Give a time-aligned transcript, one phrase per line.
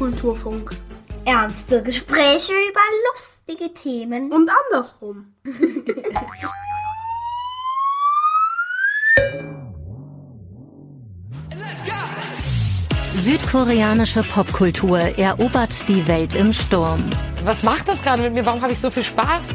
[0.00, 0.74] Popkulturfunk.
[1.26, 2.80] Ernste Gespräche über
[3.10, 4.32] lustige Themen.
[4.32, 5.34] Und andersrum.
[13.14, 17.10] Südkoreanische Popkultur erobert die Welt im Sturm.
[17.44, 18.46] Was macht das gerade mit mir?
[18.46, 19.54] Warum habe ich so viel Spaß?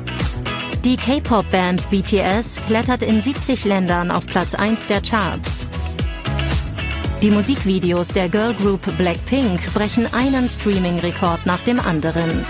[0.83, 5.54] Die K-Pop-Band BTS klettert in 70 Ländern auf Platz 1 der Charts.
[7.25, 12.45] Die Musikvideos der Girlgroup Blackpink brechen einen Streaming-Rekord nach dem anderen.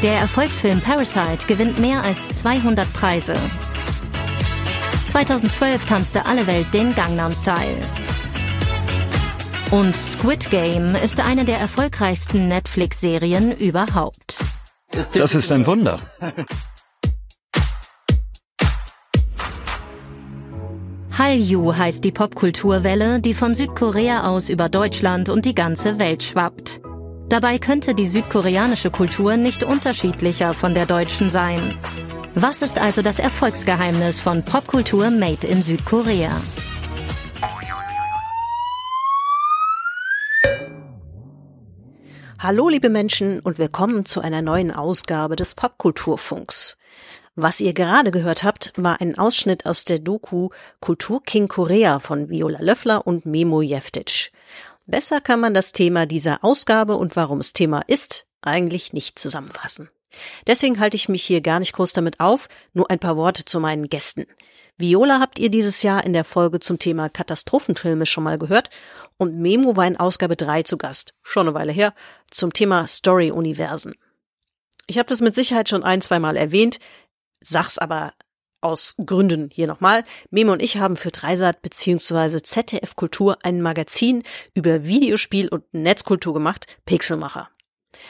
[0.00, 3.34] Der Erfolgsfilm Parasite gewinnt mehr als 200 Preise.
[5.08, 7.78] 2012 tanzte alle Welt den Gangnam Style.
[9.72, 14.36] Und Squid Game ist eine der erfolgreichsten Netflix-Serien überhaupt.
[15.14, 15.98] Das ist ein Wunder.
[21.18, 26.80] Hallyu heißt die Popkulturwelle, die von Südkorea aus über Deutschland und die ganze Welt schwappt.
[27.28, 31.76] Dabei könnte die südkoreanische Kultur nicht unterschiedlicher von der deutschen sein.
[32.36, 36.40] Was ist also das Erfolgsgeheimnis von Popkultur made in Südkorea?
[42.38, 46.77] Hallo liebe Menschen und willkommen zu einer neuen Ausgabe des Popkulturfunks.
[47.40, 50.48] Was ihr gerade gehört habt, war ein Ausschnitt aus der Doku
[50.80, 54.32] Kultur King Korea von Viola Löffler und Memo Jeftic.
[54.86, 59.88] Besser kann man das Thema dieser Ausgabe und warum es Thema ist, eigentlich nicht zusammenfassen.
[60.48, 63.60] Deswegen halte ich mich hier gar nicht groß damit auf, nur ein paar Worte zu
[63.60, 64.26] meinen Gästen.
[64.76, 68.68] Viola habt ihr dieses Jahr in der Folge zum Thema Katastrophenfilme schon mal gehört
[69.16, 71.94] und Memo war in Ausgabe 3 zu Gast, schon eine Weile her,
[72.32, 73.94] zum Thema Story-Universen.
[74.88, 76.80] Ich habe das mit Sicherheit schon ein, zwei Mal erwähnt,
[77.40, 78.12] sag's aber
[78.60, 80.04] aus Gründen hier nochmal.
[80.30, 82.42] Memo und ich haben für Dreisat bzw.
[82.42, 87.48] ZDF Kultur ein Magazin über Videospiel und Netzkultur gemacht, Pixelmacher.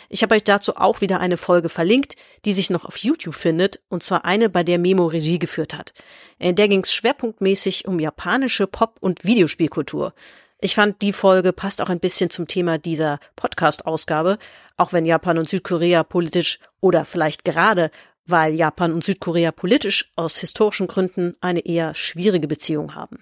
[0.08, 3.80] Ich habe euch dazu auch wieder eine Folge verlinkt, die sich noch auf YouTube findet,
[3.88, 5.92] und zwar eine, bei der Memo Regie geführt hat.
[6.38, 10.14] In der ging es schwerpunktmäßig um japanische Pop- und Videospielkultur.
[10.60, 14.38] Ich fand, die Folge passt auch ein bisschen zum Thema dieser Podcast-Ausgabe,
[14.76, 17.90] auch wenn Japan und Südkorea politisch oder vielleicht gerade,
[18.28, 23.20] weil Japan und Südkorea politisch aus historischen Gründen eine eher schwierige Beziehung haben.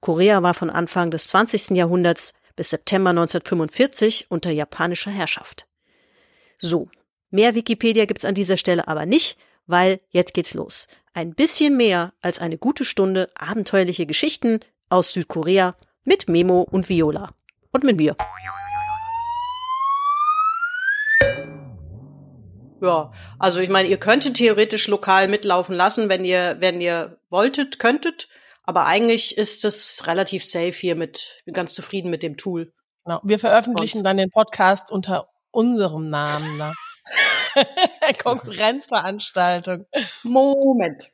[0.00, 1.70] Korea war von Anfang des 20.
[1.70, 5.66] Jahrhunderts bis September 1945 unter japanischer Herrschaft.
[6.58, 6.88] So,
[7.30, 10.88] mehr Wikipedia gibt's an dieser Stelle aber nicht, weil jetzt geht's los.
[11.12, 17.34] Ein bisschen mehr als eine gute Stunde abenteuerliche Geschichten aus Südkorea mit Memo und Viola.
[17.72, 18.16] Und mit mir.
[22.84, 27.78] Ja, also ich meine, ihr könntet theoretisch lokal mitlaufen lassen, wenn ihr, wenn ihr wolltet,
[27.78, 28.28] könntet.
[28.62, 32.72] Aber eigentlich ist es relativ safe hier mit, bin ganz zufrieden mit dem Tool.
[33.04, 33.20] Genau.
[33.22, 36.58] Wir veröffentlichen Und dann den Podcast unter unserem Namen.
[36.58, 36.72] Ne?
[38.22, 39.86] Konkurrenzveranstaltung.
[40.22, 41.10] Moment.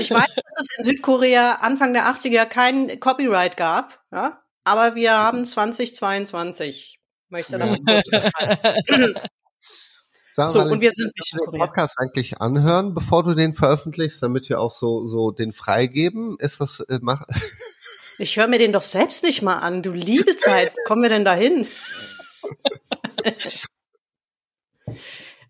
[0.00, 4.40] Ich weiß, dass es in Südkorea Anfang der 80er kein Copyright gab, ja?
[4.64, 7.00] aber wir haben 2022.
[7.28, 8.08] Möchte da mal kurz
[10.36, 14.46] Sag so, und wir sind nicht den Podcast eigentlich anhören, bevor du den veröffentlichst, damit
[14.50, 16.36] wir auch so so den freigeben?
[16.38, 17.24] Ist das äh, mach
[18.18, 19.82] Ich höre mir den doch selbst nicht mal an.
[19.82, 21.66] Du liebe Zeit, kommen wir denn dahin?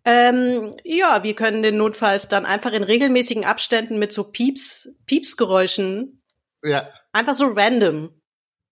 [0.05, 6.23] ähm, ja, wir können den notfalls dann einfach in regelmäßigen Abständen mit so Pieps, Piepsgeräuschen.
[6.63, 6.89] Ja.
[7.11, 8.11] Einfach so random.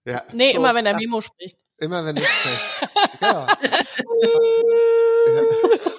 [0.05, 0.23] Ja.
[0.33, 0.59] Nee, so.
[0.59, 1.59] immer wenn der Mimo spricht.
[1.79, 2.61] Immer wenn ich spreche.
[3.21, 3.49] ja.
[5.27, 5.91] ja.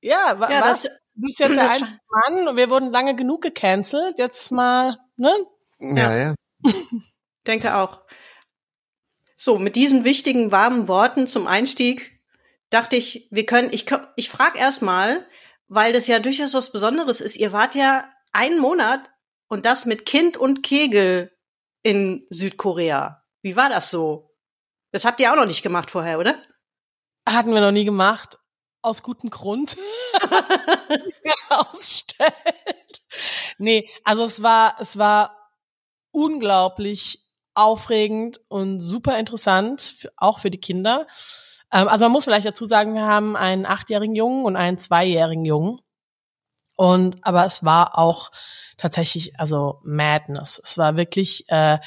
[0.00, 0.84] Ja, wa ja was?
[0.84, 4.18] Du bist jetzt der ein Mann und wir wurden lange genug gecancelt.
[4.18, 5.34] Jetzt mal, ne?
[5.80, 6.34] Ja, ja.
[6.64, 6.72] ja.
[7.46, 8.02] Denke auch.
[9.34, 12.20] So, mit diesen wichtigen, warmen Worten zum Einstieg
[12.70, 15.26] dachte ich, wir können, ich, ich frage erstmal,
[15.68, 17.36] weil das ja durchaus was Besonderes ist.
[17.36, 19.10] Ihr wart ja einen Monat
[19.48, 21.32] und das mit Kind und Kegel
[21.82, 23.24] in Südkorea.
[23.42, 24.27] Wie war das so?
[24.98, 26.34] Das habt ihr auch noch nicht gemacht vorher, oder?
[27.24, 28.36] Hatten wir noch nie gemacht.
[28.82, 29.76] Aus gutem Grund.
[31.48, 32.32] herausstellt.
[33.58, 35.52] Nee, also es war, es war
[36.10, 41.06] unglaublich aufregend und super interessant, für, auch für die Kinder.
[41.72, 45.44] Ähm, also man muss vielleicht dazu sagen, wir haben einen achtjährigen Jungen und einen zweijährigen
[45.44, 45.80] Jungen.
[46.74, 48.32] Und aber es war auch
[48.78, 50.60] tatsächlich also Madness.
[50.64, 51.78] Es war wirklich äh,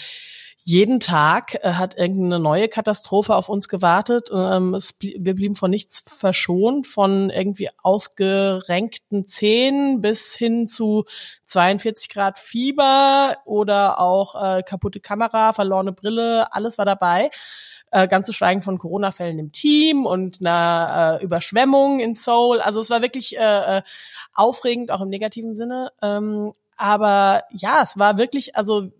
[0.63, 4.29] jeden Tag äh, hat irgendeine neue Katastrophe auf uns gewartet.
[4.31, 11.05] Ähm, wir blieben von nichts verschont, von irgendwie ausgerenkten Zähnen bis hin zu
[11.45, 17.31] 42 Grad Fieber oder auch äh, kaputte Kamera, verlorene Brille, alles war dabei.
[17.93, 22.61] Äh, ganz zu schweigen von Corona-Fällen im Team und einer äh, Überschwemmung in Seoul.
[22.61, 23.81] Also es war wirklich äh, äh
[24.33, 25.91] aufregend, auch im negativen Sinne.
[26.01, 28.91] Ähm, aber ja, es war wirklich, also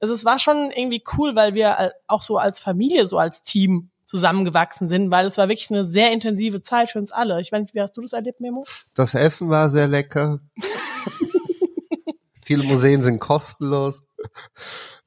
[0.00, 3.90] also es war schon irgendwie cool, weil wir auch so als Familie, so als Team
[4.06, 7.38] zusammengewachsen sind, weil es war wirklich eine sehr intensive Zeit für uns alle.
[7.40, 8.64] Ich weiß nicht, wie hast du das erlebt, Memo?
[8.94, 10.40] Das Essen war sehr lecker.
[12.42, 14.02] Viele Museen sind kostenlos.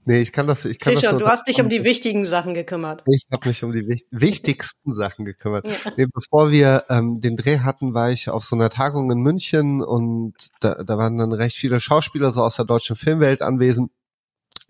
[0.08, 2.26] Nee, ich kann das, ich kann Sicher, das so, du hast dich um die wichtigen
[2.26, 3.04] Sachen gekümmert.
[3.08, 5.68] Ich habe mich um die wichtig, wichtigsten Sachen gekümmert.
[5.68, 5.92] Ja.
[5.98, 9.82] Nee, bevor wir ähm, den Dreh hatten, war ich auf so einer Tagung in München
[9.82, 13.90] und da, da waren dann recht viele Schauspieler so aus der deutschen Filmwelt anwesend.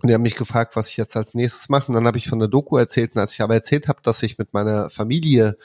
[0.06, 1.88] Und die haben mich gefragt, was ich jetzt als nächstes mache.
[1.88, 3.16] Und dann habe ich von der Doku erzählt.
[3.16, 5.58] Und als ich aber erzählt habe, dass ich mit meiner Familie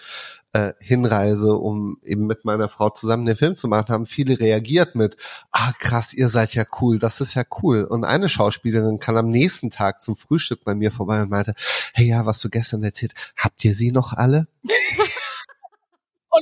[0.55, 4.95] äh, hinreise, um eben mit meiner Frau zusammen den Film zu machen, haben viele reagiert
[4.95, 5.19] mit,
[5.53, 7.85] ah krass, ihr seid ja cool, das ist ja cool.
[7.85, 11.53] Und eine Schauspielerin kam am nächsten Tag zum Frühstück bei mir vorbei und meinte,
[11.93, 14.49] hey ja, was du gestern erzählt, habt ihr sie noch alle?
[14.63, 14.73] und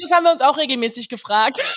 [0.04, 1.58] das haben wir uns auch regelmäßig gefragt.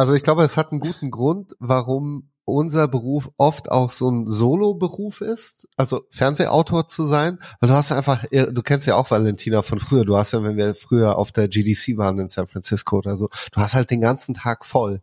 [0.00, 4.26] Also ich glaube, es hat einen guten Grund, warum unser Beruf oft auch so ein
[4.26, 9.62] Solo-Beruf ist, also Fernsehautor zu sein, weil du hast einfach, du kennst ja auch Valentina
[9.62, 12.98] von früher, du hast ja, wenn wir früher auf der GDC waren in San Francisco
[12.98, 15.02] oder so, du hast halt den ganzen Tag voll.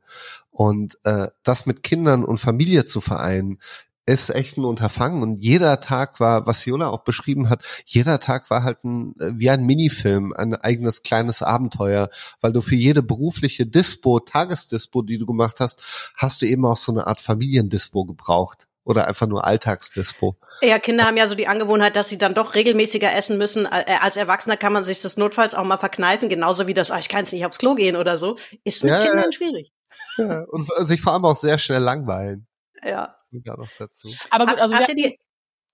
[0.52, 3.60] Und äh, das mit Kindern und Familie zu vereinen,
[4.06, 8.50] ist echt ein Unterfangen und jeder Tag war, was Viola auch beschrieben hat, jeder Tag
[8.50, 12.10] war halt ein, äh, wie ein Minifilm, ein eigenes kleines Abenteuer,
[12.42, 16.78] weil du für jede berufliche Dispo, Tagesdispo, die du gemacht hast, hast du eben auch
[16.78, 20.38] so eine Art Familiendispo gebraucht oder einfach nur Alltagsdispo.
[20.62, 23.66] Ja, Kinder haben ja so die Angewohnheit, dass sie dann doch regelmäßiger essen müssen.
[23.66, 27.00] Äh, als Erwachsener kann man sich das notfalls auch mal verkneifen, genauso wie das, ah,
[27.00, 28.38] ich kann jetzt nicht aufs Klo gehen oder so.
[28.64, 29.72] Ist mit ja, Kindern schwierig.
[30.18, 32.48] Ja, und sich vor allem auch sehr schnell langweilen.
[32.84, 33.16] Ja.
[33.44, 34.14] Ja noch dazu.
[34.30, 35.20] Aber gut, also Habt ihr die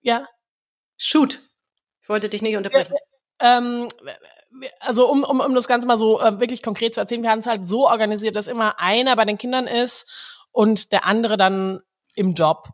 [0.02, 0.26] ja.
[0.98, 1.42] Shoot.
[2.02, 2.94] Ich wollte dich nicht unterbrechen.
[3.42, 3.88] Ja, ähm,
[4.80, 7.40] also um, um, um das Ganze mal so äh, wirklich konkret zu erzählen, wir haben
[7.40, 10.08] es halt so organisiert, dass immer einer bei den Kindern ist
[10.52, 11.82] und der andere dann
[12.16, 12.70] im Job.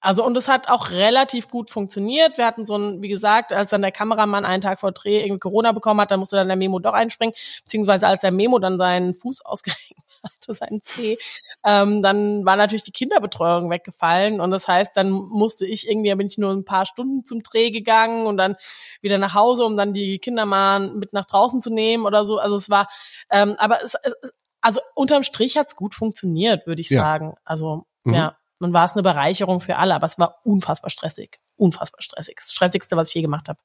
[0.00, 2.36] Also und es hat auch relativ gut funktioniert.
[2.36, 5.40] Wir hatten so ein, wie gesagt, als dann der Kameramann einen Tag vor Dreh irgendwie
[5.40, 7.34] Corona bekommen hat, dann musste dann der Memo doch einspringen,
[7.64, 11.18] beziehungsweise als der Memo dann seinen Fuß ausgerechnet hatte, seinen C,
[11.64, 16.26] ähm, dann war natürlich die Kinderbetreuung weggefallen und das heißt, dann musste ich irgendwie, bin
[16.26, 18.56] ich nur ein paar Stunden zum Dreh gegangen und dann
[19.00, 22.38] wieder nach Hause, um dann die Kinder mal mit nach draußen zu nehmen oder so.
[22.38, 22.86] Also es war,
[23.30, 27.00] ähm, aber es, es also unterm Strich hat's gut funktioniert, würde ich ja.
[27.00, 27.34] sagen.
[27.44, 28.14] Also mhm.
[28.14, 32.36] ja, dann war es eine Bereicherung für alle, aber es war unfassbar stressig, unfassbar stressig,
[32.36, 33.58] das stressigste, was ich je gemacht habe.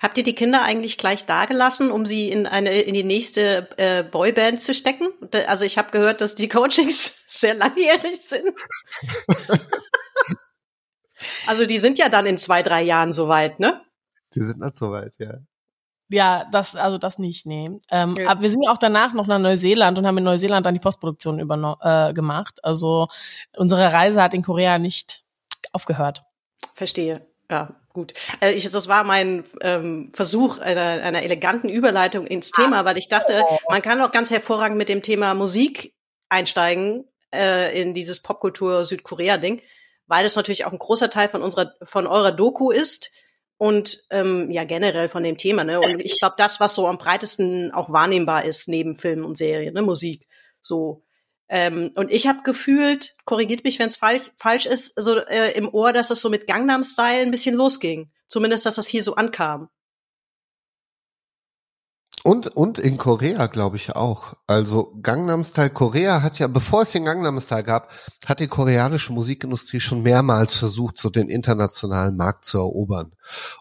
[0.00, 4.02] Habt ihr die Kinder eigentlich gleich dagelassen, um sie in eine in die nächste äh,
[4.02, 5.08] Boyband zu stecken?
[5.46, 8.52] Also ich habe gehört, dass die Coachings sehr langjährig sind.
[11.46, 13.80] also die sind ja dann in zwei, drei Jahren soweit, ne?
[14.34, 15.38] Die sind nicht soweit, ja.
[16.12, 17.70] Ja, das, also das nicht, nee.
[17.90, 18.30] Ähm, ja.
[18.30, 21.38] Aber wir sind auch danach noch nach Neuseeland und haben in Neuseeland dann die Postproduktion
[21.38, 22.58] äh, gemacht.
[22.64, 23.06] Also
[23.56, 25.22] unsere Reise hat in Korea nicht
[25.72, 26.24] aufgehört.
[26.74, 27.29] Verstehe.
[27.50, 28.14] Ja, gut.
[28.38, 33.08] Also ich, das war mein ähm, Versuch einer, einer eleganten Überleitung ins Thema, weil ich
[33.08, 35.94] dachte, man kann auch ganz hervorragend mit dem Thema Musik
[36.28, 37.04] einsteigen
[37.34, 39.62] äh, in dieses Popkultur Südkorea-Ding,
[40.06, 43.10] weil das natürlich auch ein großer Teil von unserer, von eurer Doku ist
[43.58, 45.64] und ähm, ja generell von dem Thema.
[45.64, 45.80] Ne?
[45.80, 49.72] Und ich glaube, das, was so am breitesten auch wahrnehmbar ist neben Film und Serie,
[49.72, 50.28] ne, Musik,
[50.62, 51.02] so
[51.52, 55.68] ähm, und ich habe gefühlt, korrigiert mich, wenn es falsch, falsch ist, so äh, im
[55.68, 58.08] Ohr, dass es so mit Gangnam Style ein bisschen losging.
[58.28, 59.68] Zumindest, dass das hier so ankam.
[62.22, 64.34] Und, und in Korea, glaube ich, auch.
[64.46, 67.90] Also Gangnam Style Korea hat ja, bevor es den Gangnam Style gab,
[68.26, 73.12] hat die koreanische Musikindustrie schon mehrmals versucht, so den internationalen Markt zu erobern.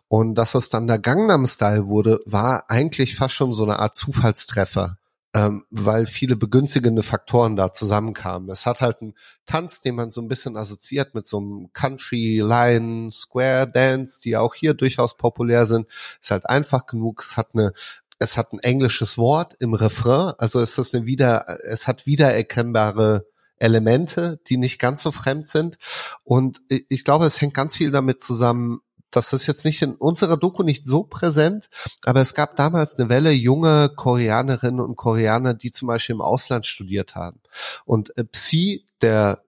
[0.07, 3.95] Und dass es dann der Gangnam Style wurde, war eigentlich fast schon so eine Art
[3.95, 4.99] Zufallstreffer
[5.33, 8.49] ähm, weil viele begünstigende Faktoren da zusammenkamen.
[8.49, 9.13] Es hat halt einen
[9.45, 14.37] Tanz, den man so ein bisschen assoziiert mit so einem Country Line Square Dance, die
[14.37, 15.87] auch hier durchaus populär sind.
[16.21, 17.21] Ist halt einfach genug.
[17.21, 17.73] Es hat eine
[18.19, 23.25] es hat ein englisches Wort im Refrain, also es ist eine wieder, es hat wiedererkennbare
[23.57, 25.77] Elemente, die nicht ganz so fremd sind.
[26.23, 30.37] Und ich glaube, es hängt ganz viel damit zusammen, das ist jetzt nicht in unserer
[30.37, 31.69] Doku nicht so präsent,
[32.03, 36.65] aber es gab damals eine Welle junge Koreanerinnen und Koreaner, die zum Beispiel im Ausland
[36.65, 37.41] studiert haben.
[37.85, 39.43] Und äh, Psy, der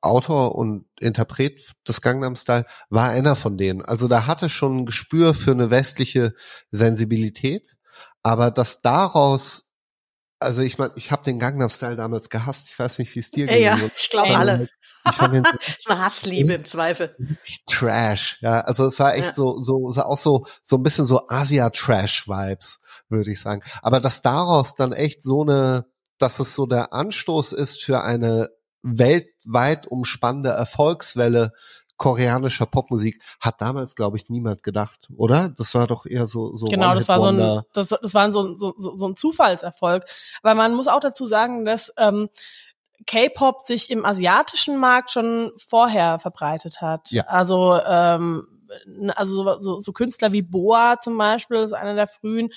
[0.00, 3.82] Autor und Interpret des Gangnam Style, war einer von denen.
[3.82, 6.34] Also da hatte schon ein Gespür für eine westliche
[6.70, 7.76] Sensibilität,
[8.22, 9.65] aber dass daraus
[10.38, 12.68] also ich meine, ich habe den Gangnam Style damals gehasst.
[12.70, 13.62] Ich weiß nicht, wie es dir ging.
[13.62, 14.68] Ja, ich glaube alle.
[15.08, 17.14] Ich fand den das ist eine Hassliebe im Zweifel.
[17.68, 18.62] Trash, ja.
[18.62, 19.32] Also es war echt ja.
[19.32, 23.62] so, so, so auch so, so ein bisschen so Asia-Trash-Vibes, würde ich sagen.
[23.82, 25.86] Aber dass daraus dann echt so eine,
[26.18, 28.48] dass es so der Anstoß ist für eine
[28.82, 31.52] weltweit umspannende Erfolgswelle
[31.96, 35.50] koreanischer Popmusik hat damals, glaube ich, niemand gedacht, oder?
[35.56, 38.56] Das war doch eher so so Genau, das war so ein das, das war so,
[38.56, 40.04] so, so ein Zufallserfolg.
[40.42, 42.28] Aber man muss auch dazu sagen, dass ähm,
[43.06, 47.10] K-Pop sich im asiatischen Markt schon vorher verbreitet hat.
[47.10, 47.24] Ja.
[47.24, 48.46] Also ähm,
[49.14, 52.50] also so, so, Künstler wie Boa zum Beispiel, ist einer der frühen.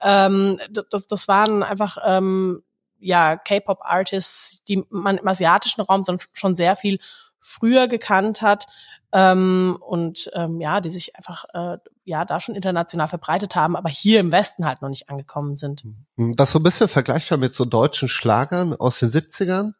[0.00, 0.58] Ähm,
[0.90, 2.62] das, das waren einfach ähm,
[2.98, 6.98] ja K-Pop-Artists, die man im asiatischen Raum schon sehr viel
[7.40, 8.66] früher gekannt hat
[9.12, 13.88] ähm, und ähm, ja, die sich einfach äh, ja da schon international verbreitet haben, aber
[13.88, 15.84] hier im Westen halt noch nicht angekommen sind.
[16.16, 16.32] Mhm.
[16.32, 19.72] Das so ein bisschen vergleichbar mit so deutschen Schlagern aus den 70ern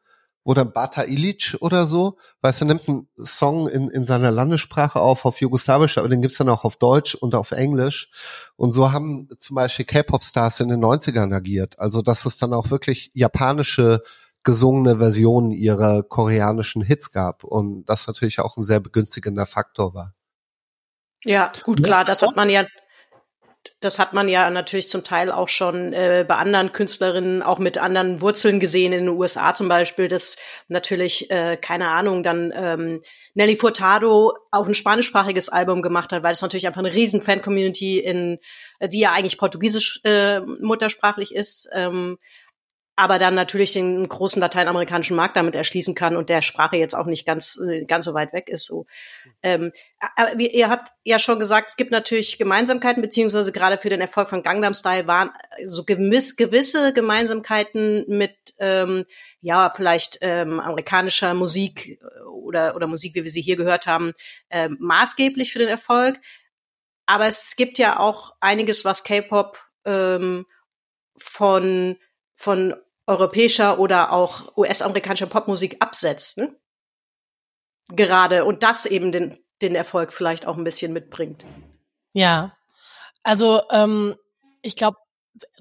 [0.43, 5.25] oder Bata Ilic oder so, weißt du, nimmt einen Song in, in seiner Landessprache auf,
[5.27, 8.11] auf Jugoslawisch, aber den gibt's dann auch auf Deutsch und auf Englisch.
[8.57, 11.79] Und so haben zum Beispiel K-Pop-Stars in den 90ern agiert.
[11.79, 14.03] Also, dass es dann auch wirklich japanische
[14.43, 20.15] gesungene Versionen ihrer koreanischen Hits gab und das natürlich auch ein sehr begünstigender Faktor war.
[21.25, 22.65] Ja, gut, klar, das hat man ja,
[23.81, 27.77] das hat man ja natürlich zum Teil auch schon äh, bei anderen Künstlerinnen, auch mit
[27.77, 33.03] anderen Wurzeln gesehen, in den USA zum Beispiel, dass natürlich, äh, keine Ahnung, dann ähm,
[33.35, 37.99] Nelly Furtado auch ein spanischsprachiges Album gemacht hat, weil es natürlich einfach eine riesen Fan-Community
[37.99, 38.39] in,
[38.83, 42.17] die ja eigentlich portugiesisch äh, muttersprachlich ist, ähm,
[43.01, 47.07] aber dann natürlich den großen lateinamerikanischen Markt damit erschließen kann und der Sprache jetzt auch
[47.07, 48.67] nicht ganz äh, ganz so weit weg ist.
[48.67, 48.85] So,
[49.43, 49.73] ähm,
[50.17, 54.29] aber ihr habt ja schon gesagt, es gibt natürlich Gemeinsamkeiten beziehungsweise gerade für den Erfolg
[54.29, 55.31] von Gangnam Style waren
[55.65, 59.07] so gewiss, gewisse Gemeinsamkeiten mit ähm,
[59.41, 64.13] ja vielleicht ähm, amerikanischer Musik äh, oder oder Musik, wie wir sie hier gehört haben,
[64.51, 66.21] ähm, maßgeblich für den Erfolg.
[67.07, 70.45] Aber es gibt ja auch einiges, was K-Pop ähm,
[71.17, 71.97] von
[72.35, 72.75] von
[73.07, 76.39] europäischer oder auch US-amerikanischer Popmusik absetzt.
[76.39, 76.55] Ne?
[77.89, 81.45] Gerade und das eben den, den Erfolg vielleicht auch ein bisschen mitbringt.
[82.13, 82.57] Ja,
[83.23, 84.17] also ähm,
[84.63, 84.99] ich glaube,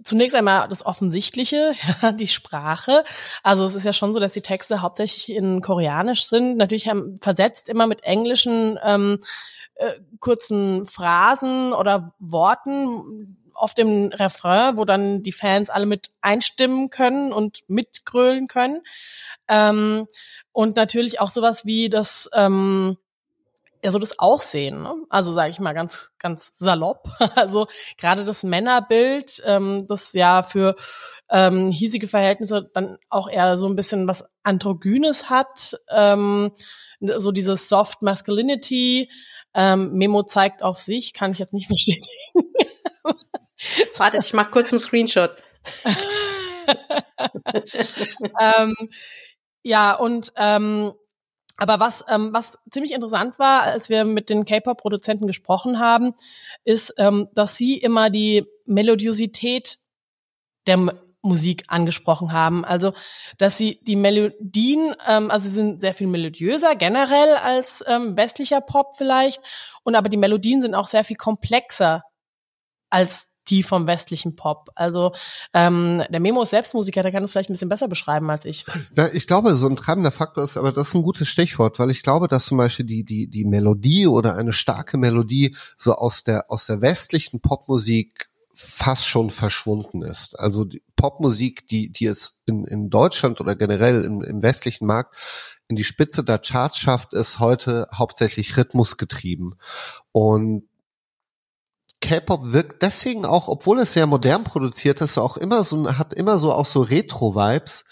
[0.04, 3.04] zunächst einmal das Offensichtliche, ja, die Sprache.
[3.44, 6.58] Also es ist ja schon so, dass die Texte hauptsächlich in Koreanisch sind.
[6.58, 9.20] Natürlich haben, versetzt immer mit englischen ähm,
[9.76, 16.90] äh, kurzen Phrasen oder Worten, auf dem Refrain, wo dann die Fans alle mit einstimmen
[16.90, 18.82] können und mitgrölen können.
[19.48, 20.08] Ähm,
[20.54, 22.98] und natürlich auch sowas wie das, ähm,
[23.84, 24.94] ja, so das Aussehen, ne?
[25.10, 27.08] also sage ich mal ganz, ganz salopp.
[27.36, 30.76] Also gerade das Männerbild, ähm, das ja für
[31.30, 36.52] ähm, hiesige Verhältnisse dann auch eher so ein bisschen was Androgynes hat, ähm,
[37.02, 39.10] so dieses Soft Masculinity.
[39.54, 42.10] Ähm, Memo zeigt auf sich, kann ich jetzt nicht bestätigen.
[43.98, 45.36] Warte, ich mach kurz einen Screenshot.
[48.40, 48.76] ähm,
[49.64, 50.94] ja, und ähm,
[51.58, 56.14] aber was, ähm, was ziemlich interessant war, als wir mit den K-Pop-Produzenten gesprochen haben,
[56.64, 59.78] ist, ähm, dass sie immer die Melodiosität
[60.68, 62.64] der M Musik angesprochen haben.
[62.64, 62.94] Also,
[63.38, 68.62] dass sie die Melodien, ähm, also sie sind sehr viel melodiöser generell als ähm, westlicher
[68.62, 69.42] Pop vielleicht,
[69.84, 72.04] und aber die Melodien sind auch sehr viel komplexer
[72.90, 74.70] als die vom westlichen Pop.
[74.76, 75.14] Also
[75.54, 78.66] ähm, der Memo ist Selbstmusiker, der kann das vielleicht ein bisschen besser beschreiben als ich.
[78.96, 81.92] Ja, ich glaube, so ein treibender Faktor ist, aber das ist ein gutes Stichwort, weil
[81.92, 86.24] ich glaube, dass zum Beispiel die die die Melodie oder eine starke Melodie so aus
[86.24, 90.38] der aus der westlichen Popmusik fast schon verschwunden ist.
[90.38, 95.16] Also die Popmusik, die die es in in Deutschland oder generell im, im westlichen Markt
[95.70, 99.56] in die Spitze der Charts schafft, ist heute hauptsächlich rhythmusgetrieben.
[100.12, 100.64] Und
[102.02, 106.40] K-Pop wirkt deswegen auch, obwohl es sehr modern produziert ist, auch immer so, hat immer
[106.40, 107.84] so auch so Retro-Vibes,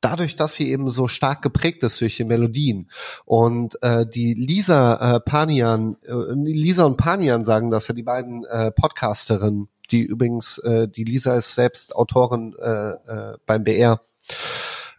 [0.00, 2.90] dadurch, dass sie eben so stark geprägt ist durch die Melodien.
[3.24, 8.44] Und äh, die Lisa äh, Panian, äh, Lisa und Panian sagen das ja, die beiden
[8.44, 14.00] äh, Podcasterinnen, die übrigens, äh, die Lisa ist selbst Autorin äh, äh, beim BR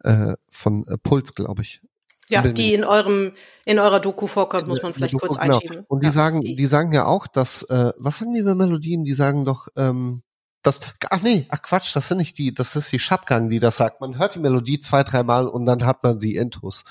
[0.04, 1.82] äh, von äh, Puls, glaube ich.
[2.30, 3.34] Ja, die in eurem
[3.66, 5.56] in eurer Doku vorkommt, muss man vielleicht Doku, kurz genau.
[5.56, 5.86] einschieben.
[5.88, 6.56] Und die ja, sagen, die.
[6.56, 9.04] die sagen ja auch, dass äh, was sagen die über Melodien?
[9.04, 10.24] Die sagen doch, ähm,
[10.66, 10.80] das,
[11.12, 14.02] ach nee, ach Quatsch, das sind nicht die, das ist die Schabgang, die das sagt.
[14.02, 16.84] Man hört die Melodie zwei, dreimal und dann hat man sie intus.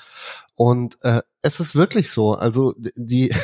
[0.55, 2.35] Und äh, es ist wirklich so.
[2.35, 3.35] Also die,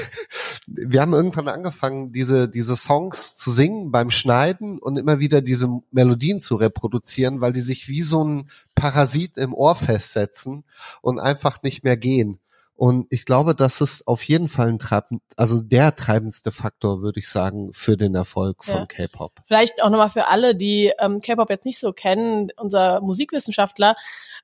[0.72, 5.68] wir haben irgendwann angefangen, diese diese Songs zu singen beim Schneiden und immer wieder diese
[5.90, 10.64] Melodien zu reproduzieren, weil die sich wie so ein Parasit im Ohr festsetzen
[11.02, 12.38] und einfach nicht mehr gehen.
[12.80, 17.20] Und ich glaube, das ist auf jeden Fall ein treibend, also der treibendste Faktor, würde
[17.20, 18.86] ich sagen, für den Erfolg von ja.
[18.86, 19.32] K-Pop.
[19.44, 22.50] Vielleicht auch nochmal für alle, die ähm, K-Pop jetzt nicht so kennen.
[22.56, 23.96] Unser Musikwissenschaftler,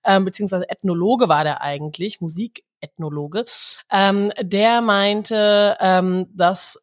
[0.05, 2.21] ähm, beziehungsweise Ethnologe war der eigentlich,
[2.77, 3.45] Musikethnologe,
[3.91, 6.83] ähm, der meinte, ähm, dass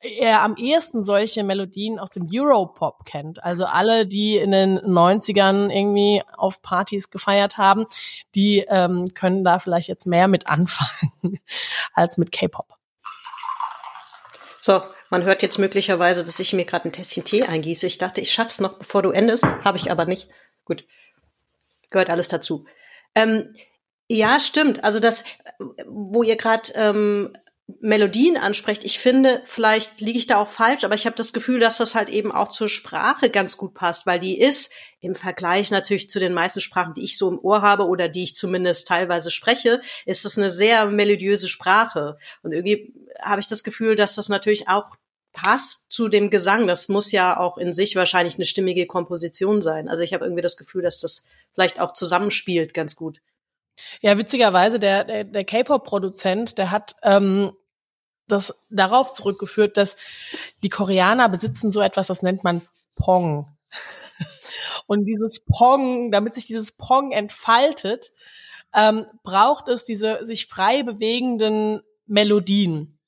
[0.00, 3.42] er am ehesten solche Melodien aus dem Europop kennt.
[3.42, 7.84] Also alle, die in den 90ern irgendwie auf Partys gefeiert haben,
[8.36, 11.40] die ähm, können da vielleicht jetzt mehr mit anfangen
[11.94, 12.74] als mit K-Pop.
[14.60, 17.86] So, man hört jetzt möglicherweise, dass ich mir gerade ein Tässchen Tee eingieße.
[17.86, 19.44] Ich dachte, ich schaff's noch, bevor du endest.
[19.64, 20.28] Habe ich aber nicht.
[20.64, 20.86] Gut.
[21.90, 22.66] Gehört alles dazu.
[23.14, 23.54] Ähm,
[24.08, 24.84] ja, stimmt.
[24.84, 25.24] Also das,
[25.86, 27.36] wo ihr gerade ähm,
[27.80, 31.60] Melodien ansprecht, ich finde, vielleicht liege ich da auch falsch, aber ich habe das Gefühl,
[31.60, 35.70] dass das halt eben auch zur Sprache ganz gut passt, weil die ist im Vergleich
[35.70, 38.86] natürlich zu den meisten Sprachen, die ich so im Ohr habe oder die ich zumindest
[38.88, 42.16] teilweise spreche, ist es eine sehr melodiöse Sprache.
[42.42, 44.96] Und irgendwie habe ich das Gefühl, dass das natürlich auch
[45.32, 46.66] passt zu dem Gesang.
[46.66, 49.88] Das muss ja auch in sich wahrscheinlich eine stimmige Komposition sein.
[49.90, 53.20] Also ich habe irgendwie das Gefühl, dass das vielleicht auch zusammenspielt ganz gut.
[54.00, 57.52] Ja, witzigerweise, der, der, der K-Pop-Produzent, der hat ähm,
[58.26, 59.96] das darauf zurückgeführt, dass
[60.62, 62.62] die Koreaner besitzen so etwas, das nennt man
[62.94, 63.56] Pong.
[64.86, 68.12] Und dieses Pong, damit sich dieses Pong entfaltet,
[68.74, 72.98] ähm, braucht es diese sich frei bewegenden Melodien.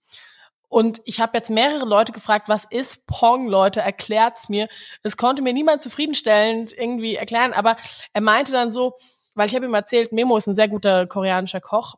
[0.68, 4.68] Und ich habe jetzt mehrere Leute gefragt, was ist Pong, Leute, erklärt's mir.
[5.02, 7.76] Es konnte mir niemand zufriedenstellend irgendwie erklären, aber
[8.12, 8.96] er meinte dann so,
[9.40, 11.94] weil ich habe ihm erzählt, Memo ist ein sehr guter koreanischer Koch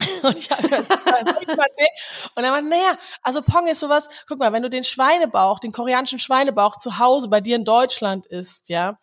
[0.24, 1.90] und ich habe das, erzählt.
[2.34, 5.70] Und er meinte, naja, also Pong ist sowas, guck mal, wenn du den Schweinebauch, den
[5.70, 8.98] koreanischen Schweinebauch zu Hause bei dir in Deutschland isst, ja,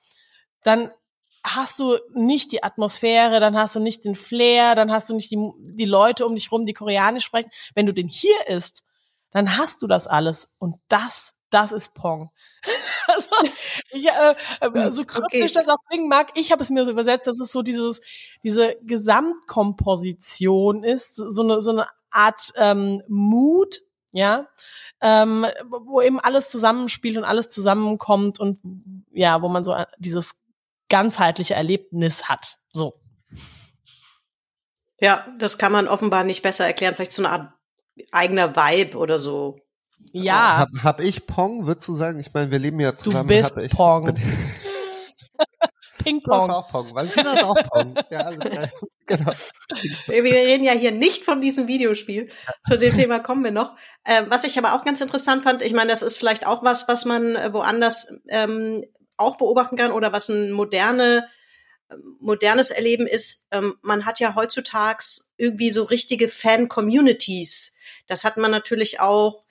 [0.63, 0.91] dann
[1.41, 5.31] hast du nicht die Atmosphäre, dann hast du nicht den Flair, dann hast du nicht
[5.31, 7.49] die, die Leute um dich rum, die koreanisch sprechen.
[7.75, 8.83] Wenn du den hier isst,
[9.31, 10.49] dann hast du das alles.
[10.57, 12.31] Und das das ist Pong.
[13.07, 13.29] also,
[13.91, 15.51] ich, äh, äh, so kryptisch okay.
[15.53, 18.01] das auch klingen mag, ich habe es mir so übersetzt, dass es so dieses,
[18.43, 24.47] diese Gesamtkomposition ist, so eine, so eine Art ähm, Mut, ja,
[25.01, 28.59] ähm, wo eben alles zusammenspielt und alles zusammenkommt und
[29.11, 30.35] ja, wo man so äh, dieses
[30.89, 32.57] ganzheitliche Erlebnis hat.
[32.71, 32.93] So.
[34.99, 36.95] Ja, das kann man offenbar nicht besser erklären.
[36.95, 37.53] Vielleicht so eine Art
[38.11, 39.59] eigener Vibe oder so.
[40.11, 40.57] Ja.
[40.57, 42.19] Hab, hab ich Pong, würdest du sagen?
[42.19, 43.27] Ich meine, wir leben ja zusammen.
[43.27, 44.13] Du bist ich, Pong.
[46.03, 46.21] Ping-Pong.
[46.23, 46.93] Du hast auch Pong.
[46.93, 47.95] Valentina ist auch Pong.
[48.09, 48.71] ja, alles
[49.05, 49.31] genau.
[50.07, 52.29] Wir, reden ja hier nicht von diesem Videospiel.
[52.67, 53.75] Zu dem Thema kommen wir noch.
[54.05, 56.87] Ähm, was ich aber auch ganz interessant fand, ich meine, das ist vielleicht auch was,
[56.87, 58.83] was man äh, woanders ähm,
[59.17, 61.27] auch beobachten kann oder was ein moderne
[62.19, 65.03] modernes Erleben ist, ähm, man hat ja heutzutage
[65.37, 67.75] irgendwie so richtige Fan-Communities.
[68.07, 69.42] Das hat man natürlich auch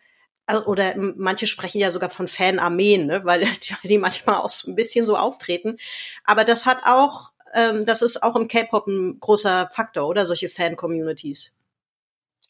[0.60, 3.46] oder manche sprechen ja sogar von Fanarmeen, ne, weil
[3.84, 5.78] die manchmal auch so ein bisschen so auftreten.
[6.24, 10.48] Aber das hat auch, ähm, das ist auch im K-Pop ein großer Faktor, oder solche
[10.48, 11.54] Fan-Communities.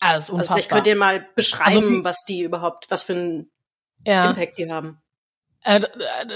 [0.00, 0.38] Ah, das ist unfassbar.
[0.38, 3.50] Also vielleicht könnt ihr mal beschreiben, also, was die überhaupt, was für einen
[4.04, 4.30] ja.
[4.30, 5.00] Impact die haben.
[5.64, 5.80] Äh,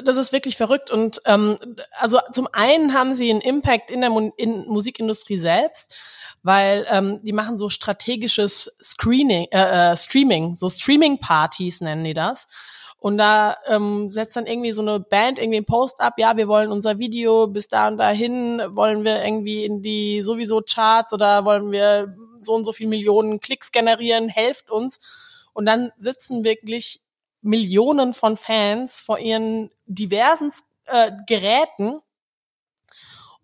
[0.05, 1.59] das ist wirklich verrückt und ähm,
[1.98, 5.96] also zum einen haben sie einen Impact in der Mu in Musikindustrie selbst,
[6.46, 12.46] weil ähm, die machen so strategisches Screening, äh, äh, Streaming, so Streaming-Partys nennen die das.
[12.98, 16.46] Und da ähm, setzt dann irgendwie so eine Band irgendwie einen Post ab, ja, wir
[16.46, 21.44] wollen unser Video bis da und dahin, wollen wir irgendwie in die sowieso Charts oder
[21.44, 25.00] wollen wir so und so viel Millionen Klicks generieren, helft uns.
[25.52, 27.00] Und dann sitzen wirklich
[27.42, 30.52] Millionen von Fans vor ihren diversen
[30.85, 32.00] äh, Geräten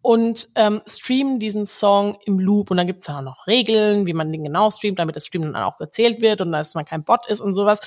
[0.02, 2.70] und ähm, streamen diesen Song im Loop.
[2.70, 5.56] Und dann gibt's da noch Regeln, wie man den genau streamt, damit das Stream dann
[5.56, 7.78] auch gezählt wird und dass man kein Bot ist und sowas.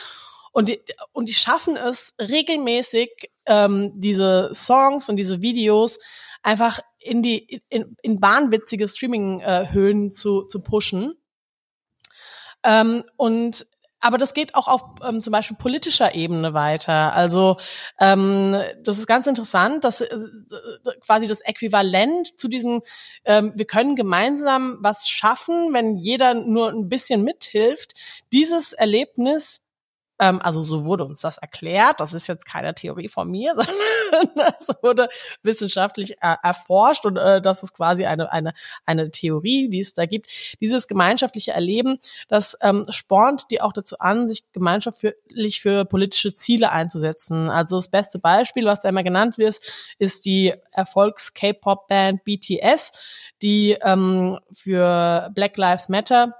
[0.53, 0.79] Und die,
[1.11, 5.99] und die schaffen es regelmäßig, ähm, diese Songs und diese Videos
[6.41, 11.15] einfach in die in, in wahnwitzige Streaming-Höhen äh, zu, zu pushen.
[12.63, 13.67] Ähm, und
[13.99, 17.13] aber das geht auch auf ähm, zum Beispiel politischer Ebene weiter.
[17.13, 17.57] Also
[17.99, 20.07] ähm, das ist ganz interessant, dass äh,
[21.01, 22.81] quasi das Äquivalent zu diesem,
[23.25, 27.93] ähm, wir können gemeinsam was schaffen, wenn jeder nur ein bisschen mithilft.
[28.31, 29.64] Dieses Erlebnis
[30.19, 31.99] ähm, also so wurde uns das erklärt.
[31.99, 33.53] Das ist jetzt keine Theorie von mir,
[34.11, 35.09] sondern das wurde
[35.43, 38.53] wissenschaftlich äh, erforscht und äh, das ist quasi eine, eine,
[38.85, 40.27] eine Theorie, die es da gibt.
[40.61, 46.71] Dieses gemeinschaftliche Erleben, das ähm, spornt die auch dazu an, sich gemeinschaftlich für politische Ziele
[46.71, 47.49] einzusetzen.
[47.49, 49.59] Also das beste Beispiel, was da immer genannt wird,
[49.99, 52.91] ist die Erfolgs-K-Pop-Band BTS,
[53.41, 56.33] die ähm, für Black Lives Matter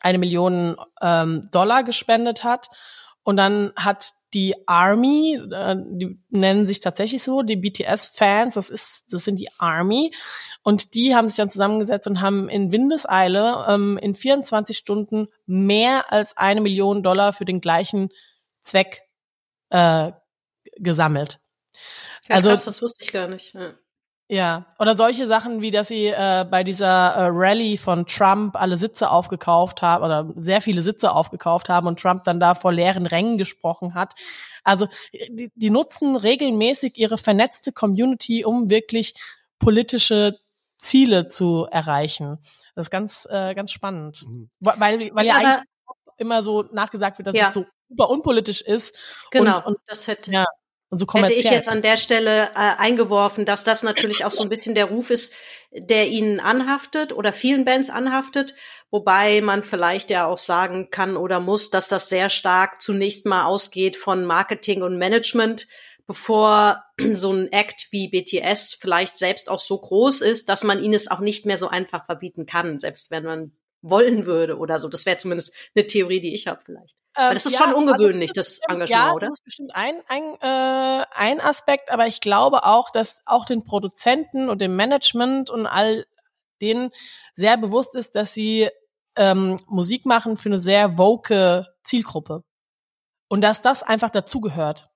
[0.00, 2.68] eine Million ähm, Dollar gespendet hat.
[3.22, 9.12] Und dann hat die Army, äh, die nennen sich tatsächlich so, die BTS-Fans, das ist,
[9.12, 10.14] das sind die Army,
[10.62, 16.12] und die haben sich dann zusammengesetzt und haben in Windeseile ähm, in 24 Stunden mehr
[16.12, 18.10] als eine Million Dollar für den gleichen
[18.62, 19.02] Zweck
[19.70, 20.12] äh,
[20.76, 21.40] gesammelt.
[22.28, 23.54] Ja, also krass, das wusste ich gar nicht.
[23.54, 23.74] Ja.
[24.32, 28.76] Ja, oder solche Sachen wie, dass sie äh, bei dieser äh, Rallye von Trump alle
[28.76, 33.06] Sitze aufgekauft haben oder sehr viele Sitze aufgekauft haben und Trump dann da vor leeren
[33.06, 34.14] Rängen gesprochen hat.
[34.62, 39.14] Also die, die nutzen regelmäßig ihre vernetzte Community, um wirklich
[39.58, 40.38] politische
[40.78, 42.38] Ziele zu erreichen.
[42.76, 44.24] Das ist ganz, äh, ganz spannend.
[44.28, 44.48] Mhm.
[44.60, 45.64] Weil, weil ja eigentlich
[46.18, 47.48] immer so nachgesagt wird, dass ja.
[47.48, 48.94] es so super unpolitisch ist.
[49.32, 50.30] Genau, und, und das hätte.
[50.30, 50.46] Ja,
[50.90, 51.38] und so kommerziell.
[51.38, 54.74] Hätte ich jetzt an der Stelle äh, eingeworfen, dass das natürlich auch so ein bisschen
[54.74, 55.34] der Ruf ist,
[55.72, 58.54] der ihnen anhaftet oder vielen Bands anhaftet,
[58.90, 63.44] wobei man vielleicht ja auch sagen kann oder muss, dass das sehr stark zunächst mal
[63.44, 65.68] ausgeht von Marketing und Management,
[66.08, 70.94] bevor so ein Act wie BTS vielleicht selbst auch so groß ist, dass man ihnen
[70.94, 74.88] es auch nicht mehr so einfach verbieten kann, selbst wenn man wollen würde oder so.
[74.88, 76.96] Das wäre zumindest eine Theorie, die ich habe vielleicht.
[77.14, 79.26] Weil das ist ja, schon ungewöhnlich, das, das Engagement, ja, oder?
[79.26, 83.64] das ist bestimmt ein, ein, äh, ein Aspekt, aber ich glaube auch, dass auch den
[83.64, 86.06] Produzenten und dem Management und all
[86.60, 86.90] denen
[87.34, 88.68] sehr bewusst ist, dass sie
[89.16, 92.44] ähm, Musik machen für eine sehr woke Zielgruppe.
[93.28, 94.90] Und dass das einfach dazugehört.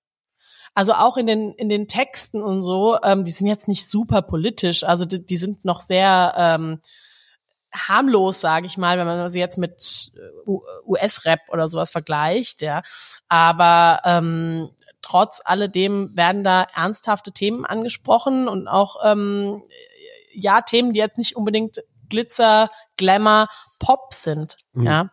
[0.74, 4.22] Also auch in den in den Texten und so, ähm, die sind jetzt nicht super
[4.22, 6.80] politisch, also die, die sind noch sehr ähm,
[7.74, 10.50] harmlos, sage ich mal, wenn man sie jetzt mit äh,
[10.86, 12.82] US-Rap oder sowas vergleicht, ja.
[13.28, 14.70] Aber ähm,
[15.02, 19.62] trotz alledem werden da ernsthafte Themen angesprochen und auch ähm,
[20.32, 24.86] ja Themen, die jetzt nicht unbedingt Glitzer, Glamour, Pop sind, mhm.
[24.86, 25.10] ja.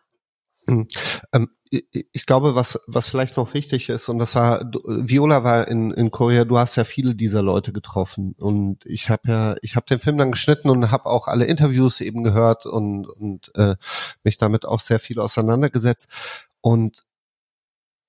[0.66, 0.88] Mhm.
[1.32, 5.90] Ähm, ich glaube, was, was vielleicht noch wichtig ist, und das war, Viola war in,
[5.90, 8.34] in Korea, du hast ja viele dieser Leute getroffen.
[8.38, 12.02] Und ich habe ja, ich habe den Film dann geschnitten und habe auch alle Interviews
[12.02, 13.76] eben gehört und, und äh,
[14.22, 16.08] mich damit auch sehr viel auseinandergesetzt.
[16.60, 17.06] Und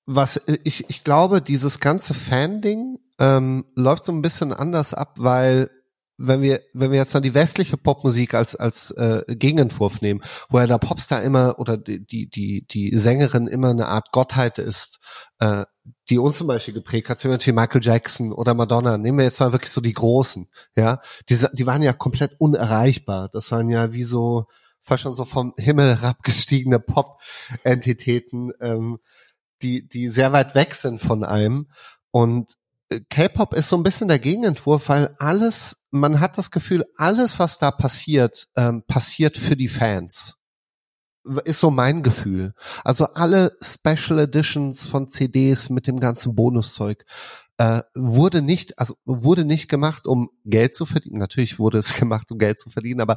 [0.04, 5.70] was ich, ich glaube, dieses ganze Fan-Ding ähm, läuft so ein bisschen anders ab, weil
[6.16, 10.58] wenn wir, wenn wir jetzt dann die westliche Popmusik als, als äh, Gegenentwurf nehmen, wo
[10.58, 15.00] ja der Popstar immer oder die, die, die, die Sängerin immer eine Art Gottheit ist,
[15.40, 15.64] äh,
[16.08, 19.40] die uns zum Beispiel geprägt hat, zum Beispiel Michael Jackson oder Madonna, nehmen wir jetzt
[19.40, 23.28] mal wirklich so die Großen, ja, die, die waren ja komplett unerreichbar.
[23.32, 24.46] Das waren ja wie so,
[24.82, 28.98] fast schon so vom Himmel herabgestiegene Pop-Entitäten, ähm,
[29.62, 31.68] die, die sehr weit weg sind von einem.
[32.10, 32.54] Und
[33.08, 37.58] K-Pop ist so ein bisschen der Gegenentwurf, weil alles, man hat das Gefühl, alles, was
[37.58, 40.36] da passiert, ähm, passiert für die Fans.
[41.44, 42.52] Ist so mein Gefühl.
[42.84, 47.04] Also alle Special Editions von CDs mit dem ganzen Bonuszeug
[47.58, 51.18] äh, wurde nicht, also wurde nicht gemacht, um Geld zu verdienen.
[51.18, 53.16] Natürlich wurde es gemacht, um Geld zu verdienen, aber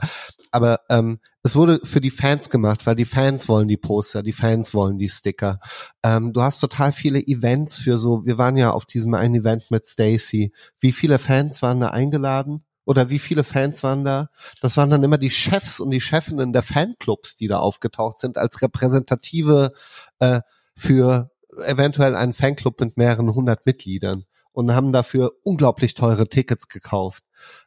[0.51, 4.33] aber ähm, es wurde für die Fans gemacht, weil die Fans wollen die Poster, die
[4.33, 5.59] Fans wollen die Sticker.
[6.03, 8.25] Ähm, du hast total viele Events für so.
[8.25, 10.51] Wir waren ja auf diesem einen Event mit Stacy.
[10.79, 12.63] Wie viele Fans waren da eingeladen?
[12.85, 14.29] Oder wie viele Fans waren da?
[14.61, 18.37] Das waren dann immer die Chefs und die Chefinnen der Fanclubs, die da aufgetaucht sind
[18.37, 19.73] als repräsentative
[20.19, 20.39] äh,
[20.73, 24.25] für eventuell einen Fanclub mit mehreren hundert Mitgliedern
[24.57, 27.23] und haben dafür unglaublich teure Tickets gekauft.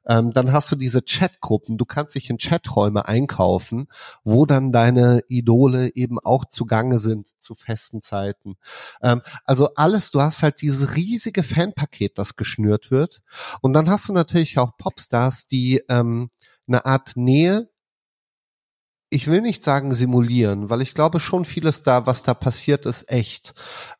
[0.06, 1.78] Ähm, dann hast du diese Chatgruppen.
[1.78, 3.86] Du kannst dich in Chaträume einkaufen,
[4.24, 8.56] wo dann deine Idole eben auch zugange sind zu festen Zeiten.
[9.02, 13.22] Ähm, also alles, du hast halt dieses riesige Fanpaket, das geschnürt wird.
[13.60, 16.28] Und dann hast du natürlich auch Popstars, die ähm,
[16.66, 17.70] eine Art Nähe
[19.12, 23.10] ich will nicht sagen simulieren, weil ich glaube schon vieles da, was da passiert, ist
[23.10, 23.54] echt.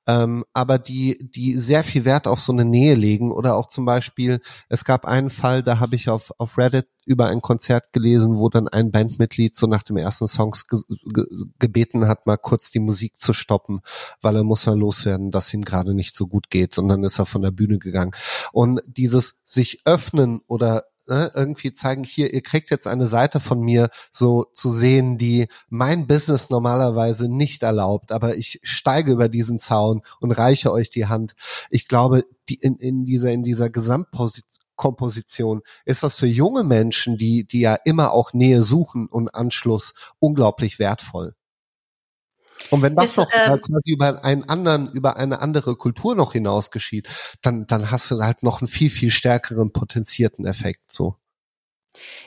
[0.07, 3.85] Ähm, aber die, die sehr viel Wert auf so eine Nähe legen oder auch zum
[3.85, 8.39] Beispiel, es gab einen Fall, da habe ich auf, auf Reddit über ein Konzert gelesen,
[8.39, 10.79] wo dann ein Bandmitglied so nach dem ersten Songs ge
[11.13, 11.25] ge
[11.59, 13.81] gebeten hat, mal kurz die Musik zu stoppen,
[14.21, 16.79] weil er muss ja loswerden, dass ihm gerade nicht so gut geht.
[16.79, 18.13] Und dann ist er von der Bühne gegangen.
[18.53, 23.61] Und dieses sich öffnen oder ne, irgendwie zeigen, hier, ihr kriegt jetzt eine Seite von
[23.61, 29.59] mir so zu sehen, die mein Business normalerweise nicht erlaubt, aber ich steige über diesen
[29.59, 31.35] Zaun und reiche euch die Hand.
[31.71, 37.45] Ich glaube, die in, in dieser, in dieser Gesamtkomposition ist das für junge Menschen, die,
[37.45, 41.35] die ja immer auch Nähe suchen und Anschluss unglaublich wertvoll.
[42.71, 46.15] Und wenn das Ist, noch ähm, äh, quasi über einen anderen, über eine andere Kultur
[46.15, 47.09] noch hinaus geschieht,
[47.43, 51.17] dann, dann hast du halt noch einen viel, viel stärkeren potenzierten Effekt, so.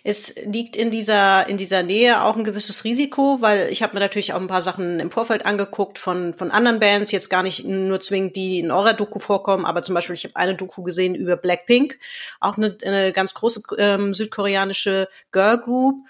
[0.04, 4.02] Es liegt in dieser, in dieser Nähe auch ein gewisses Risiko, weil ich habe mir
[4.02, 7.64] natürlich auch ein paar Sachen im Vorfeld angeguckt von, von anderen Bands, jetzt gar nicht
[7.66, 11.16] nur zwingend die, in eurer Doku vorkommen, aber zum Beispiel, ich habe eine Doku gesehen
[11.16, 11.98] über Blackpink,
[12.42, 16.06] auch eine, eine ganz große ähm, südkoreanische Girl Group.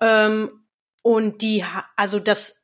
[0.00, 0.50] Ähm,
[1.02, 1.64] und die,
[1.96, 2.57] also das,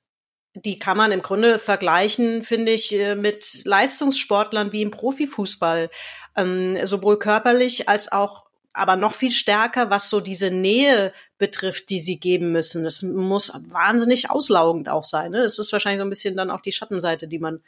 [0.54, 5.90] die kann man im Grunde vergleichen, finde ich, äh, mit Leistungssportlern wie im Profifußball,
[6.36, 8.44] ähm, sowohl körperlich als auch
[8.76, 12.82] aber noch viel stärker, was so diese Nähe betrifft, die sie geben müssen.
[12.82, 15.30] Das muss wahnsinnig auslaugend auch sein.
[15.30, 15.42] Ne?
[15.42, 17.62] Das ist wahrscheinlich so ein bisschen dann auch die Schattenseite, die man,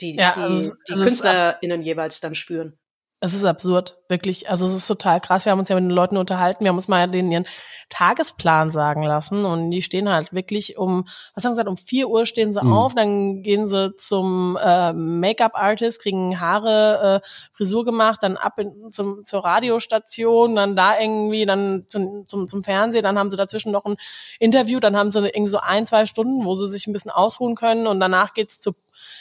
[0.00, 2.78] die, Ja, die, also- die KünstlerInnen jeweils dann spüren.
[3.24, 4.50] Es ist absurd, wirklich.
[4.50, 5.44] Also es ist total krass.
[5.44, 7.46] Wir haben uns ja mit den Leuten unterhalten, wir haben uns mal den ihren
[7.88, 9.44] Tagesplan sagen lassen.
[9.44, 12.60] Und die stehen halt wirklich um, was haben sie gesagt, um vier Uhr stehen sie
[12.60, 12.72] Mhm.
[12.72, 18.90] auf, dann gehen sie zum äh, Make-up-Artist, kriegen Haare, äh, Frisur gemacht, dann ab in,
[18.90, 23.70] zum, zur Radiostation, dann da irgendwie, dann zum, zum, zum Fernsehen, dann haben sie dazwischen
[23.70, 23.98] noch ein
[24.40, 27.54] Interview, dann haben sie irgendwie so ein, zwei Stunden, wo sie sich ein bisschen ausruhen
[27.54, 27.86] können.
[27.86, 28.74] Und danach geht's zur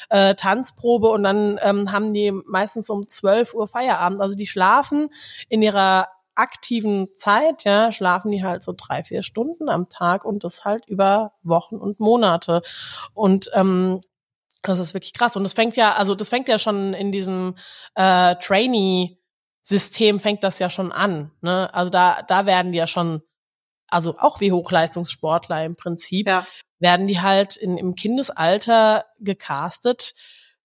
[0.09, 4.21] äh, Tanzprobe und dann ähm, haben die meistens um 12 Uhr Feierabend.
[4.21, 5.09] Also die schlafen
[5.49, 10.43] in ihrer aktiven Zeit, ja, schlafen die halt so drei, vier Stunden am Tag und
[10.43, 12.61] das halt über Wochen und Monate.
[13.13, 14.01] Und ähm,
[14.63, 15.35] das ist wirklich krass.
[15.35, 17.55] Und das fängt ja, also das fängt ja schon in diesem
[17.95, 21.31] äh, Trainee-System fängt das ja schon an.
[21.41, 21.73] Ne?
[21.73, 23.21] Also da, da werden die ja schon,
[23.87, 26.45] also auch wie Hochleistungssportler im Prinzip, Ja.
[26.81, 30.15] Werden die halt in, im Kindesalter gecastet,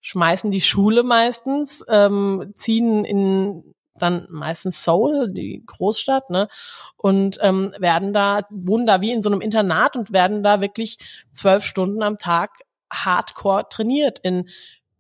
[0.00, 6.48] schmeißen die Schule meistens, ähm, ziehen in dann meistens Seoul, die Großstadt, ne,
[6.96, 10.98] und ähm, werden da, wohnen da wie in so einem Internat und werden da wirklich
[11.32, 12.60] zwölf Stunden am Tag
[12.92, 14.48] hardcore trainiert in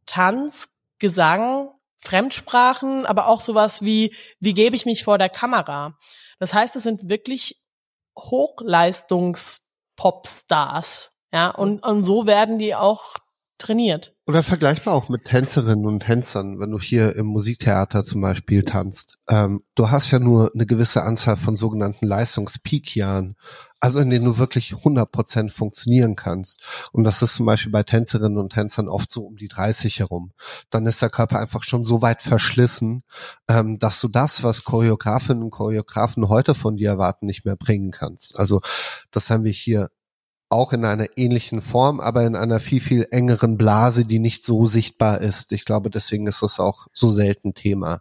[0.06, 5.98] Tanz, Gesang, Fremdsprachen, aber auch sowas wie, wie gebe ich mich vor der Kamera.
[6.38, 7.60] Das heißt, es sind wirklich
[9.96, 13.16] Hochleistungs-Popstars, ja, und, und so werden die auch
[13.58, 14.14] trainiert.
[14.26, 19.16] Oder vergleichbar auch mit Tänzerinnen und Tänzern, wenn du hier im Musiktheater zum Beispiel tanzt.
[19.28, 23.36] Ähm, du hast ja nur eine gewisse Anzahl von sogenannten Leistungspeakjahren,
[23.80, 26.62] also in denen du wirklich 100 Prozent funktionieren kannst.
[26.92, 30.32] Und das ist zum Beispiel bei Tänzerinnen und Tänzern oft so um die 30 herum.
[30.70, 33.02] Dann ist der Körper einfach schon so weit verschlissen,
[33.48, 37.90] ähm, dass du das, was Choreografinnen und Choreografen heute von dir erwarten, nicht mehr bringen
[37.90, 38.38] kannst.
[38.38, 38.60] Also
[39.10, 39.90] das haben wir hier
[40.48, 44.66] auch in einer ähnlichen Form, aber in einer viel, viel engeren Blase, die nicht so
[44.66, 45.52] sichtbar ist.
[45.52, 48.00] Ich glaube, deswegen ist das auch so selten Thema.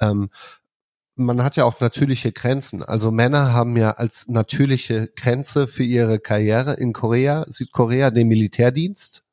[0.00, 0.30] Ähm,
[1.16, 2.82] man hat ja auch natürliche Grenzen.
[2.82, 9.24] Also Männer haben ja als natürliche Grenze für ihre Karriere in Korea, Südkorea, den Militärdienst.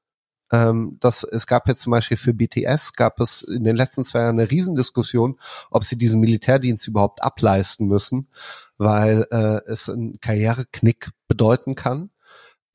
[0.51, 4.19] Ähm, das, es gab jetzt zum Beispiel für BTS, gab es in den letzten zwei
[4.19, 5.37] Jahren eine Riesendiskussion,
[5.71, 8.29] ob sie diesen Militärdienst überhaupt ableisten müssen,
[8.77, 12.11] weil äh, es einen Karriereknick bedeuten kann.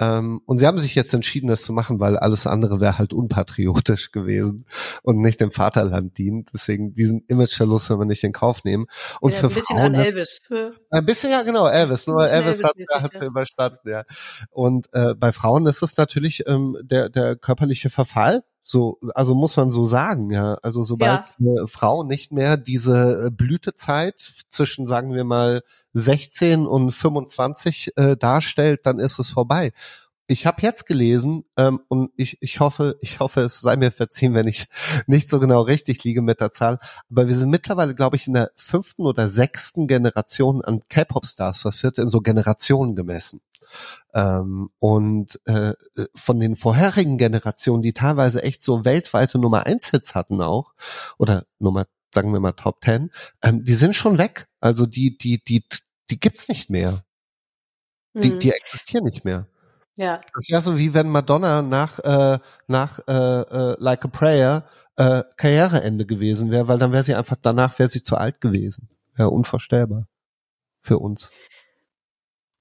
[0.01, 3.13] Ähm, und sie haben sich jetzt entschieden, das zu machen, weil alles andere wäre halt
[3.13, 4.67] unpatriotisch gewesen
[5.03, 6.51] und nicht dem Vaterland dient.
[6.53, 8.87] Deswegen diesen Imageverlust soll man nicht in Kauf nehmen.
[9.21, 10.41] Und Ja, für ein bisschen Frauen an Elvis.
[10.91, 12.07] ein bisschen, ja, genau, Elvis.
[12.07, 13.23] Nur bisschen Elvis hat, Elvis-mäßig, hat ja.
[13.25, 14.05] überstanden, ja.
[14.51, 18.43] Und äh, bei Frauen ist es natürlich ähm, der, der körperliche Verfall.
[18.71, 20.59] So, also muss man so sagen, ja.
[20.61, 25.63] Also sobald eine Frau nicht mehr diese äh, Blütezeit zwischen, sagen wir mal,
[25.95, 29.73] 16 und 25 äh, darstellt, dann ist es vorbei.
[30.27, 34.35] Ich habe jetzt gelesen ähm, und ich, ich hoffe, ich hoffe, es sei mir verziehen,
[34.35, 34.67] wenn ich
[35.07, 36.79] nicht so genau richtig liege mit der Zahl.
[37.11, 41.63] Aber wir sind mittlerweile, glaube ich, in der fünften oder sechsten Generation an K-Pop-Stars.
[41.63, 43.41] Das wird in so Generationen gemessen.
[44.15, 45.75] Ähm, und äh,
[46.15, 50.75] von den vorherigen Generationen, die teilweise echt so weltweite Nummer eins Hits hatten auch,
[51.19, 53.11] oder Nummer, sagen wir mal Top Ten,
[53.43, 54.49] ähm, die sind schon weg.
[54.61, 55.65] Also die, die, die,
[56.11, 57.05] die gibt's nicht mehr.
[58.15, 58.39] Die, Mhm.
[58.41, 59.47] die existieren nicht mehr.
[59.99, 60.17] ja.
[60.35, 64.65] Das ist ja so wie wenn Madonna nach äh, nach äh, äh, Like a Prayer
[64.97, 68.89] äh, Karriereende gewesen wäre, weil dann wäre sie einfach danach wäre sie zu alt gewesen.
[69.19, 70.07] Ja, unvorstellbar
[70.83, 71.31] für uns.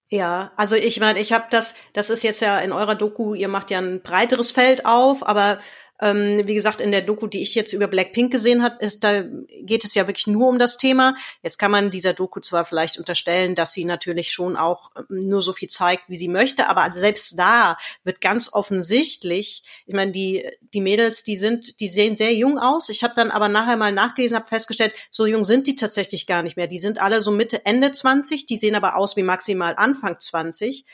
[0.10, 3.50] Ja, also ich meine, ich habe das, das ist jetzt ja in eurer Doku, ihr
[3.50, 5.60] macht ja ein breiteres Feld auf, aber
[6.02, 9.24] Ähm, wie gesagt, in der Doku, die ich jetzt über Blackpink gesehen habe, ist da
[9.62, 11.16] geht es ja wirklich nur um das Thema.
[11.44, 15.42] Jetzt kann man dieser Doku zwar vielleicht unterstellen, dass sie natürlich schon auch ähm, nur
[15.42, 20.46] so viel zeigt, wie sie möchte, aber selbst da wird ganz offensichtlich, ich meine, die
[20.74, 22.90] die Mädels, die sind, die sehen sehr jung aus.
[22.90, 26.44] Ich habe dann aber nachher mal nachgelesen, habe festgestellt, so jung sind die tatsächlich gar
[26.44, 26.68] nicht mehr.
[26.68, 30.86] Die sind alle so Mitte Ende 20, die sehen aber aus wie maximal Anfang 20.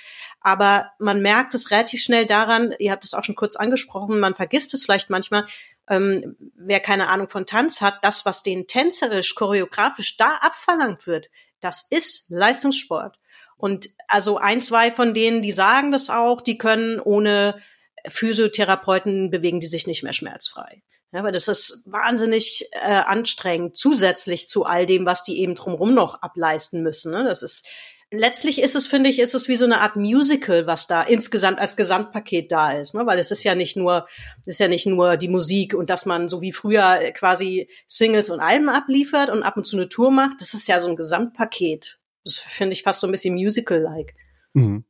[0.44, 4.36] Aber man merkt es relativ schnell daran, ihr habt es auch schon kurz angesprochen, man
[4.36, 5.48] vergisst es vielleicht manchmal,
[5.90, 11.30] ähm, wer keine Ahnung von Tanz hat, das, was den tänzerisch, choreografisch da abverlangt wird,
[11.62, 13.18] das ist Leistungssport.
[13.56, 17.62] Und also ein, zwei von denen, die sagen das auch, die können ohne
[18.06, 20.84] Physiotherapeuten bewegen die sich nicht mehr schmerzfrei.
[21.14, 25.94] Ja, weil das ist wahnsinnig äh, anstrengend, zusätzlich zu all dem, was die eben drumherum
[25.94, 27.12] noch ableisten müssen.
[27.12, 27.24] Ne?
[27.24, 27.68] Das ist
[28.14, 31.60] letztlich ist es, finde ich, ist es wie so eine Art Musical, was da insgesamt
[31.60, 33.06] als Gesamtpaket da ist, ne?
[33.06, 34.08] weil es ist ja nicht nur,
[34.46, 38.40] ist ja nicht nur die Musik und dass man so wie früher quasi Singles und
[38.40, 40.42] Alben abliefert und ab und zu eine Tour macht.
[40.42, 42.00] Das ist ja so ein Gesamtpaket.
[42.24, 44.16] Das finde ich fast so ein bisschen Musical-like.
[44.54, 44.86] Mhm.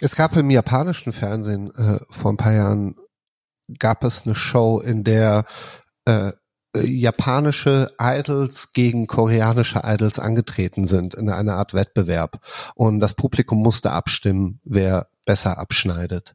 [0.00, 2.96] Es gab im japanischen Fernsehen äh, vor ein paar Jahren
[3.78, 5.44] gab es eine Show, in der
[6.04, 6.32] äh,
[6.86, 12.40] japanische Idols gegen koreanische Idols angetreten sind in einer Art Wettbewerb.
[12.74, 16.34] Und das Publikum musste abstimmen, wer besser abschneidet.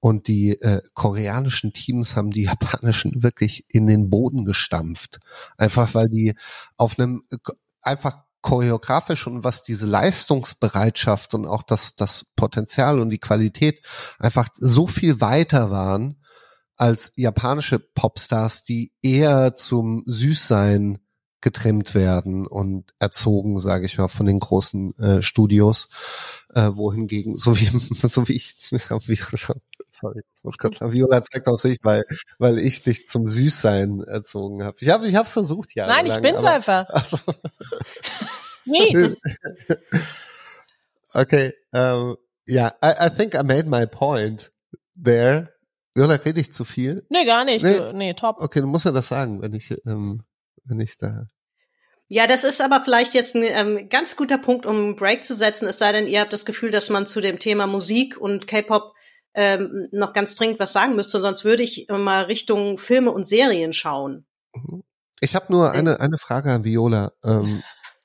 [0.00, 5.20] Und die äh, koreanischen Teams haben die japanischen wirklich in den Boden gestampft.
[5.56, 6.34] Einfach weil die
[6.76, 7.22] auf einem
[7.80, 13.80] einfach choreografisch und was diese Leistungsbereitschaft und auch das, das Potenzial und die Qualität
[14.18, 16.18] einfach so viel weiter waren
[16.76, 20.98] als japanische Popstars, die eher zum Süßsein
[21.44, 25.90] getrimmt werden und erzogen, sage ich mal, von den großen äh, Studios,
[26.54, 27.66] äh, wohingegen, so wie
[28.08, 28.54] so wie ich,
[29.92, 32.04] sorry, muss kurz Viola zeigt auch sich, weil
[32.38, 34.78] weil ich dich zum Süßsein erzogen habe.
[34.80, 35.86] Ich habe ich hab's versucht, ja.
[35.86, 36.88] Nein, ich bin's aber, einfach.
[36.88, 37.18] Also,
[38.64, 38.94] nee.
[41.12, 42.16] okay, um,
[42.48, 44.50] yeah, I, I think I made my point
[44.96, 45.53] there.
[45.96, 47.06] Jola, rede ich zu viel?
[47.08, 47.64] Nee, gar nicht.
[47.64, 48.38] Nee, du, nee top.
[48.38, 50.22] Okay, du musst ja das sagen, wenn ich, ähm,
[50.64, 51.26] wenn ich da.
[52.08, 55.34] Ja, das ist aber vielleicht jetzt ein ähm, ganz guter Punkt, um einen Break zu
[55.34, 58.46] setzen, es sei denn, ihr habt das Gefühl, dass man zu dem Thema Musik und
[58.46, 58.92] K-Pop
[59.34, 63.72] ähm, noch ganz dringend was sagen müsste, sonst würde ich mal Richtung Filme und Serien
[63.72, 64.26] schauen.
[64.54, 64.82] Mhm.
[65.20, 67.12] Ich habe nur eine, eine Frage an Viola.
[67.24, 67.62] Ähm,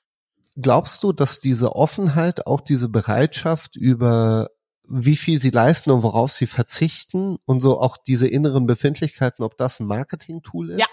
[0.56, 4.48] glaubst du, dass diese Offenheit, auch diese Bereitschaft über
[4.90, 9.56] wie viel sie leisten und worauf sie verzichten und so auch diese inneren Befindlichkeiten, ob
[9.56, 10.78] das ein Marketing-Tool ist?
[10.78, 10.86] Ja,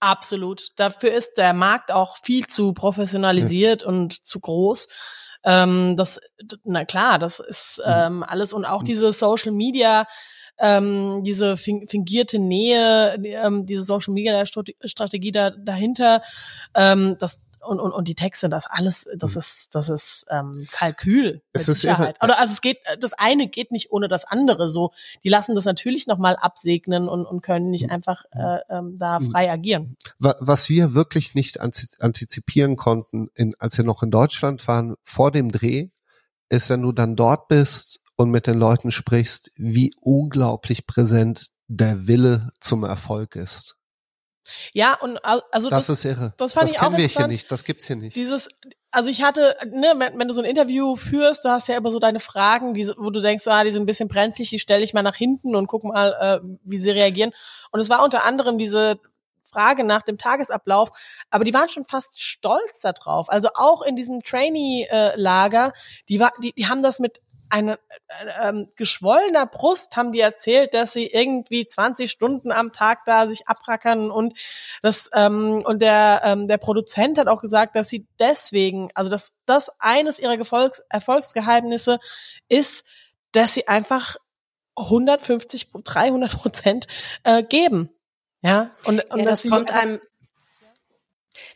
[0.00, 0.70] absolut.
[0.76, 3.88] Dafür ist der Markt auch viel zu professionalisiert ja.
[3.88, 4.88] und zu groß.
[5.44, 6.20] Ähm, das,
[6.64, 7.92] na klar, das ist mhm.
[7.92, 8.86] ähm, alles und auch mhm.
[8.86, 10.06] diese Social Media
[10.58, 16.22] ähm, diese fingierte Nähe, ähm, diese Social Media Strategie da, dahinter,
[16.74, 19.38] ähm, das und, und, und die Texte, das alles, das mhm.
[19.38, 21.42] ist, das ist ähm, Kalkül.
[21.52, 22.16] Es ist Sicherheit.
[22.22, 24.68] Oder also es geht, das eine geht nicht ohne das andere.
[24.68, 24.92] So,
[25.24, 27.90] die lassen das natürlich nochmal absegnen und, und können nicht mhm.
[27.90, 29.30] einfach äh, ähm, da mhm.
[29.30, 29.96] frei agieren.
[30.18, 35.50] Was wir wirklich nicht antizipieren konnten, in, als wir noch in Deutschland waren, vor dem
[35.50, 35.88] Dreh,
[36.48, 42.06] ist, wenn du dann dort bist und mit den Leuten sprichst, wie unglaublich präsent der
[42.06, 43.76] Wille zum Erfolg ist.
[44.72, 46.34] Ja, und also das, das ist irre.
[46.36, 48.16] Das fand das ich kennen auch wir hier nicht, das gibt's hier nicht.
[48.16, 48.48] Dieses
[48.92, 51.90] also ich hatte, ne, wenn, wenn, du so ein Interview führst, du hast ja immer
[51.90, 54.84] so deine Fragen, die, wo du denkst, ah, die sind ein bisschen brenzlig, die stelle
[54.84, 57.32] ich mal nach hinten und guck mal, äh, wie sie reagieren.
[57.70, 59.00] Und es war unter anderem diese
[59.50, 60.90] Frage nach dem Tagesablauf,
[61.30, 63.30] aber die waren schon fast stolz darauf.
[63.30, 65.72] Also auch in diesem Trainee-Lager,
[66.10, 67.20] die, war, die, die haben das mit
[67.52, 73.04] eine äh, ähm, geschwollener Brust haben die erzählt, dass sie irgendwie 20 Stunden am Tag
[73.04, 74.34] da sich abrackern und
[74.82, 79.34] das ähm, und der ähm, der Produzent hat auch gesagt, dass sie deswegen, also dass
[79.44, 82.00] das eines ihrer Erfolgs Erfolgsgeheimnisse
[82.48, 82.84] ist,
[83.32, 84.16] dass sie einfach
[84.76, 86.86] 150, 300 Prozent
[87.24, 87.90] äh, geben.
[88.40, 90.00] Ja, und, und ja, das kommt einem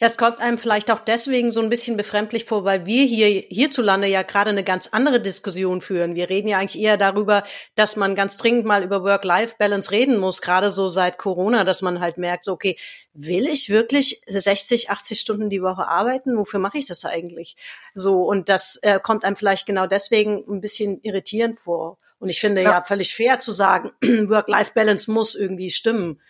[0.01, 4.07] das kommt einem vielleicht auch deswegen so ein bisschen befremdlich vor, weil wir hier hierzulande
[4.07, 6.15] ja gerade eine ganz andere Diskussion führen.
[6.15, 7.43] Wir reden ja eigentlich eher darüber,
[7.75, 12.01] dass man ganz dringend mal über Work-Life-Balance reden muss, gerade so seit Corona, dass man
[12.01, 12.79] halt merkt, so, okay,
[13.13, 16.39] will ich wirklich 60, 80 Stunden die Woche arbeiten?
[16.39, 17.57] Wofür mache ich das eigentlich?
[17.95, 21.99] So, und das äh, kommt einem vielleicht genau deswegen ein bisschen irritierend vor.
[22.19, 26.21] Und ich finde ja, ja völlig fair zu sagen, Work-Life-Balance muss irgendwie stimmen.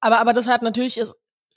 [0.00, 1.16] Aber, aber das hat natürlich ist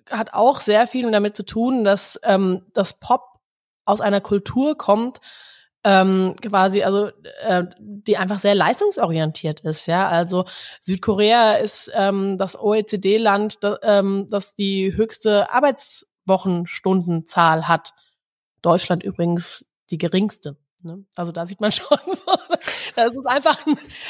[0.09, 3.39] hat auch sehr viel damit zu tun, dass ähm, das Pop
[3.85, 5.19] aus einer Kultur kommt,
[5.83, 7.09] ähm, quasi, also
[7.41, 10.07] äh, die einfach sehr leistungsorientiert ist, ja.
[10.07, 10.45] Also
[10.79, 17.93] Südkorea ist ähm, das OECD-Land, das, ähm, das die höchste Arbeitswochenstundenzahl hat.
[18.61, 20.55] Deutschland übrigens die geringste.
[20.83, 21.05] Ne?
[21.15, 22.33] Also da sieht man schon so,
[22.95, 23.57] das ist einfach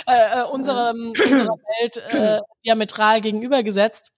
[0.07, 4.11] äh, äh unserem, unserer Welt äh, diametral gegenübergesetzt.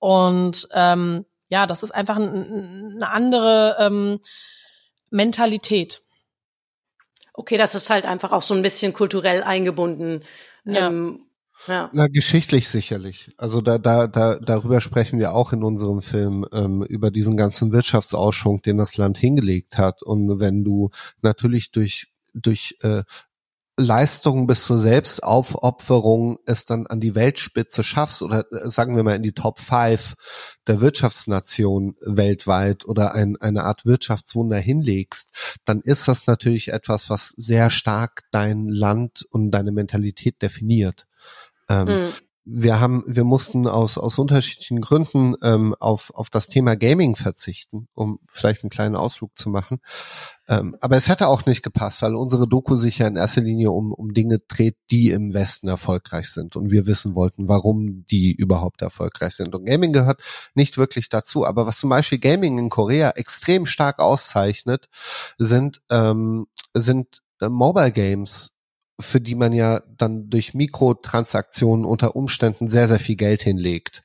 [0.00, 4.18] Und ähm, ja, das ist einfach ein, eine andere ähm,
[5.10, 6.02] Mentalität.
[7.32, 10.24] Okay, das ist halt einfach auch so ein bisschen kulturell eingebunden.
[10.64, 10.88] Ja.
[10.88, 11.26] Ähm,
[11.66, 11.90] ja.
[11.92, 13.30] Na, geschichtlich sicherlich.
[13.36, 17.70] Also da, da, da, darüber sprechen wir auch in unserem Film, ähm, über diesen ganzen
[17.72, 20.02] Wirtschaftsausschwung, den das Land hingelegt hat.
[20.02, 20.90] Und wenn du
[21.20, 23.02] natürlich durch durch äh,
[23.80, 29.16] Leistung bis zur Selbstaufopferung es dann an die Weltspitze schaffst oder äh, sagen wir mal
[29.16, 30.14] in die Top 5
[30.66, 37.28] der Wirtschaftsnation weltweit oder ein, eine Art Wirtschaftswunder hinlegst, dann ist das natürlich etwas, was
[37.30, 41.06] sehr stark dein Land und deine Mentalität definiert.
[41.68, 42.08] Ähm, mhm
[42.52, 47.88] wir haben, wir mussten aus, aus unterschiedlichen Gründen ähm, auf, auf das Thema Gaming verzichten,
[47.94, 49.78] um vielleicht einen kleinen Ausflug zu machen.
[50.48, 53.70] Ähm, aber es hätte auch nicht gepasst, weil unsere Doku sich ja in erster Linie
[53.70, 56.56] um, um Dinge dreht, die im Westen erfolgreich sind.
[56.56, 59.54] Und wir wissen wollten, warum die überhaupt erfolgreich sind.
[59.54, 60.20] Und Gaming gehört
[60.54, 61.46] nicht wirklich dazu.
[61.46, 64.88] Aber was zum Beispiel Gaming in Korea extrem stark auszeichnet,
[65.38, 68.52] sind, ähm, sind äh, Mobile Games
[69.00, 74.02] für die man ja dann durch Mikrotransaktionen unter Umständen sehr, sehr viel Geld hinlegt.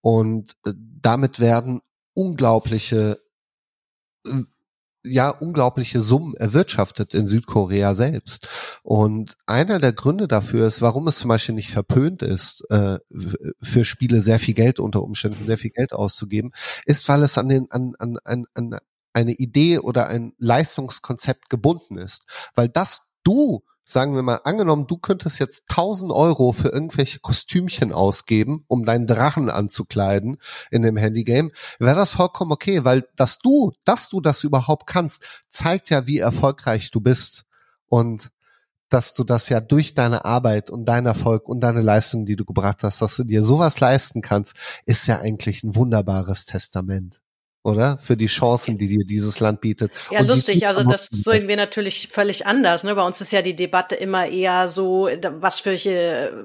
[0.00, 1.80] Und äh, damit werden
[2.14, 3.20] unglaubliche,
[4.26, 4.42] äh,
[5.04, 8.48] ja, unglaubliche Summen erwirtschaftet in Südkorea selbst.
[8.82, 12.98] Und einer der Gründe dafür ist, warum es zum Beispiel nicht verpönt ist, äh,
[13.60, 16.52] für Spiele sehr viel Geld unter Umständen, sehr viel Geld auszugeben,
[16.84, 18.78] ist, weil es an den, an, an, an, an
[19.12, 22.24] eine Idee oder ein Leistungskonzept gebunden ist.
[22.54, 23.62] Weil das du
[23.92, 29.06] sagen wir mal, angenommen, du könntest jetzt 1000 Euro für irgendwelche Kostümchen ausgeben, um deinen
[29.06, 30.38] Drachen anzukleiden
[30.70, 35.44] in dem Handygame, wäre das vollkommen okay, weil dass du, dass du das überhaupt kannst,
[35.48, 37.44] zeigt ja, wie erfolgreich du bist
[37.86, 38.30] und
[38.88, 42.44] dass du das ja durch deine Arbeit und deinen Erfolg und deine Leistung, die du
[42.44, 47.21] gebracht hast, dass du dir sowas leisten kannst, ist ja eigentlich ein wunderbares Testament
[47.62, 47.98] oder?
[48.02, 49.92] Für die Chancen, die dir dieses Land bietet.
[50.10, 50.66] Ja, und lustig.
[50.66, 52.84] Also das sehen wir natürlich völlig anders.
[52.84, 52.94] Ne?
[52.94, 55.08] Bei uns ist ja die Debatte immer eher so,
[55.40, 55.76] was für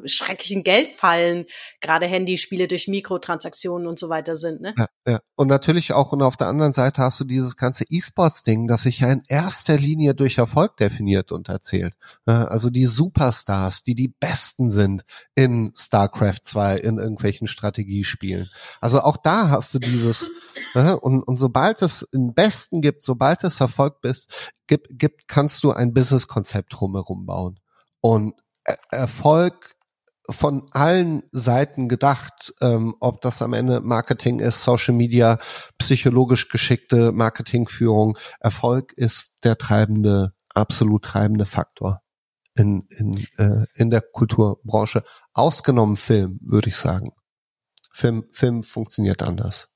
[0.05, 1.45] schrecklichen Geldfallen
[1.81, 4.61] gerade Handyspiele durch Mikrotransaktionen und so weiter sind.
[4.61, 4.73] Ne?
[4.77, 5.19] Ja, ja.
[5.35, 8.99] Und natürlich auch, und auf der anderen Seite hast du dieses ganze E-Sports-Ding, das sich
[8.99, 11.93] ja in erster Linie durch Erfolg definiert und erzählt.
[12.25, 15.03] Also die Superstars, die die Besten sind
[15.35, 18.49] in StarCraft 2, in irgendwelchen Strategiespielen.
[18.81, 20.29] Also auch da hast du dieses
[21.07, 25.71] und, und sobald es einen Besten gibt, sobald es Erfolg bist, gibt, gibt, kannst du
[25.71, 27.61] ein Business-Konzept drumherum bauen.
[28.01, 28.33] Und
[28.91, 29.77] Erfolg
[30.29, 35.39] von allen Seiten gedacht, ähm, ob das am Ende Marketing ist, Social Media,
[35.77, 38.17] psychologisch geschickte Marketingführung.
[38.41, 42.01] Erfolg ist der treibende, absolut treibende Faktor
[42.53, 45.05] in, in, äh, in der Kulturbranche.
[45.31, 47.13] Ausgenommen Film, würde ich sagen.
[47.93, 49.69] Film, Film funktioniert anders.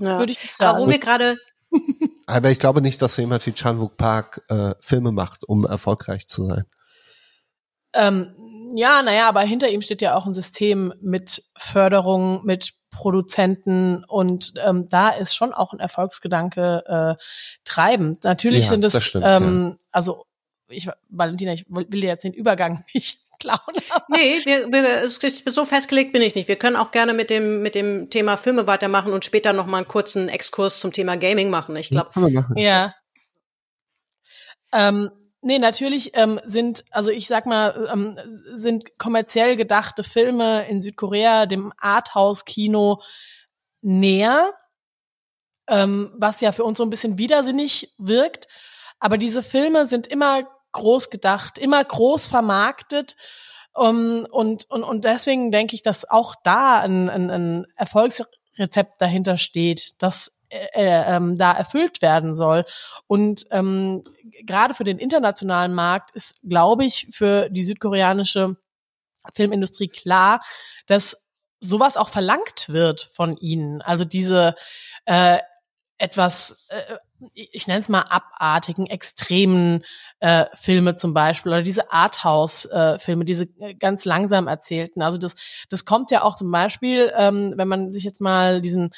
[0.00, 0.18] Ja.
[0.18, 0.76] Würde ich nicht sagen.
[0.76, 1.36] Aber wo wir gerade
[2.26, 6.46] aber ich glaube nicht, dass jemand wie Chan-wook Park äh, Filme macht, um erfolgreich zu
[6.46, 6.64] sein.
[7.94, 8.34] Ähm,
[8.74, 14.54] ja, naja, aber hinter ihm steht ja auch ein System mit Förderung, mit Produzenten und
[14.64, 17.22] ähm, da ist schon auch ein Erfolgsgedanke äh,
[17.64, 18.24] treibend.
[18.24, 19.86] Natürlich ja, sind es, stimmt, ähm, ja.
[19.90, 20.24] also
[20.68, 23.58] ich, Valentina, ich will dir jetzt den Übergang nicht klauen.
[24.08, 25.08] Nee, wir, wir,
[25.52, 26.48] so festgelegt bin ich nicht.
[26.48, 29.78] Wir können auch gerne mit dem, mit dem Thema Filme weitermachen und später noch mal
[29.78, 31.76] einen kurzen Exkurs zum Thema Gaming machen.
[31.76, 32.10] Ich glaube.
[32.56, 32.94] Ja.
[34.72, 38.16] Ähm, nee, natürlich ähm, sind, also ich sag mal, ähm,
[38.54, 43.00] sind kommerziell gedachte Filme in Südkorea dem Arthouse-Kino
[43.80, 44.52] näher,
[45.68, 48.48] ähm, was ja für uns so ein bisschen widersinnig wirkt.
[48.98, 50.42] Aber diese Filme sind immer
[50.74, 53.16] groß gedacht, immer groß vermarktet.
[53.76, 59.36] Um, und, und, und deswegen denke ich, dass auch da ein, ein, ein Erfolgsrezept dahinter
[59.36, 62.64] steht, das äh, äh, ähm, da erfüllt werden soll.
[63.08, 64.04] Und ähm,
[64.44, 68.56] gerade für den internationalen Markt ist, glaube ich, für die südkoreanische
[69.34, 70.40] Filmindustrie klar,
[70.86, 71.26] dass
[71.58, 73.82] sowas auch verlangt wird von ihnen.
[73.82, 74.54] Also diese
[75.06, 75.38] äh,
[75.98, 76.96] etwas äh,
[77.34, 79.84] ich nenne es mal abartigen, extremen
[80.20, 85.02] äh, Filme zum Beispiel oder diese Arthouse-Filme, äh, diese äh, ganz langsam erzählten.
[85.02, 85.34] Also das,
[85.70, 88.92] das kommt ja auch zum Beispiel, ähm, wenn man sich jetzt mal diesen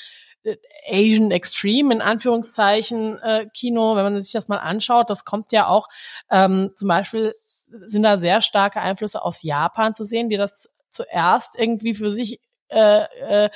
[0.89, 5.67] Asian Extreme in Anführungszeichen äh, Kino, wenn man sich das mal anschaut, das kommt ja
[5.67, 5.89] auch
[6.31, 7.35] ähm, zum Beispiel
[7.69, 12.41] sind da sehr starke Einflüsse aus Japan zu sehen, die das zuerst irgendwie für sich
[12.69, 13.03] äh,
[13.45, 13.51] äh,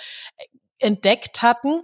[0.78, 1.82] entdeckt hatten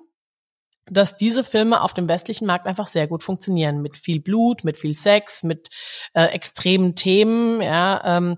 [0.90, 3.82] dass diese Filme auf dem westlichen Markt einfach sehr gut funktionieren.
[3.82, 5.68] Mit viel Blut, mit viel Sex, mit
[6.14, 8.02] äh, extremen Themen, ja.
[8.04, 8.36] Ähm,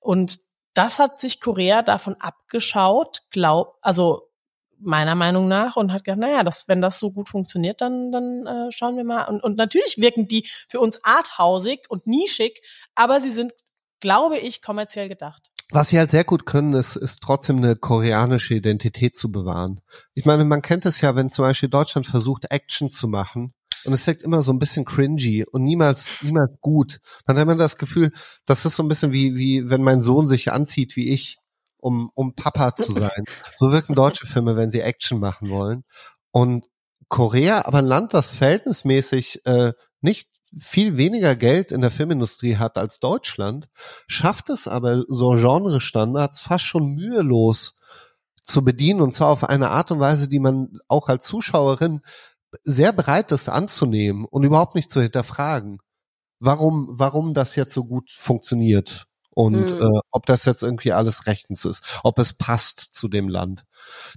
[0.00, 0.38] und
[0.74, 4.28] das hat sich Korea davon abgeschaut, glaub, also
[4.80, 8.46] meiner Meinung nach und hat gedacht, naja, das, wenn das so gut funktioniert, dann, dann
[8.46, 9.24] äh, schauen wir mal.
[9.24, 12.60] Und, und natürlich wirken die für uns arthausig und nischig,
[12.94, 13.52] aber sie sind,
[14.00, 15.50] glaube ich, kommerziell gedacht.
[15.74, 19.80] Was sie halt sehr gut können, ist, ist trotzdem eine koreanische Identität zu bewahren.
[20.14, 23.54] Ich meine, man kennt es ja, wenn zum Beispiel Deutschland versucht, Action zu machen,
[23.84, 27.00] und es wirkt immer so ein bisschen cringy und niemals, niemals gut.
[27.26, 28.12] Man hat immer das Gefühl,
[28.46, 31.38] das ist so ein bisschen wie, wie wenn mein Sohn sich anzieht wie ich,
[31.78, 33.24] um, um Papa zu sein.
[33.56, 35.82] So wirken deutsche Filme, wenn sie Action machen wollen.
[36.30, 36.64] Und
[37.08, 42.76] Korea, aber ein Land, das verhältnismäßig äh, nicht viel weniger Geld in der Filmindustrie hat
[42.76, 43.68] als Deutschland,
[44.06, 47.74] schafft es aber so Genrestandards fast schon mühelos
[48.42, 52.00] zu bedienen und zwar auf eine Art und Weise, die man auch als Zuschauerin
[52.62, 55.78] sehr bereit ist anzunehmen und überhaupt nicht zu hinterfragen,
[56.38, 59.80] warum, warum das jetzt so gut funktioniert und mhm.
[59.80, 63.64] äh, ob das jetzt irgendwie alles rechtens ist, ob es passt zu dem Land.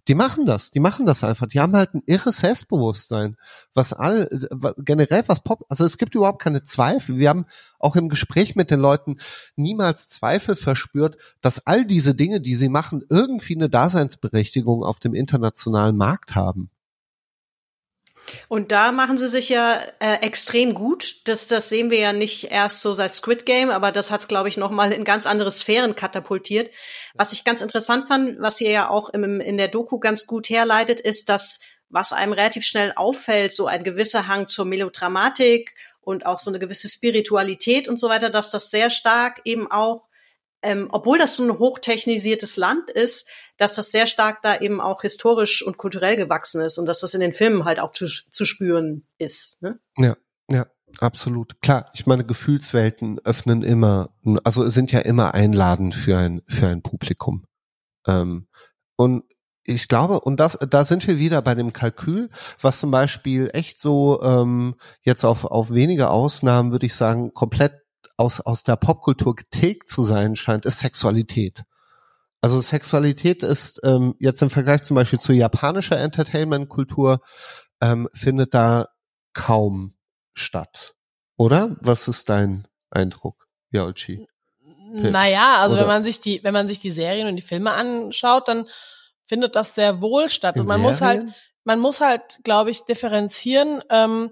[0.07, 1.47] Die machen das, die machen das einfach.
[1.47, 3.36] Die haben halt ein irres Selbstbewusstsein,
[3.74, 4.30] was all
[4.78, 7.18] generell was Pop, also es gibt überhaupt keine Zweifel.
[7.18, 7.45] Wir haben
[7.80, 9.18] auch im Gespräch mit den Leuten
[9.55, 15.13] niemals Zweifel verspürt, dass all diese Dinge, die sie machen, irgendwie eine Daseinsberechtigung auf dem
[15.13, 16.70] internationalen Markt haben.
[18.49, 21.21] Und da machen sie sich ja äh, extrem gut.
[21.25, 24.28] Das, das sehen wir ja nicht erst so seit Squid Game, aber das hat es,
[24.28, 26.71] glaube ich, nochmal in ganz andere Sphären katapultiert.
[27.13, 30.49] Was ich ganz interessant fand, was ihr ja auch im, in der Doku ganz gut
[30.49, 31.59] herleitet, ist, dass
[31.89, 36.59] was einem relativ schnell auffällt, so ein gewisser Hang zur Melodramatik und auch so eine
[36.59, 40.07] gewisse Spiritualität und so weiter, dass das sehr stark eben auch,
[40.62, 45.01] ähm, obwohl das so ein hochtechnisiertes Land ist, dass das sehr stark da eben auch
[45.01, 48.45] historisch und kulturell gewachsen ist und dass das in den Filmen halt auch zu, zu
[48.45, 49.62] spüren ist.
[49.62, 49.80] Ne?
[49.97, 50.16] Ja,
[50.49, 50.66] ja.
[50.99, 51.62] Absolut.
[51.62, 54.10] Klar, ich meine, Gefühlswelten öffnen immer,
[54.43, 57.45] also sind ja immer einladend für ein, für ein Publikum.
[58.08, 58.47] Ähm,
[58.95, 59.26] und
[59.64, 62.30] ich glaube, und das, da sind wir wieder bei dem Kalkül,
[62.62, 67.74] was zum Beispiel echt so ähm, jetzt auf, auf wenige Ausnahmen, würde ich sagen, komplett
[68.18, 71.63] aus, aus der Popkultur getilgt zu sein scheint, ist Sexualität.
[72.41, 77.20] Also Sexualität ist ähm, jetzt im Vergleich zum Beispiel zu japanischer Entertainment-Kultur
[77.82, 78.89] ähm, findet da
[79.34, 79.93] kaum
[80.34, 80.95] statt.
[81.36, 81.78] Oder?
[81.82, 84.28] Was ist dein Eindruck, Yolchi?
[84.91, 85.82] Naja, also Oder?
[85.82, 88.68] wenn man sich die, wenn man sich die Serien und die Filme anschaut, dann
[89.26, 90.55] findet das sehr wohl statt.
[90.55, 90.89] In und man Serien?
[90.89, 91.26] muss halt,
[91.65, 93.82] man muss halt, glaube ich, differenzieren.
[93.89, 94.32] Ähm,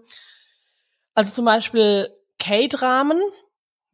[1.13, 2.09] also zum Beispiel
[2.39, 3.19] K-Dramen,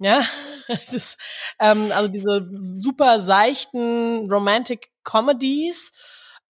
[0.01, 0.21] ja,
[0.67, 1.17] es ist,
[1.59, 5.91] ähm, also diese super seichten Romantic Comedies,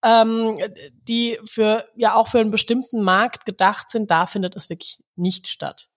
[0.02, 0.58] ähm,
[1.02, 5.48] die für ja auch für einen bestimmten Markt gedacht sind, da findet es wirklich nicht
[5.48, 5.88] statt.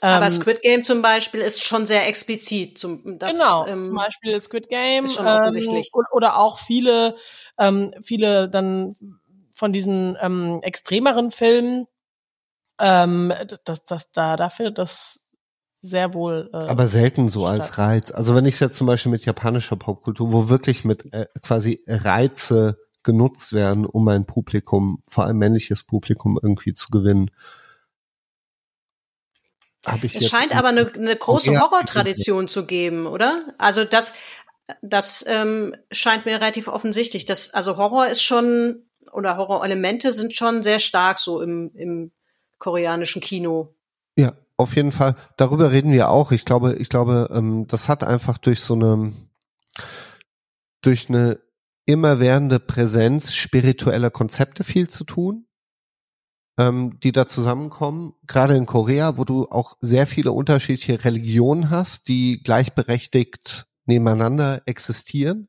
[0.00, 2.78] Aber ähm, Squid Game zum Beispiel ist schon sehr explizit.
[2.78, 5.90] Zum, das, genau, ähm, zum Beispiel Squid Game ist schon offensichtlich.
[5.94, 7.16] Ähm, oder auch viele,
[7.58, 8.96] ähm, viele dann
[9.52, 11.86] von diesen ähm, extremeren Filmen.
[12.80, 13.32] Ähm,
[13.64, 15.23] das, das, da, da findet das
[15.84, 16.48] sehr wohl.
[16.52, 17.60] Äh, Aber selten so statt.
[17.60, 18.10] als Reiz.
[18.10, 22.78] Also wenn ich jetzt zum Beispiel mit japanischer Popkultur, wo wirklich mit äh, quasi Reize
[23.02, 27.30] genutzt werden, um ein Publikum, vor allem männliches Publikum irgendwie zu gewinnen.
[29.84, 33.54] Hab ich es scheint aber eine, eine große Horrortradition zu geben, oder?
[33.58, 34.14] Also das,
[34.80, 37.26] das ähm, scheint mir relativ offensichtlich.
[37.26, 42.10] Das, also Horror ist schon oder Horrorelemente sind schon sehr stark so im, im
[42.58, 43.74] koreanischen Kino.
[44.16, 45.16] Ja, auf jeden Fall.
[45.36, 46.32] Darüber reden wir auch.
[46.32, 49.12] Ich glaube, ich glaube, ähm, das hat einfach durch so eine,
[50.80, 51.40] durch eine
[51.86, 55.46] immerwährende Präsenz spiritueller Konzepte viel zu tun,
[56.58, 58.14] ähm, die da zusammenkommen.
[58.26, 65.48] Gerade in Korea, wo du auch sehr viele unterschiedliche Religionen hast, die gleichberechtigt nebeneinander existieren.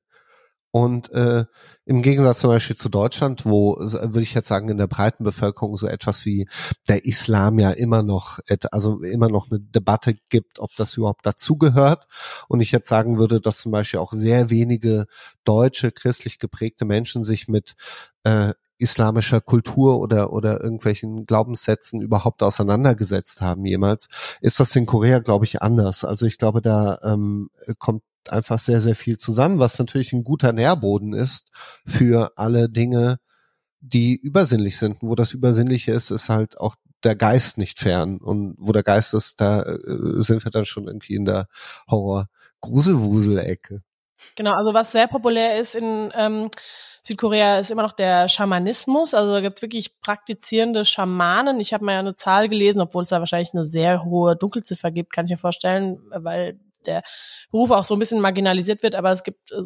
[0.71, 1.45] Und äh,
[1.85, 5.77] im Gegensatz zum Beispiel zu Deutschland, wo, würde ich jetzt sagen, in der breiten Bevölkerung
[5.77, 6.47] so etwas wie
[6.87, 8.39] der Islam ja immer noch,
[8.71, 12.07] also immer noch eine Debatte gibt, ob das überhaupt dazugehört.
[12.47, 15.05] Und ich jetzt sagen würde, dass zum Beispiel auch sehr wenige
[15.43, 17.75] deutsche, christlich geprägte Menschen sich mit
[18.23, 24.09] äh, islamischer Kultur oder oder irgendwelchen Glaubenssätzen überhaupt auseinandergesetzt haben jemals,
[24.41, 26.03] ist das in Korea, glaube ich, anders.
[26.03, 30.53] Also ich glaube, da ähm, kommt einfach sehr, sehr viel zusammen, was natürlich ein guter
[30.53, 31.49] Nährboden ist
[31.85, 33.19] für alle Dinge,
[33.81, 34.97] die übersinnlich sind.
[35.01, 38.17] wo das Übersinnliche ist, ist halt auch der Geist nicht fern.
[38.17, 41.47] Und wo der Geist ist, da äh, sind wir dann schon irgendwie in der
[41.89, 43.83] Horror-Gruselwusel-Ecke.
[44.35, 46.49] Genau, also was sehr populär ist in ähm,
[47.05, 49.13] Südkorea ist immer noch der Schamanismus.
[49.13, 51.59] Also da gibt's wirklich praktizierende Schamanen.
[51.59, 55.13] Ich habe mal eine Zahl gelesen, obwohl es da wahrscheinlich eine sehr hohe Dunkelziffer gibt,
[55.13, 57.03] kann ich mir vorstellen, weil der
[57.51, 58.95] Beruf auch so ein bisschen marginalisiert wird.
[58.95, 59.61] Aber es gibt äh,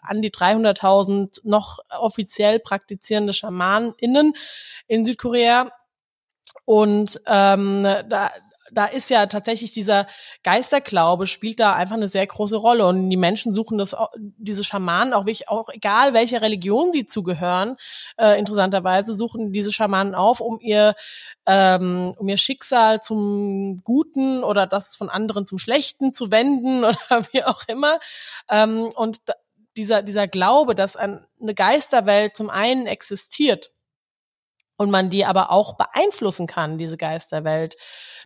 [0.00, 4.32] an die 300.000 noch offiziell praktizierende SchamanInnen
[4.86, 5.70] in Südkorea.
[6.64, 8.30] Und ähm, da,
[8.76, 10.06] da ist ja tatsächlich dieser
[10.42, 12.86] Geisterglaube spielt da einfach eine sehr große Rolle.
[12.86, 17.76] Und die Menschen suchen das diese Schamanen auch wirklich auch egal welcher Religion sie zugehören
[18.18, 20.94] äh, interessanterweise suchen diese Schamanen auf um ihr
[21.46, 27.26] ähm, um ihr Schicksal zum Guten oder das von anderen zum Schlechten zu wenden oder
[27.32, 27.98] wie auch immer.
[28.50, 29.20] Ähm, und
[29.78, 33.70] dieser dieser Glaube dass eine Geisterwelt zum einen existiert
[34.76, 37.76] und man die aber auch beeinflussen kann, diese Geisterwelt.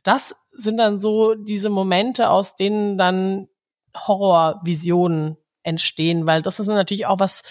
[0.03, 3.49] Das sind dann so diese Momente, aus denen dann
[3.97, 7.43] Horrorvisionen entstehen, weil das ist natürlich auch was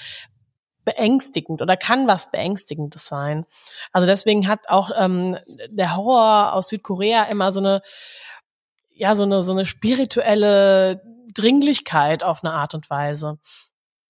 [0.85, 3.45] beängstigend oder kann was beängstigendes sein.
[3.91, 5.37] Also deswegen hat auch ähm,
[5.69, 7.81] der Horror aus Südkorea immer so eine
[8.89, 11.01] ja so eine so eine spirituelle
[11.33, 13.37] Dringlichkeit auf eine Art und Weise.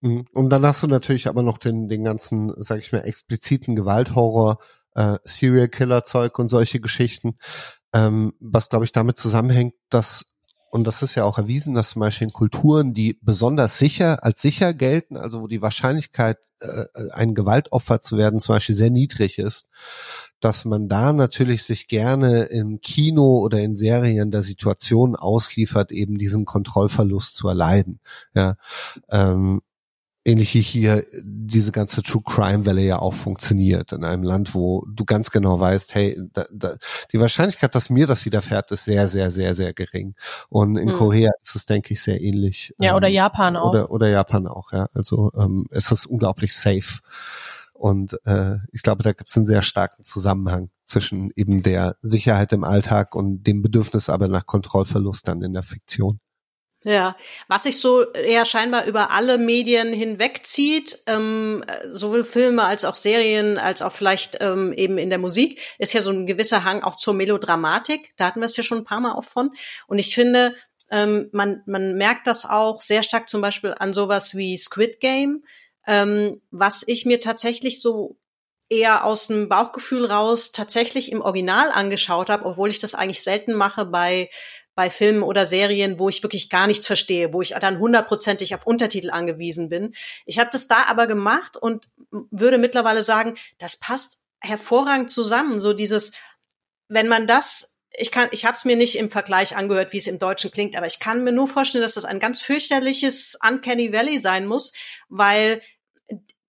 [0.02, 0.26] Mhm.
[0.34, 4.60] Und dann hast du natürlich aber noch den, den ganzen, sag ich mal, expliziten Gewalthorror,
[5.00, 7.38] äh, Serial Killer Zeug und solche Geschichten,
[7.94, 10.26] ähm, was glaube ich damit zusammenhängt, dass
[10.72, 14.40] und das ist ja auch erwiesen, dass zum Beispiel in Kulturen, die besonders sicher als
[14.40, 19.40] sicher gelten, also wo die Wahrscheinlichkeit, äh, ein Gewaltopfer zu werden, zum Beispiel sehr niedrig
[19.40, 19.68] ist,
[20.40, 26.20] dass man da natürlich sich gerne im Kino oder in Serien der Situation ausliefert, eben
[26.20, 28.00] diesen Kontrollverlust zu erleiden.
[28.36, 28.58] Ja,
[29.10, 29.62] ähm,
[30.30, 34.86] ähnlich wie hier diese ganze True Crime Welle ja auch funktioniert in einem Land, wo
[34.88, 36.76] du ganz genau weißt, hey, da, da,
[37.12, 40.16] die Wahrscheinlichkeit, dass mir das widerfährt, ist sehr, sehr, sehr, sehr gering.
[40.50, 40.96] Und in hm.
[40.96, 42.74] Korea ist es, denke ich, sehr ähnlich.
[42.80, 43.70] Ja, oder ähm, Japan auch.
[43.70, 44.88] Oder, oder Japan auch, ja.
[44.94, 47.00] Also ähm, es ist unglaublich safe.
[47.74, 52.52] Und äh, ich glaube, da gibt es einen sehr starken Zusammenhang zwischen eben der Sicherheit
[52.52, 56.20] im Alltag und dem Bedürfnis aber nach Kontrollverlust dann in der Fiktion.
[56.84, 57.18] Ja,
[57.50, 61.62] was sich so eher scheinbar über alle Medien hinwegzieht, ähm,
[61.92, 66.02] sowohl Filme als auch Serien, als auch vielleicht ähm, eben in der Musik, ist ja
[66.02, 68.14] so ein gewisser Hang auch zur Melodramatik.
[68.16, 69.52] Da hatten wir es ja schon ein paar Mal auch von.
[69.88, 70.56] Und ich finde,
[70.90, 75.44] ähm, man, man merkt das auch sehr stark zum Beispiel an sowas wie Squid Game,
[75.86, 78.16] ähm, was ich mir tatsächlich so
[78.70, 83.54] eher aus dem Bauchgefühl raus tatsächlich im Original angeschaut habe, obwohl ich das eigentlich selten
[83.54, 84.30] mache bei
[84.80, 88.66] bei Filmen oder Serien, wo ich wirklich gar nichts verstehe, wo ich dann hundertprozentig auf
[88.66, 89.94] Untertitel angewiesen bin.
[90.26, 91.90] Ich habe das da aber gemacht und
[92.32, 95.60] würde mittlerweile sagen, das passt hervorragend zusammen.
[95.60, 96.14] So dieses,
[96.88, 100.08] wenn man das ich kann, ich habe es mir nicht im Vergleich angehört, wie es
[100.08, 103.92] im Deutschen klingt, aber ich kann mir nur vorstellen, dass das ein ganz fürchterliches Uncanny
[103.92, 104.72] Valley sein muss,
[105.10, 105.62] weil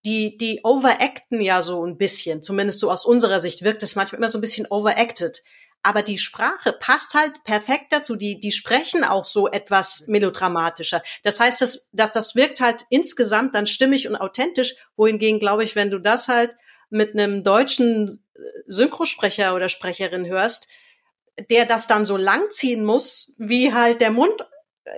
[0.05, 4.19] die, die overacten ja so ein bisschen, zumindest so aus unserer Sicht wirkt es manchmal
[4.19, 5.43] immer so ein bisschen overacted
[5.83, 8.17] aber die Sprache passt halt perfekt dazu.
[8.17, 11.03] Die, die sprechen auch so etwas melodramatischer.
[11.23, 14.75] Das heißt, dass, dass das wirkt halt insgesamt dann stimmig und authentisch.
[14.97, 16.55] Wohingegen, glaube ich, wenn du das halt
[16.91, 20.69] mit einem deutschen äh, Synchrosprecher oder Sprecherin hörst,
[21.49, 24.35] der das dann so langziehen muss, wie halt der Mund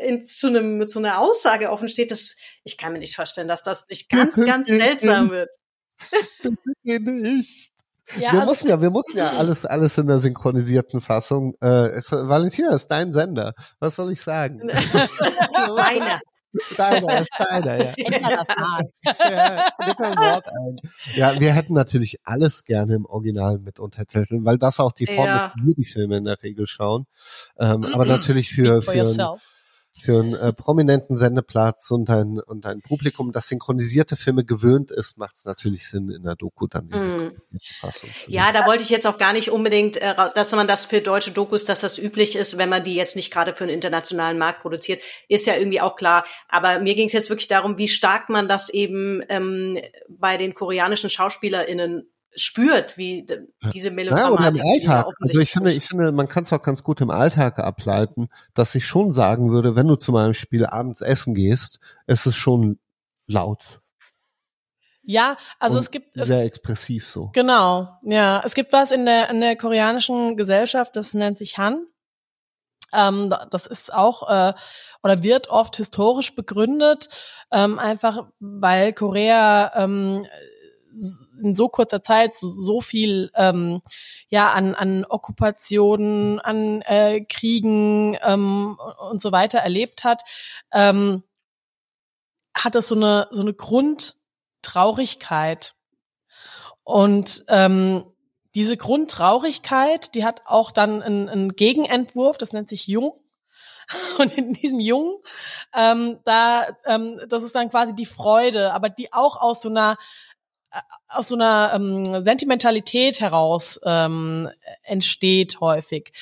[0.00, 3.62] in, zu, einem, so einer Aussage offen steht, das, ich kann mir nicht vorstellen, dass
[3.62, 5.50] das nicht ganz, ganz seltsam wird.
[6.82, 7.71] nicht.
[8.16, 11.54] Ja, wir also, mussten ja, wir mussten ja alles, alles in der synchronisierten Fassung.
[11.60, 13.54] Äh, es, Valentina ist dein Sender.
[13.78, 14.60] Was soll ich sagen?
[15.52, 16.20] Meiner.
[16.76, 17.94] Deiner, ist deiner, ja.
[17.96, 20.76] ja, Wort ein.
[21.14, 25.28] Ja, wir hätten natürlich alles gerne im Original mit Untertiteln, weil das auch die Form
[25.28, 25.38] ja.
[25.38, 27.06] ist, wie wir die Filme in der Regel schauen.
[27.58, 29.38] Ähm, aber natürlich für, für, ein,
[30.00, 35.18] für einen äh, prominenten Sendeplatz und ein, und ein Publikum, das synchronisierte Filme gewöhnt ist,
[35.18, 37.32] macht es natürlich Sinn, in der Doku dann diese mm.
[37.80, 40.86] Fassung zu Ja, da wollte ich jetzt auch gar nicht unbedingt, äh, dass man das
[40.86, 43.74] für deutsche Dokus, dass das üblich ist, wenn man die jetzt nicht gerade für einen
[43.74, 46.24] internationalen Markt produziert, ist ja irgendwie auch klar.
[46.48, 49.78] Aber mir ging es jetzt wirklich darum, wie stark man das eben ähm,
[50.08, 53.26] bei den koreanischen SchauspielerInnen spürt, wie
[53.72, 54.34] diese Melodramatik.
[54.34, 55.14] Ja, oder im Alltag.
[55.20, 58.74] Also ich finde, ich finde, man kann es auch ganz gut im Alltag ableiten, dass
[58.74, 62.78] ich schon sagen würde, wenn du zu meinem Spiel abends essen gehst, ist es schon
[63.26, 63.80] laut.
[65.04, 67.30] Ja, also Und es gibt sehr es, expressiv so.
[67.32, 71.86] Genau, ja, es gibt was in der in der koreanischen Gesellschaft, das nennt sich Han.
[72.92, 74.52] Ähm, das ist auch äh,
[75.02, 77.08] oder wird oft historisch begründet,
[77.50, 80.24] ähm, einfach weil Korea ähm,
[81.42, 83.82] in so kurzer Zeit so, so viel ähm,
[84.28, 88.78] ja an an Okkupationen, an äh, Kriegen ähm,
[89.10, 90.22] und so weiter erlebt hat,
[90.72, 91.22] ähm,
[92.54, 95.74] hat es so eine so eine Grundtraurigkeit
[96.84, 98.04] und ähm,
[98.54, 103.14] diese Grundtraurigkeit, die hat auch dann einen, einen Gegenentwurf, das nennt sich Jung.
[104.18, 105.20] Und in diesem Jung,
[105.74, 109.98] ähm, da, ähm, das ist dann quasi die Freude, aber die auch aus so einer
[111.08, 114.48] aus so einer ähm, Sentimentalität heraus ähm,
[114.82, 116.12] entsteht häufig.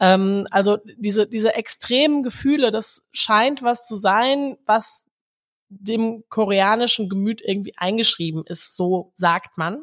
[0.00, 5.04] Ähm, also diese diese extremen Gefühle, das scheint was zu sein, was
[5.68, 9.82] dem koreanischen Gemüt irgendwie eingeschrieben ist, so sagt man.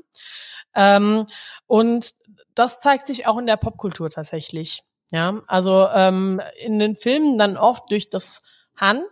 [0.73, 1.25] Ähm,
[1.67, 2.13] und
[2.55, 4.81] das zeigt sich auch in der Popkultur tatsächlich.
[5.11, 8.41] Ja, also ähm, in den Filmen dann oft durch das
[8.79, 9.05] Han,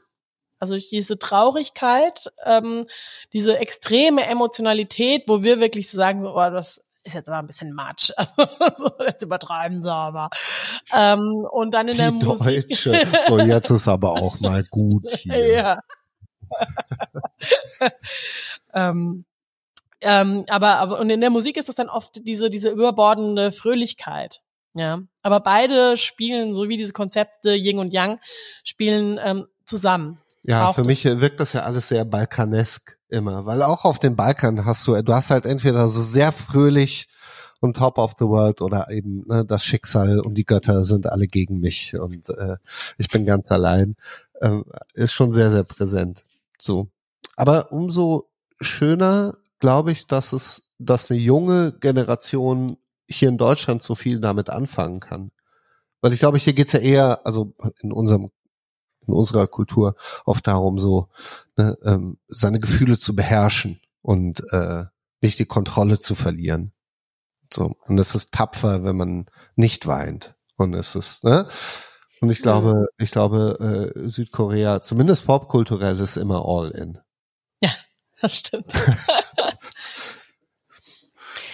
[0.64, 2.86] also diese Traurigkeit, ähm,
[3.34, 7.48] diese extreme Emotionalität, wo wir wirklich so sagen, so, oh, das ist jetzt aber ein
[7.48, 8.12] bisschen Matsch.
[8.60, 10.30] Also, so, jetzt übertreiben sie aber.
[10.96, 12.70] Ähm, und dann in Die der Musik.
[12.70, 13.08] Deutsche.
[13.28, 15.52] So, jetzt ist aber auch mal gut hier.
[15.52, 15.80] ja.
[18.74, 19.26] ähm,
[20.00, 24.42] ähm, aber, aber, und in der Musik ist das dann oft diese, diese überbordende Fröhlichkeit.
[24.74, 25.02] Ja.
[25.24, 28.20] Aber beide spielen, so wie diese Konzepte Yin und Yang,
[28.64, 30.20] spielen ähm, zusammen.
[30.44, 30.88] Ja, Braucht für es.
[30.88, 35.02] mich wirkt das ja alles sehr balkanesk immer, weil auch auf dem Balkan hast du,
[35.02, 37.08] du hast halt entweder so sehr fröhlich
[37.62, 41.28] und Top of the World oder eben ne, das Schicksal und die Götter sind alle
[41.28, 42.58] gegen mich und äh,
[42.98, 43.96] ich bin ganz allein.
[44.42, 46.24] Ähm, ist schon sehr, sehr präsent.
[46.60, 46.90] So.
[47.38, 48.30] Aber umso
[48.60, 52.76] schöner, glaube ich, dass es, dass eine junge Generation
[53.08, 55.32] hier in Deutschland so viel damit anfangen kann.
[56.02, 58.32] Weil ich glaube, hier geht's ja eher, also in unserem
[59.08, 59.96] in unserer Kultur
[60.26, 61.10] oft darum, so
[61.58, 64.86] ne, ähm, seine Gefühle zu beherrschen und äh,
[65.22, 66.72] nicht die Kontrolle zu verlieren.
[67.54, 69.26] So und es ist tapfer, wenn man
[69.56, 70.36] nicht weint.
[70.58, 71.48] Und es ist ne.
[72.22, 77.00] Und ich glaube, ich glaube, äh, Südkorea, zumindest popkulturell, ist immer all in.
[78.24, 78.72] Das stimmt.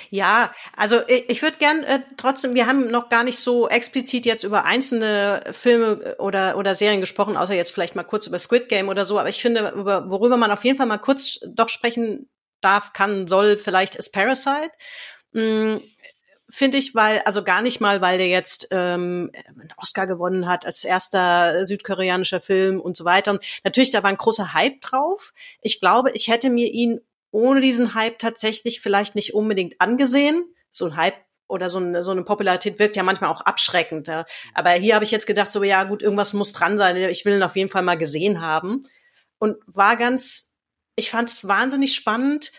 [0.09, 4.25] Ja, also ich, ich würde gern äh, trotzdem, wir haben noch gar nicht so explizit
[4.25, 8.69] jetzt über einzelne Filme oder, oder Serien gesprochen, außer jetzt vielleicht mal kurz über Squid
[8.69, 11.69] Game oder so, aber ich finde, über, worüber man auf jeden Fall mal kurz doch
[11.69, 12.27] sprechen
[12.61, 14.71] darf, kann, soll, vielleicht ist Parasite.
[15.33, 15.81] Hm,
[16.49, 20.65] finde ich, weil, also gar nicht mal, weil der jetzt ähm, einen Oscar gewonnen hat
[20.65, 23.31] als erster südkoreanischer Film und so weiter.
[23.31, 25.33] Und natürlich, da war ein großer Hype drauf.
[25.61, 26.99] Ich glaube, ich hätte mir ihn
[27.31, 30.53] ohne diesen Hype tatsächlich vielleicht nicht unbedingt angesehen.
[30.71, 31.17] So ein Hype
[31.47, 34.07] oder so eine, so eine Popularität wirkt ja manchmal auch abschreckend.
[34.07, 34.25] Ja.
[34.53, 36.95] Aber hier habe ich jetzt gedacht, so ja gut, irgendwas muss dran sein.
[36.95, 38.81] Ich will ihn auf jeden Fall mal gesehen haben.
[39.39, 40.53] Und war ganz,
[40.95, 42.51] ich fand es wahnsinnig spannend,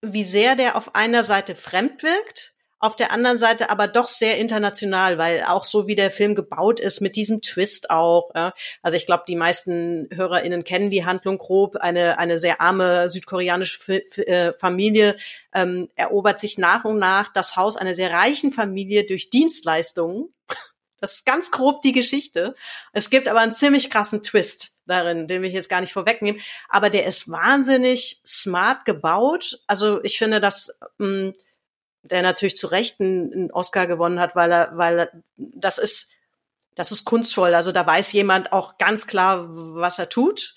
[0.00, 4.38] wie sehr der auf einer Seite fremd wirkt, auf der anderen Seite aber doch sehr
[4.38, 8.30] international, weil auch so wie der Film gebaut ist, mit diesem Twist auch.
[8.34, 8.54] Ja.
[8.82, 11.76] Also ich glaube, die meisten HörerInnen kennen die Handlung grob.
[11.76, 15.16] Eine, eine sehr arme südkoreanische äh, Familie
[15.52, 20.32] ähm, erobert sich nach und nach das Haus einer sehr reichen Familie durch Dienstleistungen.
[21.00, 22.54] Das ist ganz grob die Geschichte.
[22.92, 26.40] Es gibt aber einen ziemlich krassen Twist darin, den will ich jetzt gar nicht vorwegnehmen.
[26.68, 29.60] Aber der ist wahnsinnig smart gebaut.
[29.66, 31.34] Also ich finde, dass mh,
[32.02, 36.12] der natürlich zu Recht einen, Oscar gewonnen hat, weil er, weil er, das ist,
[36.74, 37.54] das ist kunstvoll.
[37.54, 40.54] Also da weiß jemand auch ganz klar, was er tut.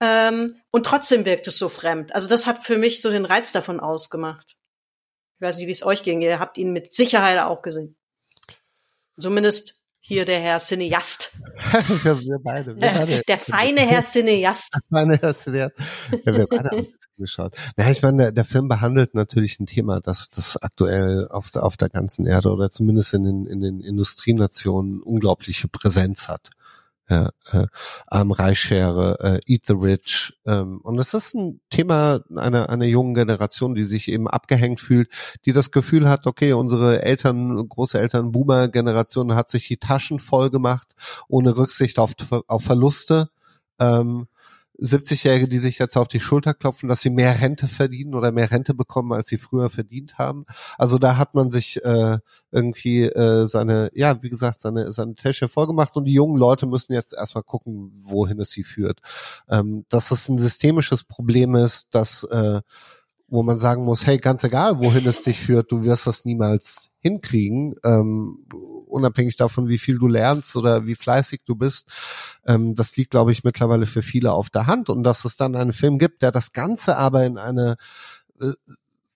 [0.00, 2.14] Ähm, und trotzdem wirkt es so fremd.
[2.14, 4.56] Also das hat für mich so den Reiz davon ausgemacht.
[5.36, 6.22] Ich weiß nicht, wie es euch ging.
[6.22, 7.96] Ihr habt ihn mit Sicherheit auch gesehen.
[9.18, 11.38] Zumindest hier der Herr Cineast.
[11.72, 12.74] wir, wir beide.
[12.74, 13.22] Wir beide.
[13.26, 14.76] Der feine Herr Cineast.
[14.90, 15.68] Meine erste, ja,
[16.24, 17.54] wir beide geschaut.
[17.78, 21.62] Ja, ich meine, der, der Film behandelt natürlich ein Thema, das, das aktuell auf der,
[21.62, 26.50] auf der ganzen Erde oder zumindest in den, in den Industrienationen unglaubliche Präsenz hat.
[27.12, 27.66] Ja, äh,
[28.06, 30.32] Arm Reichschere, äh, Eat the Rich.
[30.46, 35.10] Ähm, und es ist ein Thema einer, einer jungen Generation, die sich eben abgehängt fühlt,
[35.44, 40.88] die das Gefühl hat, okay, unsere Eltern, Großeltern, Boomer-Generation hat sich die Taschen voll gemacht,
[41.28, 42.14] ohne Rücksicht auf,
[42.46, 43.28] auf Verluste.
[43.78, 44.26] Ähm,
[44.82, 48.50] 70-Jährige, die sich jetzt auf die Schulter klopfen, dass sie mehr Rente verdienen oder mehr
[48.50, 50.44] Rente bekommen, als sie früher verdient haben.
[50.78, 52.18] Also da hat man sich äh,
[52.50, 56.92] irgendwie äh, seine, ja, wie gesagt, seine, seine Tasche vollgemacht und die jungen Leute müssen
[56.92, 59.00] jetzt erstmal gucken, wohin es sie führt.
[59.48, 62.60] Ähm, dass es ein systemisches Problem ist, dass äh,
[63.32, 66.90] wo man sagen muss, hey, ganz egal, wohin es dich führt, du wirst das niemals
[66.98, 68.44] hinkriegen, ähm,
[68.92, 71.88] unabhängig davon, wie viel du lernst oder wie fleißig du bist.
[72.46, 74.88] Ähm, das liegt, glaube ich, mittlerweile für viele auf der Hand.
[74.88, 77.76] Und dass es dann einen Film gibt, der das Ganze aber in eine
[78.40, 78.52] äh,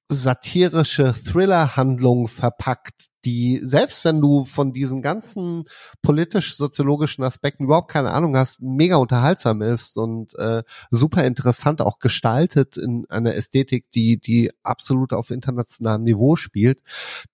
[0.09, 5.65] satirische Thriller-Handlung verpackt, die selbst wenn du von diesen ganzen
[6.01, 12.77] politisch-soziologischen Aspekten überhaupt keine Ahnung hast, mega unterhaltsam ist und äh, super interessant auch gestaltet
[12.77, 16.81] in einer Ästhetik, die die absolut auf internationalem Niveau spielt,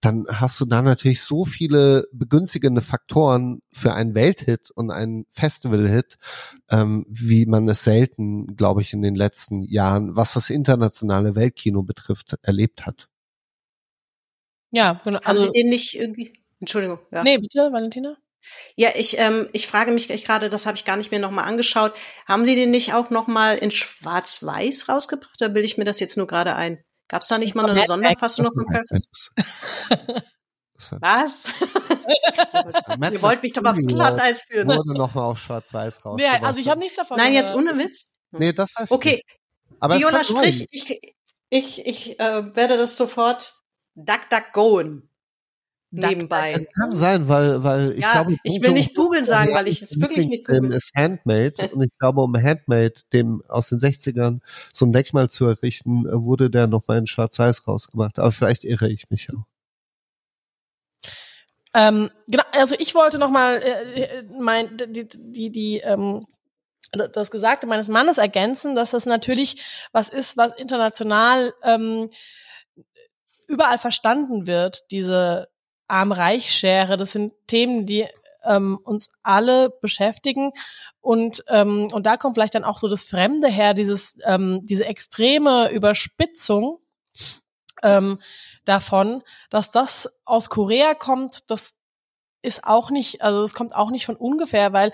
[0.00, 6.16] dann hast du da natürlich so viele begünstigende Faktoren für einen Welthit und einen Festivalhit,
[6.70, 11.82] ähm, wie man es selten, glaube ich, in den letzten Jahren, was das internationale Weltkino
[11.82, 13.08] betrifft, erlebt hat.
[14.72, 15.20] Ja, genau.
[15.20, 16.42] Haben also, Sie den nicht irgendwie?
[16.60, 16.98] Entschuldigung.
[17.12, 17.22] Ja.
[17.22, 18.16] Nee, bitte, Valentina.
[18.74, 21.94] Ja, ich, ähm, ich frage mich gerade, das habe ich gar nicht mehr nochmal angeschaut.
[22.26, 25.36] Haben Sie den nicht auch nochmal in Schwarz-Weiß rausgebracht?
[25.38, 26.82] Da bilde ich mir das jetzt nur gerade ein.
[27.08, 29.06] Gab es da nicht mal eine Sonderfassung noch von Parasite?
[31.00, 31.44] Was?
[33.12, 34.66] Ihr wollt mich doch aufs Glatteis führen.
[34.66, 36.16] Wurde nochmal auf Schwarz-Weiß raus.
[36.20, 37.18] Nee, also ich habe nichts davon.
[37.18, 38.08] Nein, jetzt ohne Witz.
[38.32, 39.16] Nee, das heißt Okay.
[39.16, 39.26] Nicht.
[39.78, 41.14] Aber Viola, sprich, ich,
[41.50, 43.61] ich, ich äh, werde das sofort
[43.94, 45.08] DuckDuckGoen
[45.92, 46.50] nebenbei.
[46.50, 49.82] Es kann sein, weil, weil ich ja, glaube, ich will nicht googeln sagen, weil ich
[49.82, 50.72] es wirklich nicht googeln.
[50.72, 54.40] ist Handmade und ich glaube, um Handmade, dem aus den 60ern
[54.72, 58.18] so ein Denkmal zu errichten, wurde der nochmal in Schwarz-Weiß rausgebracht.
[58.18, 59.44] Aber vielleicht irre ich mich auch.
[61.74, 66.26] Ähm, genau, also ich wollte nochmal äh, mein, die, die, die ähm,
[66.90, 69.62] das Gesagte meines Mannes ergänzen, dass das natürlich
[69.92, 72.10] was ist, was international ähm,
[73.52, 75.48] überall verstanden wird, diese
[75.86, 76.96] Arm-Reich-Schere.
[76.96, 78.06] Das sind Themen, die
[78.44, 80.52] ähm, uns alle beschäftigen.
[81.00, 84.86] Und, ähm, und da kommt vielleicht dann auch so das Fremde her, dieses, ähm, diese
[84.86, 86.78] extreme Überspitzung
[87.82, 88.18] ähm,
[88.64, 91.74] davon, dass das aus Korea kommt, das
[92.42, 94.92] ist auch nicht, also es kommt auch nicht von ungefähr, weil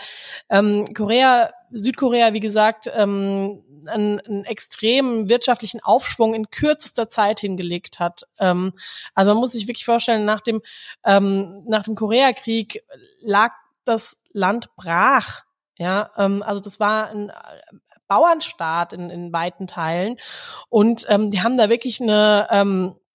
[0.50, 7.98] ähm, Korea, Südkorea, wie gesagt, ähm, einen, einen extremen wirtschaftlichen Aufschwung in kürzester Zeit hingelegt
[7.98, 8.24] hat.
[8.38, 8.72] Ähm,
[9.14, 10.60] also man muss sich wirklich vorstellen, nach dem
[11.04, 12.84] ähm, nach dem Koreakrieg
[13.20, 13.52] lag
[13.84, 15.44] das Land brach.
[15.78, 17.32] Ja, ähm, also das war ein
[18.08, 20.16] Bauernstaat in, in weiten Teilen
[20.68, 23.07] und ähm, die haben da wirklich eine ähm, äh,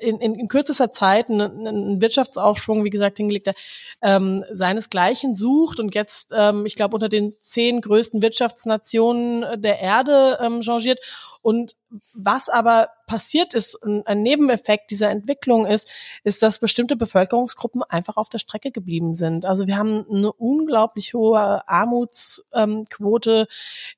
[0.00, 3.54] in, in, in kürzester Zeit einen, einen Wirtschaftsaufschwung, wie gesagt, hingelegt, der
[4.02, 10.38] ähm, seinesgleichen sucht und jetzt, ähm, ich glaube, unter den zehn größten Wirtschaftsnationen der Erde
[10.40, 11.00] ähm, changiert.
[11.42, 11.76] Und
[12.14, 15.90] was aber passiert ist, ein, Nebeneffekt dieser Entwicklung ist,
[16.22, 19.44] ist, dass bestimmte Bevölkerungsgruppen einfach auf der Strecke geblieben sind.
[19.44, 23.46] Also wir haben eine unglaublich hohe Armutsquote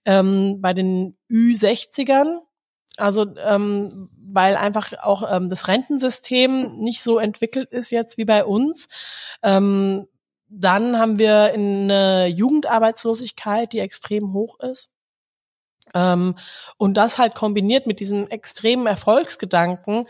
[0.04, 2.40] ähm, bei den Ü60ern,
[2.96, 8.44] also ähm, weil einfach auch ähm, das Rentensystem nicht so entwickelt ist jetzt wie bei
[8.44, 8.88] uns.
[9.42, 10.06] Ähm,
[10.48, 14.90] dann haben wir eine Jugendarbeitslosigkeit, die extrem hoch ist.
[15.94, 16.36] Ähm,
[16.76, 20.06] und das halt kombiniert mit diesem extremen Erfolgsgedanken,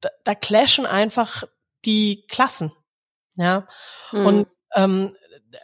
[0.00, 1.44] da, da clashen einfach
[1.84, 2.72] die Klassen.
[3.36, 3.66] Ja.
[4.12, 4.26] Mhm.
[4.26, 5.16] Und ähm,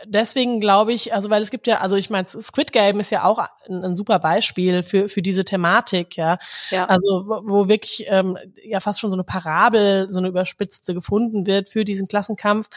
[0.05, 3.25] deswegen glaube ich, also weil es gibt ja, also ich meine, Squid Game ist ja
[3.25, 6.39] auch ein, ein, super Beispiel für für diese Thematik, ja.
[6.71, 6.87] ja.
[6.87, 11.47] Also wo, wo wirklich ähm, ja fast schon so eine Parabel, so eine überspitzte gefunden
[11.47, 12.69] wird für diesen Klassenkampf.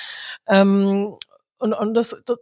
[0.47, 1.15] Ähm,
[1.57, 2.37] und und das, das,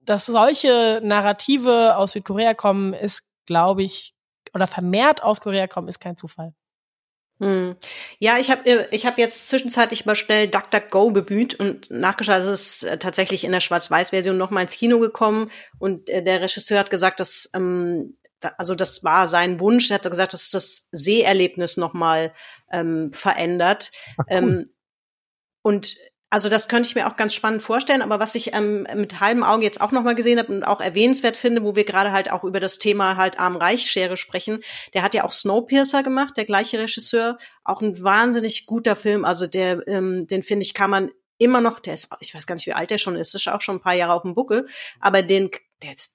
[0.00, 4.14] dass solche Narrative aus Südkorea kommen, ist, glaube ich,
[4.54, 6.54] oder vermehrt aus Korea kommen, ist kein Zufall.
[7.38, 7.76] Hm.
[8.18, 12.46] Ja, ich habe äh, ich hab jetzt zwischenzeitlich mal schnell DuckDuckGo bemüht und nachgeschaut, es
[12.46, 16.78] ist äh, tatsächlich in der Schwarz-Weiß-Version noch mal ins Kino gekommen und äh, der Regisseur
[16.78, 19.90] hat gesagt, dass ähm, also das war sein Wunsch.
[19.90, 22.32] Er hat gesagt, dass das Seherlebnis noch mal
[22.70, 23.90] ähm, verändert.
[24.18, 24.36] Ach, cool.
[24.36, 24.70] ähm,
[25.62, 25.96] und
[26.28, 29.44] also das könnte ich mir auch ganz spannend vorstellen, aber was ich ähm, mit halbem
[29.44, 32.42] Auge jetzt auch nochmal gesehen habe und auch erwähnenswert finde, wo wir gerade halt auch
[32.42, 34.58] über das Thema halt Arm-Reich-Schere sprechen,
[34.92, 39.46] der hat ja auch Snowpiercer gemacht, der gleiche Regisseur, auch ein wahnsinnig guter Film, also
[39.46, 42.66] der, ähm, den finde ich, kann man immer noch, der ist, ich weiß gar nicht,
[42.66, 44.68] wie alt der schon ist, ist auch schon ein paar Jahre auf dem Buckel,
[45.00, 45.50] aber den,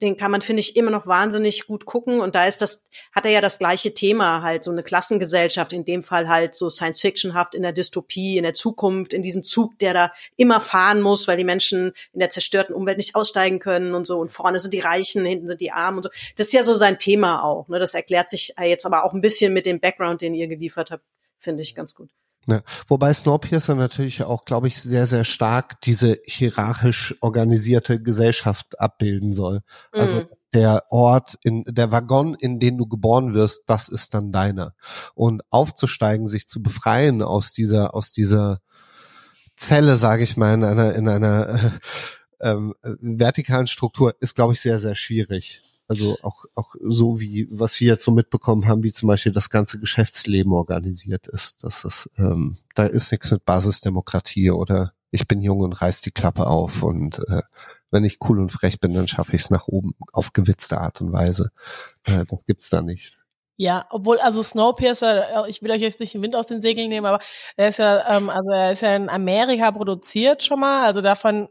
[0.01, 2.19] den kann man, finde ich, immer noch wahnsinnig gut gucken.
[2.19, 5.85] Und da ist das, hat er ja das gleiche Thema, halt so eine Klassengesellschaft, in
[5.85, 9.93] dem Fall halt so Science-Fictionhaft in der Dystopie, in der Zukunft, in diesem Zug, der
[9.93, 14.07] da immer fahren muss, weil die Menschen in der zerstörten Umwelt nicht aussteigen können und
[14.07, 14.19] so.
[14.19, 16.09] Und vorne sind die Reichen, hinten sind die Armen und so.
[16.37, 17.67] Das ist ja so sein Thema auch.
[17.67, 17.77] Ne?
[17.77, 21.03] Das erklärt sich jetzt aber auch ein bisschen mit dem Background, den ihr geliefert habt,
[21.37, 22.09] finde ich ganz gut.
[22.47, 29.31] Ja, wobei Snowpiercer natürlich auch, glaube ich, sehr, sehr stark diese hierarchisch organisierte Gesellschaft abbilden
[29.31, 29.61] soll.
[29.91, 30.27] Also mhm.
[30.53, 34.73] der Ort, in der Waggon, in den du geboren wirst, das ist dann deiner.
[35.13, 38.59] Und aufzusteigen, sich zu befreien aus dieser, aus dieser
[39.55, 41.69] Zelle, sage ich mal, in einer, in einer äh,
[42.49, 45.61] ähm, vertikalen Struktur, ist, glaube ich, sehr, sehr schwierig.
[45.91, 49.49] Also auch, auch so wie, was wir jetzt so mitbekommen haben, wie zum Beispiel das
[49.49, 51.65] ganze Geschäftsleben organisiert ist.
[51.65, 56.11] Das ist, ähm, da ist nichts mit Basisdemokratie oder ich bin jung und reiß die
[56.11, 57.41] Klappe auf und äh,
[57.89, 61.01] wenn ich cool und frech bin, dann schaffe ich es nach oben auf gewitzte Art
[61.01, 61.51] und Weise.
[62.05, 63.17] Äh, das gibt's da nicht.
[63.57, 66.87] Ja, obwohl, also Snowpiercer, äh, ich will euch jetzt nicht den Wind aus den Segeln
[66.87, 67.19] nehmen, aber
[67.57, 71.49] er ist ja, ähm, also er ist ja in Amerika produziert schon mal, also davon,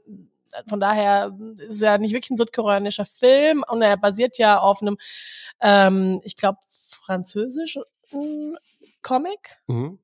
[0.69, 4.97] von daher ist ja nicht wirklich ein südkoreanischer Film und er basiert ja auf einem,
[5.61, 7.83] ähm, ich glaube, französischen
[9.03, 9.59] Comic.
[9.67, 9.99] Mhm.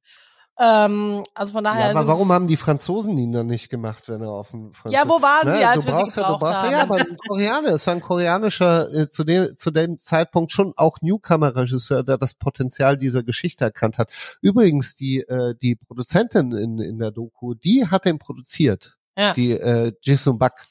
[0.58, 1.86] Ähm, also von daher.
[1.86, 4.98] Ja, aber warum haben die Franzosen ihn dann nicht gemacht, wenn er auf dem Französ
[4.98, 6.78] Ja, wo waren sie, als du wir sie brauchst ja, du gebraucht brauchst ja, ja,
[6.78, 6.92] haben?
[6.92, 12.04] aber ein Koreaner ist ein koreanischer, äh, zu dem, zu dem Zeitpunkt schon auch Newcomer-Regisseur,
[12.04, 14.08] der das Potenzial dieser Geschichte erkannt hat.
[14.40, 18.96] Übrigens, die, äh, die Produzentin in, in der Doku, die hat den produziert.
[19.16, 19.32] Ja.
[19.32, 20.66] Die, äh, Jisung Bak.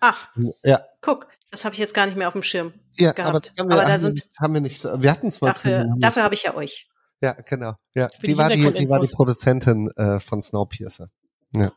[0.00, 0.28] Ach,
[0.62, 0.84] Ja.
[1.00, 2.72] guck, das habe ich jetzt gar nicht mehr auf dem Schirm.
[2.96, 3.28] Ja, gehabt.
[3.30, 5.40] aber das haben wir, Aber da haben, sind- nicht, haben wir nicht, wir hatten es
[5.40, 6.88] mal Dafür, dafür habe ich ja euch.
[7.22, 7.74] Ja, genau.
[7.94, 9.06] Ja, die, die war die, die war die.
[9.08, 11.08] Produzentin äh, von Snowpiercer.
[11.54, 11.72] Ja.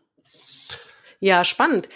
[1.20, 1.89] Ja, spannend.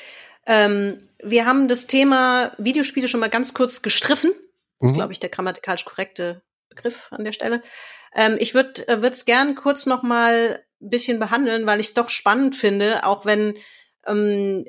[0.46, 4.32] Ähm, wir haben das Thema Videospiele schon mal ganz kurz gestriffen.
[4.80, 4.96] Das ist, Mhm.
[4.96, 7.62] glaube ich, der grammatikalisch korrekte Begriff an der Stelle.
[8.16, 12.10] Ähm, ich würde es gern kurz noch mal ein bisschen behandeln, weil ich es doch
[12.10, 13.58] spannend finde, auch wenn
[14.06, 14.66] ähm,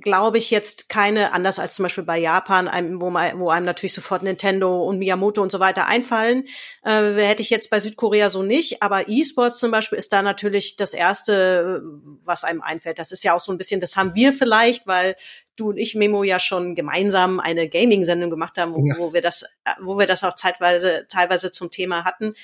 [0.00, 3.66] glaube ich jetzt keine, anders als zum Beispiel bei Japan, einem, wo, man, wo einem
[3.66, 6.46] natürlich sofort Nintendo und Miyamoto und so weiter einfallen,
[6.84, 8.82] äh, hätte ich jetzt bei Südkorea so nicht.
[8.82, 11.82] Aber E-Sports zum Beispiel ist da natürlich das Erste,
[12.24, 12.98] was einem einfällt.
[12.98, 15.16] Das ist ja auch so ein bisschen, das haben wir vielleicht, weil
[15.56, 18.94] du und ich, Memo, ja schon gemeinsam eine Gaming-Sendung gemacht haben, wo, Ja.
[18.98, 22.34] wo wir das, äh, wo wir das auch zeitweise, teilweise zum Thema hatten.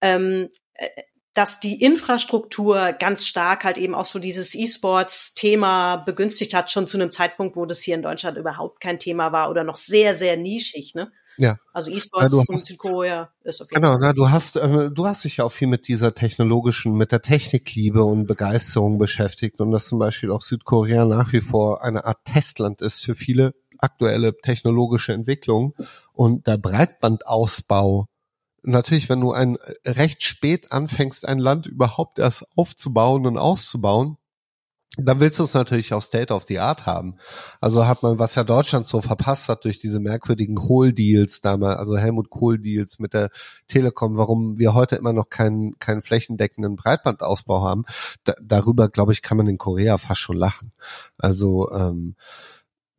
[0.00, 0.88] Ähm, äh,
[1.34, 6.96] dass die Infrastruktur ganz stark halt eben auch so dieses E-Sports-Thema begünstigt hat, schon zu
[6.96, 10.36] einem Zeitpunkt, wo das hier in Deutschland überhaupt kein Thema war oder noch sehr, sehr
[10.36, 11.10] nischig, ne?
[11.36, 11.58] Ja.
[11.72, 14.00] Also E-Sports Ja, in Südkorea ist auf jeden Genau, Fall.
[14.00, 17.22] na, du hast, äh, du hast dich ja auch viel mit dieser technologischen, mit der
[17.22, 22.18] Technikliebe und Begeisterung beschäftigt und dass zum Beispiel auch Südkorea nach wie vor eine Art
[22.24, 25.74] Testland ist für viele aktuelle technologische Entwicklungen
[26.12, 28.06] und der Breitbandausbau.
[28.66, 34.16] Natürlich, wenn du ein äh, recht spät anfängst, ein Land überhaupt erst aufzubauen und auszubauen,
[34.96, 37.16] dann willst du es natürlich auch State of the Art haben.
[37.60, 41.96] Also hat man, was ja Deutschland so verpasst hat durch diese merkwürdigen Kohl-Deals damals, also
[41.96, 43.30] Helmut Kohl-Deals mit der
[43.66, 47.84] Telekom, warum wir heute immer noch keinen, keinen flächendeckenden Breitbandausbau haben,
[48.22, 50.72] da, darüber, glaube ich, kann man in Korea fast schon lachen.
[51.18, 52.14] Also ähm,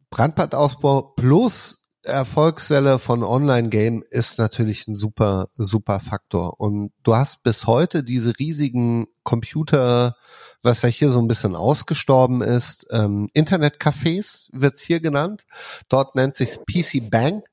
[0.09, 6.59] Breitbandausbau plus Erfolgswelle von Online-Game ist natürlich ein super, super Faktor.
[6.59, 10.15] Und du hast bis heute diese riesigen Computer,
[10.61, 15.45] was ja hier so ein bisschen ausgestorben ist, ähm, Internetcafés wird's hier genannt.
[15.89, 17.43] Dort nennt sich's PC Bang.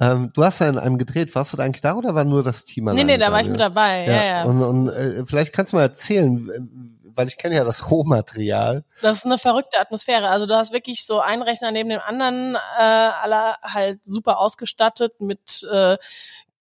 [0.00, 1.34] Ähm, du hast ja in einem gedreht.
[1.34, 3.40] Warst du da eigentlich da oder war nur das Team Nee, alleine nee, da war
[3.40, 4.04] ich mit dabei.
[4.06, 4.44] Ja, ja.
[4.44, 8.84] Und, und äh, vielleicht kannst du mal erzählen, äh, weil ich kenne ja das Rohmaterial.
[9.00, 10.28] Das ist eine verrückte Atmosphäre.
[10.28, 15.20] Also du hast wirklich so einen Rechner neben dem anderen, äh, alle halt super ausgestattet
[15.20, 15.96] mit äh,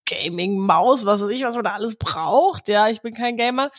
[0.05, 2.67] Gaming-Maus, was weiß ich, was man da alles braucht.
[2.67, 3.69] Ja, ich bin kein Gamer.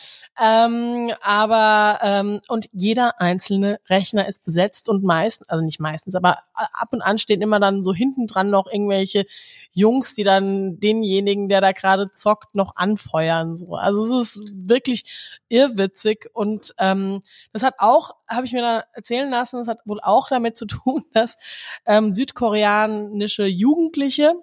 [0.41, 6.39] Ähm, aber ähm, und jeder einzelne Rechner ist besetzt und meistens, also nicht meistens, aber
[6.53, 9.25] ab und an stehen immer dann so hinten dran noch irgendwelche
[9.73, 13.55] Jungs, die dann denjenigen, der da gerade zockt, noch anfeuern.
[13.55, 13.75] So.
[13.75, 17.21] Also es ist wirklich irrwitzig und ähm,
[17.51, 20.65] das hat auch, habe ich mir da erzählen lassen, das hat wohl auch damit zu
[20.65, 21.37] tun, dass
[21.85, 24.33] ähm, südkoreanische Jugendliche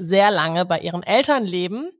[0.00, 1.90] sehr lange bei ihren Eltern leben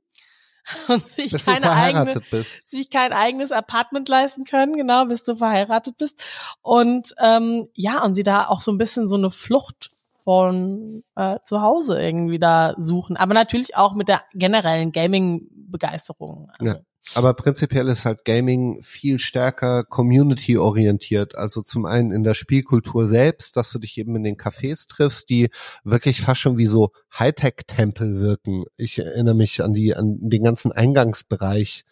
[0.87, 2.69] und sich Bis keine eigene, bist.
[2.69, 6.23] sich kein eigenes Apartment leisten können, genau, bis du verheiratet bist.
[6.61, 9.91] Und ähm, ja, und sie da auch so ein bisschen so eine Flucht
[10.31, 13.17] von äh, zu Hause irgendwie da suchen.
[13.17, 16.49] Aber natürlich auch mit der generellen Gaming-Begeisterung.
[16.57, 16.79] Also, Ja.
[17.15, 21.35] Aber prinzipiell ist halt Gaming viel stärker community-orientiert.
[21.35, 25.29] Also zum einen in der Spielkultur selbst, dass du dich eben in den Cafés triffst,
[25.29, 25.49] die
[25.83, 28.63] wirklich fast schon wie so Hightech-Tempel wirken.
[28.77, 31.83] Ich erinnere mich an die, an den ganzen Eingangsbereich.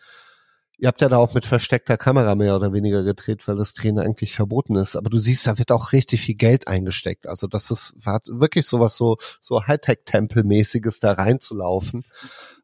[0.81, 3.99] Ihr habt ja da auch mit versteckter Kamera mehr oder weniger gedreht, weil das Drehen
[3.99, 4.95] eigentlich verboten ist.
[4.95, 7.27] Aber du siehst, da wird auch richtig viel Geld eingesteckt.
[7.27, 12.05] Also das ist hat wirklich sowas so, so Hightech-Tempel-mäßiges da reinzulaufen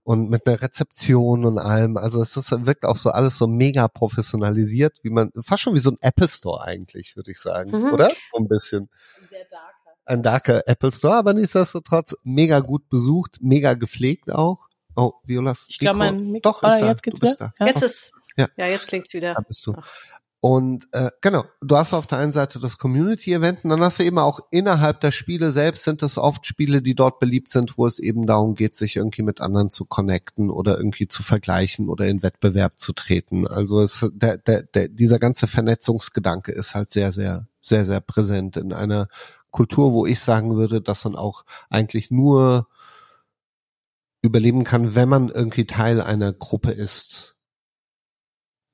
[0.03, 1.97] und mit einer Rezeption und allem.
[1.97, 5.79] Also es ist, wirkt auch so alles so mega professionalisiert, wie man, fast schon wie
[5.79, 7.91] so ein Apple Store eigentlich, würde ich sagen, Mhm.
[7.93, 8.11] oder?
[8.31, 8.89] So ein bisschen.
[10.05, 14.64] Ein darker Apple Store, aber nichtsdestotrotz mega gut besucht, mega gepflegt auch.
[14.95, 16.87] Oh, Violas Ich glaub, Mikro- mein Mikro- Doch, ist Ah, da.
[16.87, 17.53] jetzt geht's wieder?
[17.59, 17.65] Ja.
[17.67, 18.47] Jetzt ist, Ja.
[18.57, 19.33] ja, jetzt klingt's wieder.
[19.33, 19.73] Da bist du.
[19.77, 19.87] Ach.
[20.41, 24.03] Und äh, genau, du hast auf der einen Seite das Community-Event und dann hast du
[24.03, 27.87] eben auch innerhalb der Spiele selbst sind es oft Spiele, die dort beliebt sind, wo
[27.87, 32.05] es eben darum geht, sich irgendwie mit anderen zu connecten oder irgendwie zu vergleichen oder
[32.07, 33.47] in Wettbewerb zu treten.
[33.47, 38.55] Also es, der, der, der, dieser ganze Vernetzungsgedanke ist halt sehr, sehr, sehr, sehr präsent
[38.55, 39.07] in einer
[39.49, 42.67] Kultur, wo ich sagen würde, dass man auch eigentlich nur
[44.25, 47.35] überleben kann, wenn man irgendwie Teil einer Gruppe ist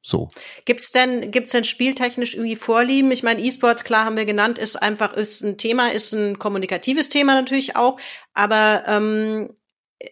[0.04, 0.32] so.
[0.66, 3.12] Gibt's denn, gibt's denn spieltechnisch irgendwie Vorlieben?
[3.12, 7.10] Ich meine, E-Sports, klar haben wir genannt, ist einfach, ist ein Thema, ist ein kommunikatives
[7.10, 8.00] Thema natürlich auch.
[8.34, 9.54] Aber, ähm,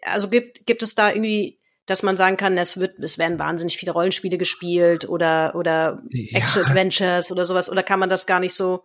[0.04, 3.78] also gibt, gibt es da irgendwie, dass man sagen kann, es wird, es werden wahnsinnig
[3.78, 6.38] viele Rollenspiele gespielt oder, oder ja.
[6.38, 8.84] Action-Adventures oder sowas, oder kann man das gar nicht so?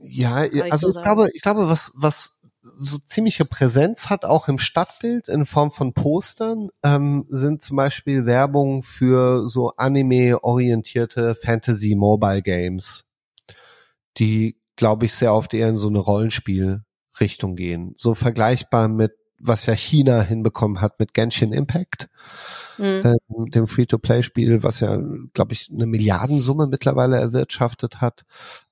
[0.00, 2.40] Ja, also so ich glaube, ich glaube, was, was
[2.82, 8.26] so ziemliche Präsenz hat, auch im Stadtbild in Form von Postern, ähm, sind zum Beispiel
[8.26, 13.04] Werbung für so anime-orientierte Fantasy-Mobile-Games,
[14.18, 17.94] die, glaube ich, sehr oft eher in so eine Rollenspiel-Richtung gehen.
[17.96, 19.12] So vergleichbar mit,
[19.42, 22.08] was ja China hinbekommen hat mit Genshin Impact
[22.78, 23.02] mhm.
[23.04, 24.98] ähm, dem Free-to-Play-Spiel, was ja,
[25.34, 28.24] glaube ich, eine Milliardensumme mittlerweile erwirtschaftet hat.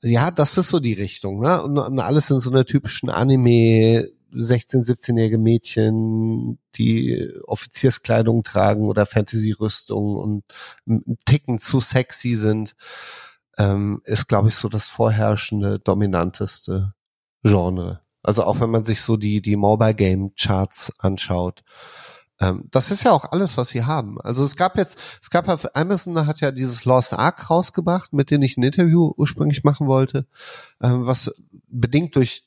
[0.03, 1.41] Ja, das ist so die Richtung.
[1.41, 1.63] Ne?
[1.63, 9.07] Und, und alles in so einer typischen Anime 16-, 17-jährige Mädchen, die Offizierskleidung tragen oder
[9.07, 10.45] Fantasy-Rüstung und
[10.87, 12.77] einen Ticken zu sexy sind,
[13.59, 16.95] ähm, ist, glaube ich, so das vorherrschende, dominanteste
[17.43, 18.01] Genre.
[18.23, 21.63] Also auch wenn man sich so die, die Mobile Game Charts anschaut,
[22.41, 24.21] ähm, das ist ja auch alles, was sie haben.
[24.21, 28.31] Also es gab jetzt, es gab auf Amazon hat ja dieses Lost Ark rausgebracht, mit
[28.31, 30.27] dem ich ein Interview ursprünglich machen wollte,
[30.83, 31.33] ähm, was
[31.69, 32.45] bedingt durch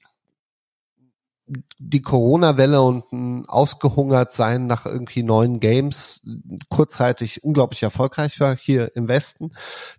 [1.77, 6.21] die Corona-Welle und ein ausgehungert sein nach irgendwie neuen Games
[6.69, 9.51] kurzzeitig unglaublich erfolgreich war hier im Westen.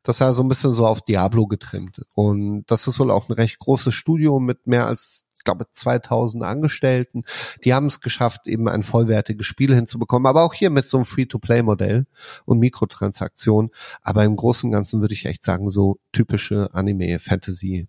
[0.02, 2.00] Das war so ein bisschen so auf Diablo getrimmt.
[2.14, 7.24] Und das ist wohl auch ein recht großes Studio mit mehr als glaube 2000 Angestellten.
[7.64, 11.04] Die haben es geschafft, eben ein vollwertiges Spiel hinzubekommen, aber auch hier mit so einem
[11.04, 12.06] Free-to-Play-Modell
[12.44, 13.70] und Mikrotransaktionen.
[14.02, 17.88] Aber im Großen und Ganzen würde ich echt sagen, so typische Anime, Fantasy,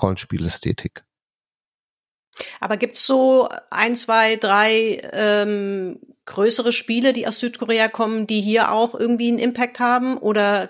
[0.00, 1.04] Rollenspielästhetik.
[2.60, 8.70] Aber gibt's so ein, zwei, drei ähm, größere Spiele, die aus Südkorea kommen, die hier
[8.70, 10.18] auch irgendwie einen Impact haben?
[10.18, 10.68] Oder.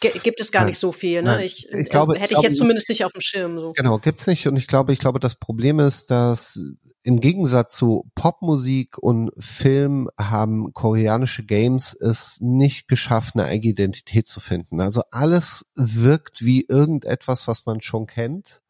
[0.00, 1.44] Gibt es gar nicht so viel, ne?
[1.44, 3.58] Ich, ich, glaube, hätte ich, glaube, jetzt zumindest nicht auf dem Schirm.
[3.58, 3.72] So.
[3.74, 4.46] Genau, gibt's nicht.
[4.46, 6.58] Und ich glaube, ich glaube, das Problem ist, dass
[7.02, 14.26] im Gegensatz zu Popmusik und Film haben koreanische Games es nicht geschafft, eine eigene Identität
[14.26, 14.80] zu finden.
[14.80, 18.62] Also alles wirkt wie irgendetwas, was man schon kennt,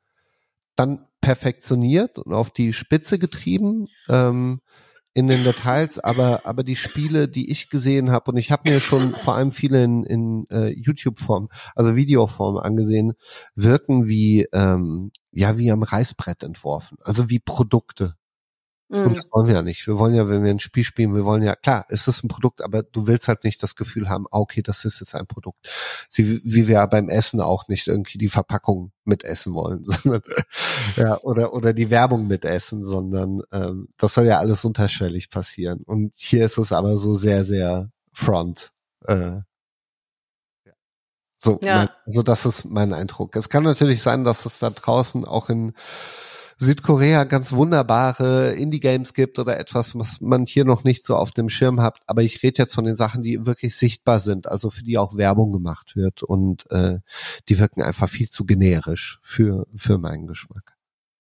[0.77, 3.89] dann perfektioniert und auf die Spitze getrieben.
[4.09, 4.61] Ähm,
[5.13, 8.81] in den Details, aber aber die Spiele, die ich gesehen habe und ich habe mir
[8.81, 13.15] schon vor allem viele in, in uh, YouTube-Form, also Videoform angesehen,
[13.55, 18.15] wirken wie ähm, ja wie am Reißbrett entworfen, also wie Produkte.
[18.91, 19.07] Mhm.
[19.07, 19.87] Und das wollen wir ja nicht.
[19.87, 22.29] Wir wollen ja, wenn wir ein Spiel spielen, wir wollen ja, klar, es ist ein
[22.29, 25.29] Produkt, aber du willst halt nicht das Gefühl haben, ah, okay, das ist jetzt ein
[25.29, 25.69] Produkt.
[26.09, 30.23] Sie, wie wir ja beim Essen auch nicht irgendwie die Verpackung mitessen wollen, sondern
[30.97, 35.83] ja, oder, oder die Werbung mitessen, sondern ähm, das soll ja alles unterschwellig passieren.
[35.85, 38.73] Und hier ist es aber so sehr, sehr front.
[39.07, 39.39] Äh,
[41.37, 41.77] so, ja.
[41.77, 43.37] mein, so das ist mein Eindruck.
[43.37, 45.75] Es kann natürlich sein, dass es da draußen auch in
[46.63, 51.49] Südkorea ganz wunderbare Indie-Games gibt oder etwas, was man hier noch nicht so auf dem
[51.49, 52.01] Schirm hat.
[52.07, 55.17] Aber ich rede jetzt von den Sachen, die wirklich sichtbar sind, also für die auch
[55.17, 56.99] Werbung gemacht wird und äh,
[57.49, 60.77] die wirken einfach viel zu generisch für für meinen Geschmack.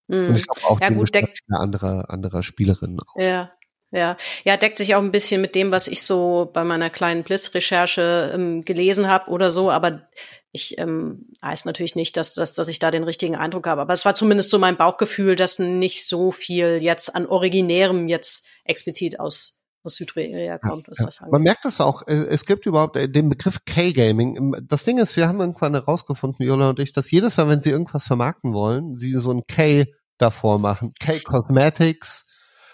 [0.09, 0.29] Mm.
[0.29, 3.17] Und ich glaube auch ja, gut, Geschmack anderer anderer Spielerinnen auch.
[3.17, 3.51] Ja.
[3.93, 7.25] Ja, ja, deckt sich auch ein bisschen mit dem, was ich so bei meiner kleinen
[7.25, 10.07] Blitzrecherche ähm, gelesen habe oder so, aber
[10.53, 13.81] ich ähm, weiß natürlich nicht, dass, dass, dass ich da den richtigen Eindruck habe.
[13.83, 18.47] Aber es war zumindest so mein Bauchgefühl, dass nicht so viel jetzt an Originärem jetzt
[18.65, 20.89] explizit aus aus Südkorea kommt.
[20.89, 21.29] Ja, ja.
[21.31, 22.07] Man merkt das auch.
[22.07, 24.67] Äh, es gibt überhaupt äh, den Begriff K-Gaming.
[24.69, 27.71] Das Ding ist, wir haben irgendwann herausgefunden, Jola und ich, dass jedes Mal, wenn sie
[27.71, 29.87] irgendwas vermarkten wollen, sie so ein K
[30.19, 30.93] davor machen.
[31.01, 32.27] K-Cosmetics,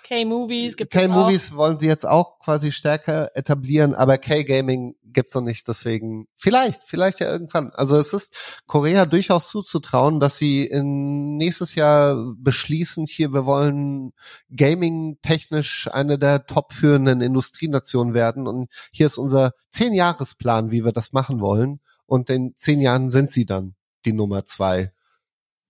[0.06, 5.66] K-Movies gibt K-Movies wollen sie jetzt auch quasi stärker etablieren, aber K-Gaming gibt's noch nicht,
[5.66, 7.70] deswegen vielleicht, vielleicht ja irgendwann.
[7.72, 14.12] Also es ist Korea durchaus zuzutrauen, dass sie in nächstes Jahr beschließen, hier, wir wollen
[14.54, 18.46] Gaming technisch eine der top führenden Industrienationen werden.
[18.46, 21.80] Und hier ist unser Zehn-Jahresplan, wie wir das machen wollen.
[22.06, 23.74] Und in zehn Jahren sind sie dann
[24.04, 24.92] die Nummer zwei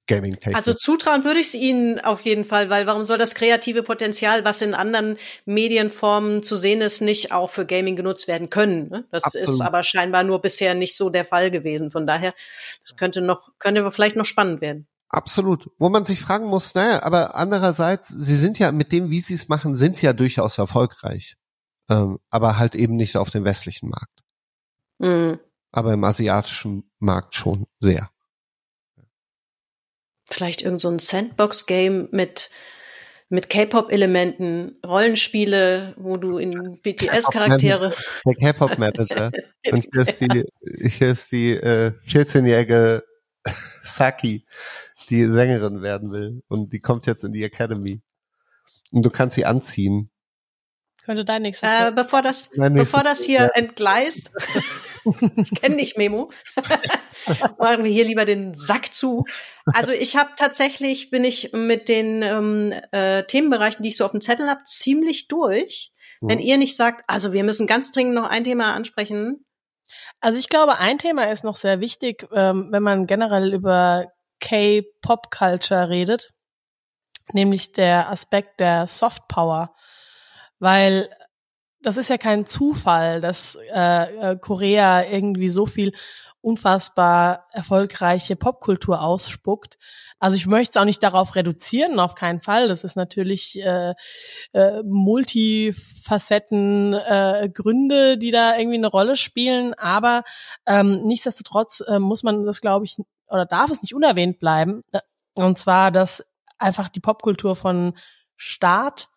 [0.06, 3.34] Gaming technik Also zutrauen würde ich es Ihnen auf jeden Fall, weil warum soll das
[3.34, 8.48] kreative Potenzial, was in anderen Medienformen zu sehen ist, nicht auch für Gaming genutzt werden
[8.50, 8.88] können?
[8.88, 9.04] Ne?
[9.10, 9.48] Das Absolut.
[9.48, 11.90] ist aber scheinbar nur bisher nicht so der Fall gewesen.
[11.90, 12.34] Von daher,
[12.82, 14.86] das könnte noch, könnte vielleicht noch spannend werden.
[15.08, 15.70] Absolut.
[15.78, 19.34] Wo man sich fragen muss, naja, aber andererseits, sie sind ja mit dem, wie sie
[19.34, 21.36] es machen, sind sie ja durchaus erfolgreich.
[21.88, 24.22] Ähm, aber halt eben nicht auf dem westlichen Markt.
[24.98, 25.38] Mhm.
[25.72, 28.10] Aber im asiatischen Markt schon sehr.
[30.30, 32.50] Vielleicht irgend so ein Sandbox-Game mit
[33.28, 37.92] mit K-Pop-Elementen, Rollenspiele, wo du in BTS-Charaktere.
[38.24, 39.32] Der K-Pop-Manager.
[39.72, 40.44] Und hier ist die,
[40.88, 43.02] hier ist die äh, 14-jährige
[43.84, 44.46] Saki,
[45.10, 46.42] die Sängerin werden will.
[46.48, 48.00] Und die kommt jetzt in die Academy.
[48.92, 50.10] Und du kannst sie anziehen.
[51.04, 51.68] Könnte dein nächstes.
[51.68, 53.46] Äh, bevor das, bevor das hier ja.
[53.54, 54.30] entgleist,
[55.36, 56.30] ich kenne nicht Memo,
[57.58, 59.24] machen wir hier lieber den Sack zu.
[59.66, 64.12] Also ich habe tatsächlich, bin ich mit den ähm, äh, Themenbereichen, die ich so auf
[64.12, 65.92] dem Zettel habe, ziemlich durch.
[66.20, 66.28] Mhm.
[66.28, 69.44] Wenn ihr nicht sagt, also wir müssen ganz dringend noch ein Thema ansprechen.
[70.20, 75.88] Also ich glaube, ein Thema ist noch sehr wichtig, ähm, wenn man generell über K-Pop-Culture
[75.88, 76.28] redet,
[77.32, 79.74] nämlich der Aspekt der Soft Power
[80.58, 81.10] weil
[81.80, 85.92] das ist ja kein Zufall, dass äh, äh, Korea irgendwie so viel
[86.40, 89.78] unfassbar erfolgreiche Popkultur ausspuckt.
[90.18, 92.68] Also ich möchte es auch nicht darauf reduzieren, auf keinen Fall.
[92.68, 93.94] Das ist natürlich äh,
[94.52, 99.74] äh, Multifacetten äh, Gründe, die da irgendwie eine Rolle spielen.
[99.74, 100.22] Aber
[100.66, 102.96] ähm, nichtsdestotrotz äh, muss man das, glaube ich,
[103.28, 104.84] oder darf es nicht unerwähnt bleiben.
[105.34, 106.24] Und zwar, dass
[106.58, 107.94] einfach die Popkultur von
[108.36, 109.08] Staat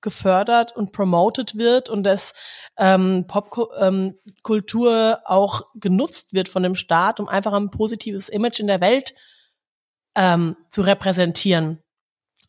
[0.00, 2.34] gefördert und promoted wird und dass
[2.78, 8.66] ähm, Popkultur ähm, auch genutzt wird von dem Staat, um einfach ein positives Image in
[8.66, 9.14] der Welt
[10.14, 11.82] ähm, zu repräsentieren.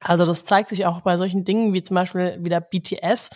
[0.03, 3.29] Also das zeigt sich auch bei solchen Dingen wie zum Beispiel wieder BTS,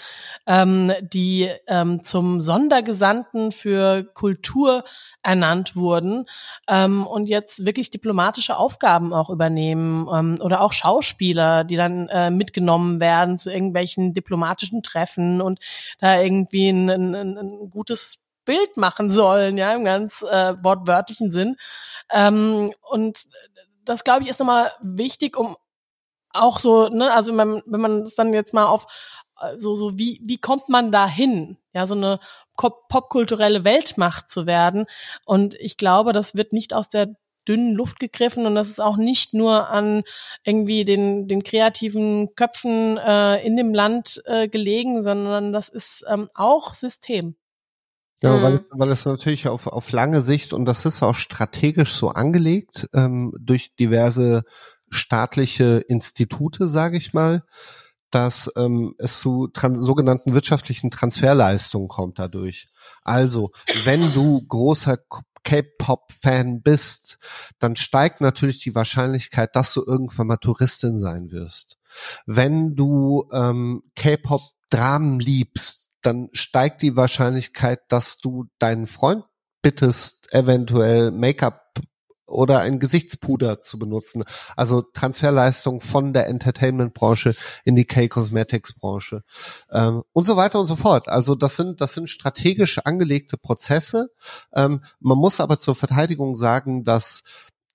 [0.48, 4.84] ähm, die ähm, zum Sondergesandten für Kultur
[5.22, 6.26] ernannt wurden
[6.68, 12.32] ähm, und jetzt wirklich diplomatische Aufgaben auch übernehmen ähm, oder auch Schauspieler, die dann äh,
[12.32, 15.60] mitgenommen werden zu irgendwelchen diplomatischen Treffen und
[16.00, 21.58] da irgendwie ein, ein, ein gutes Bild machen sollen, ja, im ganz äh, wortwörtlichen Sinn.
[22.12, 23.26] Ähm, und
[23.84, 25.56] das, glaube ich, ist nochmal wichtig, um
[26.36, 28.88] auch so, ne, also wenn man, wenn man es dann jetzt mal auf
[29.58, 32.20] so, so wie, wie kommt man da hin, ja, so eine
[32.58, 34.86] popkulturelle Weltmacht zu werden.
[35.26, 37.16] Und ich glaube, das wird nicht aus der
[37.48, 40.04] dünnen Luft gegriffen und das ist auch nicht nur an
[40.44, 46.28] irgendwie den, den kreativen Köpfen äh, in dem Land äh, gelegen, sondern das ist ähm,
[46.34, 47.36] auch System.
[48.24, 48.56] Ja, weil, mhm.
[48.56, 52.90] es, weil es natürlich auf, auf lange Sicht und das ist auch strategisch so angelegt
[52.94, 54.44] ähm, durch diverse
[54.96, 57.44] staatliche Institute, sage ich mal,
[58.12, 62.70] dass ähm, es zu sogenannten wirtschaftlichen Transferleistungen kommt dadurch.
[63.04, 63.52] Also,
[63.84, 64.98] wenn du großer
[65.44, 67.18] K-Pop-Fan bist,
[67.60, 71.78] dann steigt natürlich die Wahrscheinlichkeit, dass du irgendwann mal Touristin sein wirst.
[72.26, 79.24] Wenn du ähm, K-Pop-Dramen liebst, dann steigt die Wahrscheinlichkeit, dass du deinen Freund
[79.62, 81.66] bittest, eventuell Make-up
[82.36, 84.24] oder ein Gesichtspuder zu benutzen.
[84.56, 89.24] Also Transferleistung von der Entertainment-Branche in die K-Cosmetics-Branche
[89.72, 91.10] ähm, und so weiter und so fort.
[91.10, 94.10] Also das sind das sind strategisch angelegte Prozesse.
[94.54, 97.24] Ähm, man muss aber zur Verteidigung sagen, dass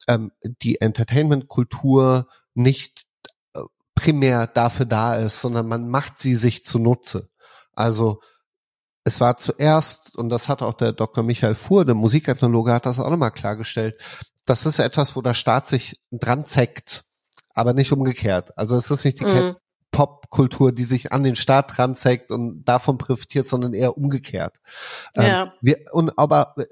[0.09, 0.33] ähm,
[0.63, 3.07] die Entertainment-Kultur nicht
[3.55, 3.61] äh,
[3.95, 7.29] primär dafür da ist, sondern man macht sie sich zunutze.
[7.73, 8.21] Also
[9.05, 11.25] es war zuerst, und das hat auch der Dr.
[11.25, 14.01] Michael Fuhr, der Musikethnologe, hat das auch nochmal klargestellt,
[14.47, 17.05] das ist etwas, wo der Staat sich dran zeckt,
[17.55, 18.57] aber nicht umgekehrt.
[18.57, 19.57] Also es ist nicht die mhm.
[19.93, 24.61] Popkultur, die sich an den Staat dran zeigt und davon profitiert, sondern eher umgekehrt.
[25.17, 25.43] Ähm, ja.
[25.43, 26.65] Ähm, wir, und aber äh,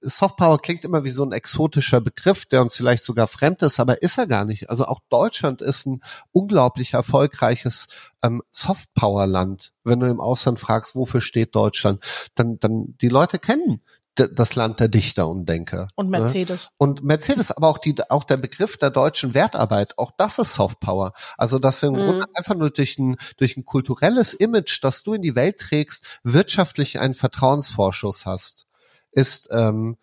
[0.00, 4.02] Softpower klingt immer wie so ein exotischer Begriff, der uns vielleicht sogar fremd ist, aber
[4.02, 4.70] ist er gar nicht.
[4.70, 6.00] Also auch Deutschland ist ein
[6.32, 7.88] unglaublich erfolgreiches
[8.22, 9.72] ähm, Softpower-Land.
[9.82, 12.04] Wenn du im Ausland fragst, wofür steht Deutschland,
[12.36, 13.82] dann, dann die Leute kennen
[14.28, 15.88] das Land der Dichter und Denker.
[15.94, 16.20] Und ne?
[16.20, 16.66] Mercedes.
[16.66, 16.70] Ne?
[16.78, 20.80] Und Mercedes, aber auch die, auch der Begriff der deutschen Wertarbeit, auch das ist Soft
[20.80, 21.12] Power.
[21.36, 21.98] Also, dass du im mhm.
[21.98, 26.20] Grunde einfach nur durch ein, durch ein kulturelles Image, das du in die Welt trägst,
[26.22, 28.66] wirtschaftlich einen Vertrauensvorschuss hast,
[29.12, 29.96] ist, ähm,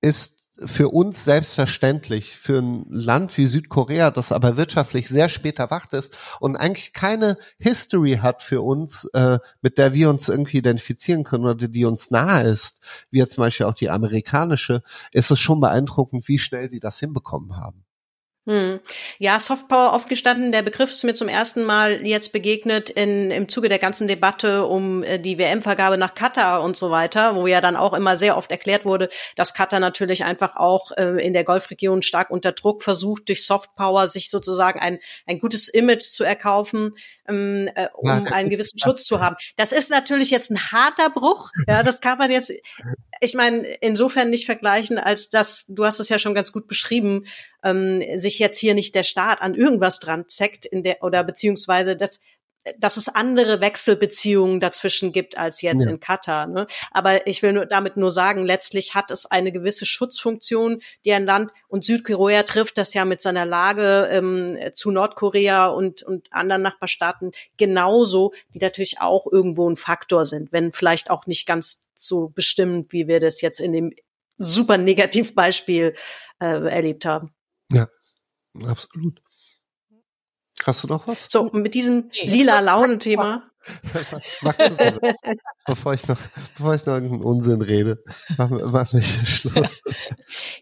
[0.00, 5.92] ist für uns selbstverständlich, für ein Land wie Südkorea, das aber wirtschaftlich sehr spät erwacht
[5.92, 11.24] ist und eigentlich keine History hat für uns, äh, mit der wir uns irgendwie identifizieren
[11.24, 15.40] können oder die uns nahe ist, wie jetzt zum Beispiel auch die amerikanische, ist es
[15.40, 17.83] schon beeindruckend, wie schnell sie das hinbekommen haben.
[18.46, 18.80] Hm.
[19.18, 20.52] Ja, Softpower aufgestanden.
[20.52, 24.66] Der Begriff ist mir zum ersten Mal jetzt begegnet in, im Zuge der ganzen Debatte
[24.66, 28.36] um äh, die WM-Vergabe nach Katar und so weiter, wo ja dann auch immer sehr
[28.36, 32.82] oft erklärt wurde, dass Katar natürlich einfach auch äh, in der Golfregion stark unter Druck
[32.82, 36.92] versucht, durch Softpower sich sozusagen ein, ein gutes Image zu erkaufen,
[37.28, 39.36] ähm, äh, um einen gewissen Schutz zu haben.
[39.56, 41.50] Das ist natürlich jetzt ein harter Bruch.
[41.66, 42.52] Ja, das kann man jetzt,
[43.20, 47.26] ich meine, insofern nicht vergleichen, als dass, du hast es ja schon ganz gut beschrieben,
[47.62, 51.96] ähm, sich jetzt hier nicht der Staat an irgendwas dran zeckt in der, oder beziehungsweise
[51.96, 52.20] das,
[52.78, 55.90] dass es andere Wechselbeziehungen dazwischen gibt als jetzt ja.
[55.90, 56.46] in Katar.
[56.46, 56.66] Ne?
[56.90, 61.26] Aber ich will nur, damit nur sagen, letztlich hat es eine gewisse Schutzfunktion, die ein
[61.26, 66.62] Land und Südkorea trifft das ja mit seiner Lage ähm, zu Nordkorea und, und anderen
[66.62, 72.28] Nachbarstaaten genauso, die natürlich auch irgendwo ein Faktor sind, wenn vielleicht auch nicht ganz so
[72.28, 73.92] bestimmt, wie wir das jetzt in dem
[74.38, 75.94] super Negativbeispiel
[76.40, 77.34] äh, erlebt haben.
[77.70, 77.88] Ja,
[78.66, 79.23] absolut.
[80.64, 81.26] Hast du noch was?
[81.28, 83.42] So, mit diesem lila Laune-Thema.
[84.42, 84.98] Machst du das?
[85.66, 86.18] bevor ich noch,
[86.56, 88.02] bevor ich noch irgendeinen Unsinn rede,
[88.36, 89.76] machen wir, machen wir Schluss.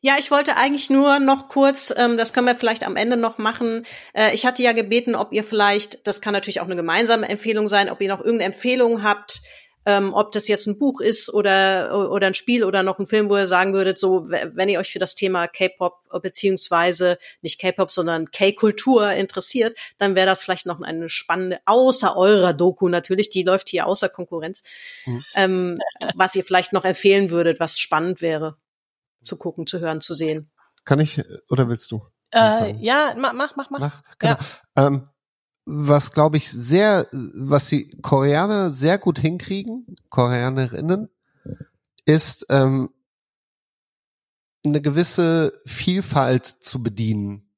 [0.01, 3.39] Ja, ich wollte eigentlich nur noch kurz, ähm, das können wir vielleicht am Ende noch
[3.39, 3.87] machen.
[4.13, 7.69] Äh, ich hatte ja gebeten, ob ihr vielleicht, das kann natürlich auch eine gemeinsame Empfehlung
[7.69, 9.41] sein, ob ihr noch irgendeine Empfehlung habt,
[9.85, 13.29] ähm, ob das jetzt ein Buch ist oder, oder ein Spiel oder noch ein Film,
[13.29, 17.91] wo ihr sagen würdet, so, wenn ihr euch für das Thema K-Pop beziehungsweise nicht K-Pop,
[17.91, 23.43] sondern K-Kultur interessiert, dann wäre das vielleicht noch eine spannende, außer eurer Doku natürlich, die
[23.43, 24.63] läuft hier außer Konkurrenz,
[25.05, 25.25] mhm.
[25.35, 25.79] ähm,
[26.15, 28.57] was ihr vielleicht noch empfehlen würdet, was spannend wäre
[29.23, 30.51] zu gucken, zu hören, zu sehen.
[30.85, 32.03] Kann ich, oder willst du?
[32.33, 33.69] Äh, ja, mach, mach, mach.
[33.69, 34.37] mach genau.
[34.77, 34.87] Ja.
[34.87, 35.09] Ähm,
[35.65, 41.09] was glaube ich sehr, was die Koreaner sehr gut hinkriegen, Koreanerinnen,
[42.05, 42.91] ist ähm,
[44.65, 47.49] eine gewisse Vielfalt zu bedienen.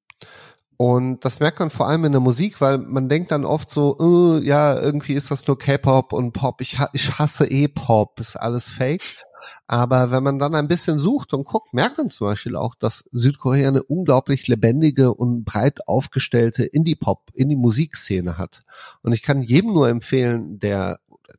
[0.77, 3.97] Und das merkt man vor allem in der Musik, weil man denkt dann oft so,
[3.99, 6.61] uh, ja, irgendwie ist das nur K-Pop und Pop.
[6.61, 9.03] Ich, ich hasse eh Pop, ist alles fake.
[9.67, 13.05] Aber wenn man dann ein bisschen sucht und guckt, merkt man zum Beispiel auch, dass
[13.13, 18.63] Südkorea eine unglaublich lebendige und breit aufgestellte Indie-Pop, Indie-Musikszene hat.
[19.03, 20.99] Und ich kann jedem nur empfehlen, der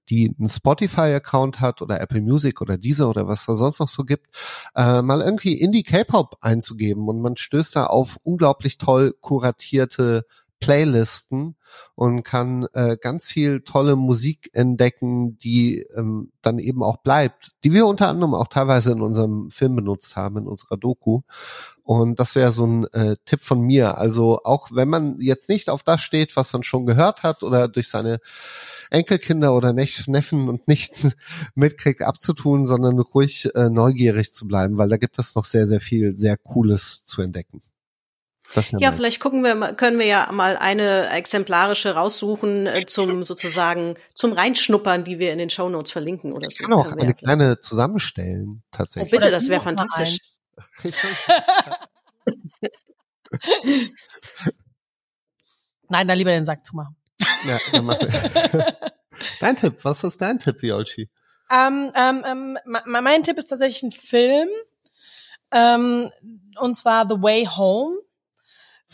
[0.09, 4.03] die einen Spotify-Account hat oder Apple Music oder diese oder was da sonst noch so
[4.03, 4.27] gibt,
[4.75, 10.25] äh, mal irgendwie Indie K-Pop einzugeben und man stößt da auf unglaublich toll kuratierte
[10.65, 11.55] Playlisten
[11.93, 17.71] und kann äh, ganz viel tolle Musik entdecken, die ähm, dann eben auch bleibt, die
[17.71, 21.21] wir unter anderem auch teilweise in unserem Film benutzt haben, in unserer Doku.
[21.83, 23.99] Und das wäre so ein äh, Tipp von mir.
[23.99, 27.67] Also auch wenn man jetzt nicht auf das steht, was man schon gehört hat oder
[27.67, 28.19] durch seine
[28.89, 31.13] Enkelkinder oder Neffen und Nichten
[31.53, 35.79] mitkriegt abzutun, sondern ruhig äh, neugierig zu bleiben, weil da gibt es noch sehr, sehr
[35.79, 37.61] viel sehr Cooles zu entdecken.
[38.53, 43.95] Ja, ja vielleicht gucken wir, können wir ja mal eine exemplarische raussuchen äh, zum sozusagen
[44.13, 46.51] zum Reinschnuppern, die wir in den Show Notes verlinken oder so.
[46.51, 49.13] Ich kann auch eine kleine zusammenstellen tatsächlich.
[49.13, 50.19] Oh bitte, das wäre fantastisch.
[55.89, 56.95] Nein, dann lieber den Sack zumachen.
[57.45, 57.99] Ja, dann mach
[59.39, 61.09] Dein Tipp, was ist dein Tipp, Violci?
[61.51, 64.49] Ähm, ähm, ähm, mein Tipp ist tatsächlich ein Film.
[65.51, 66.11] Ähm,
[66.59, 67.97] und zwar The Way Home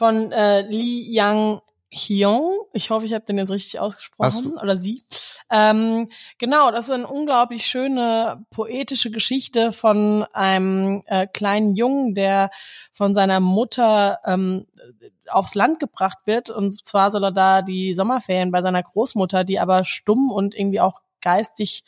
[0.01, 1.61] von äh, Lee Yang
[1.93, 2.49] Hyun.
[2.73, 4.57] Ich hoffe, ich habe den jetzt richtig ausgesprochen.
[4.57, 5.03] Oder sie.
[5.51, 6.09] Ähm,
[6.39, 12.49] genau, das ist eine unglaublich schöne poetische Geschichte von einem äh, kleinen Jungen, der
[12.91, 14.65] von seiner Mutter ähm,
[15.29, 16.49] aufs Land gebracht wird.
[16.49, 20.81] Und zwar soll er da die Sommerferien bei seiner Großmutter, die aber stumm und irgendwie
[20.81, 21.83] auch geistig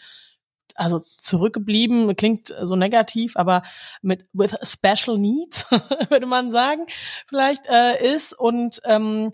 [0.75, 3.63] also zurückgeblieben, klingt so negativ, aber
[4.01, 5.65] mit with special needs,
[6.09, 6.85] würde man sagen,
[7.27, 9.31] vielleicht äh, ist und ähm,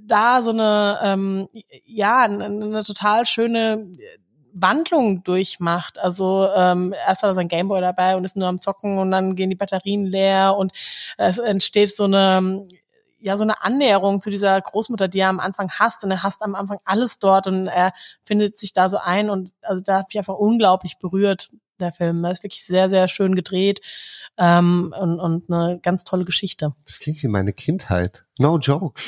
[0.00, 1.48] da so eine ähm,
[1.84, 3.86] ja eine, eine total schöne
[4.52, 5.98] Wandlung durchmacht.
[5.98, 9.34] Also ähm, erst hat er sein Gameboy dabei und ist nur am Zocken und dann
[9.34, 10.72] gehen die Batterien leer und
[11.18, 12.66] es entsteht so eine
[13.22, 16.42] ja so eine Annäherung zu dieser Großmutter, die er am Anfang hasst und er hasst
[16.42, 17.92] am Anfang alles dort und er
[18.24, 21.50] findet sich da so ein und also da hat mich einfach unglaublich berührt
[21.80, 22.24] der Film.
[22.24, 23.80] Er ist wirklich sehr sehr schön gedreht
[24.36, 26.74] ähm, und und eine ganz tolle Geschichte.
[26.84, 28.24] Das klingt wie meine Kindheit.
[28.38, 29.00] No joke.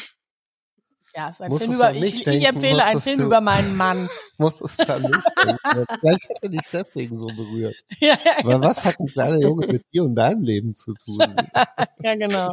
[1.16, 3.40] Ja, es ist ein Musst Film über, ich, denken, ich empfehle einen Film du, über
[3.40, 4.08] meinen Mann.
[4.38, 5.86] Muss es da nicht denken.
[6.00, 7.76] Vielleicht hat er dich deswegen so berührt.
[8.00, 8.66] Ja, ja, Aber genau.
[8.66, 11.20] was hat ein kleiner Junge mit dir und deinem Leben zu tun?
[12.02, 12.52] ja, genau.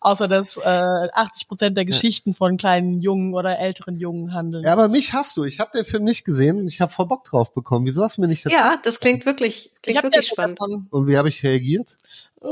[0.00, 4.64] Außer dass äh, 80 Prozent der Geschichten von kleinen Jungen oder älteren Jungen handeln.
[4.64, 5.44] Ja, aber mich hast du.
[5.44, 7.84] Ich habe den Film nicht gesehen und ich habe vor Bock drauf bekommen.
[7.84, 8.62] Wieso hast du mir nicht erzählt?
[8.62, 10.58] Ja, das klingt wirklich, klingt wirklich spannend.
[10.90, 11.96] Und wie habe ich reagiert?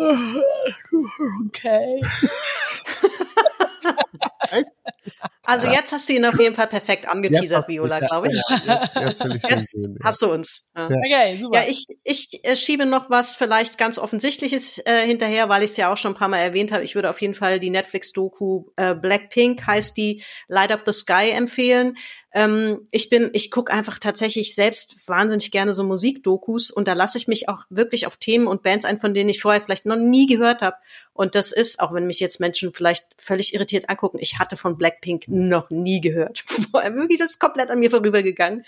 [1.46, 2.02] Okay.
[5.48, 8.34] Also jetzt hast du ihn auf jeden Fall perfekt angeteasert, Viola, glaube ich.
[8.66, 9.96] Ja, jetzt, jetzt will ich Jetzt sehen.
[9.98, 10.04] Ja.
[10.04, 10.70] hast du uns.
[10.76, 10.86] Ja.
[10.88, 11.58] Okay, super.
[11.58, 15.78] Ja, ich, ich äh, schiebe noch was vielleicht ganz Offensichtliches äh, hinterher, weil ich es
[15.78, 16.84] ja auch schon ein paar Mal erwähnt habe.
[16.84, 21.30] Ich würde auf jeden Fall die Netflix-Doku äh, Blackpink heißt die Light Up the Sky
[21.30, 21.96] empfehlen.
[22.34, 27.16] Ähm, ich bin, ich gucke einfach tatsächlich selbst wahnsinnig gerne so Musikdokus und da lasse
[27.16, 29.96] ich mich auch wirklich auf Themen und Bands ein, von denen ich vorher vielleicht noch
[29.96, 30.76] nie gehört habe.
[31.14, 34.76] Und das ist, auch wenn mich jetzt Menschen vielleicht völlig irritiert angucken, ich hatte von
[34.76, 36.44] Blackpink noch nie gehört.
[36.72, 38.64] Wirklich, das ist komplett an mir vorübergegangen.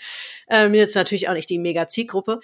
[0.49, 2.39] Ähm, jetzt natürlich auch nicht die mega Zielgruppe.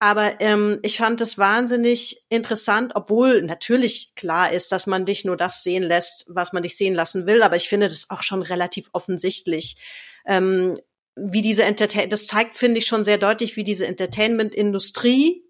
[0.00, 5.36] Aber ähm, ich fand es wahnsinnig interessant, obwohl natürlich klar ist, dass man dich nur
[5.36, 7.42] das sehen lässt, was man dich sehen lassen will.
[7.42, 9.76] Aber ich finde das auch schon relativ offensichtlich,
[10.24, 10.78] ähm,
[11.16, 15.42] wie diese Entertain das zeigt, finde ich, schon sehr deutlich, wie diese Entertainment-Industrie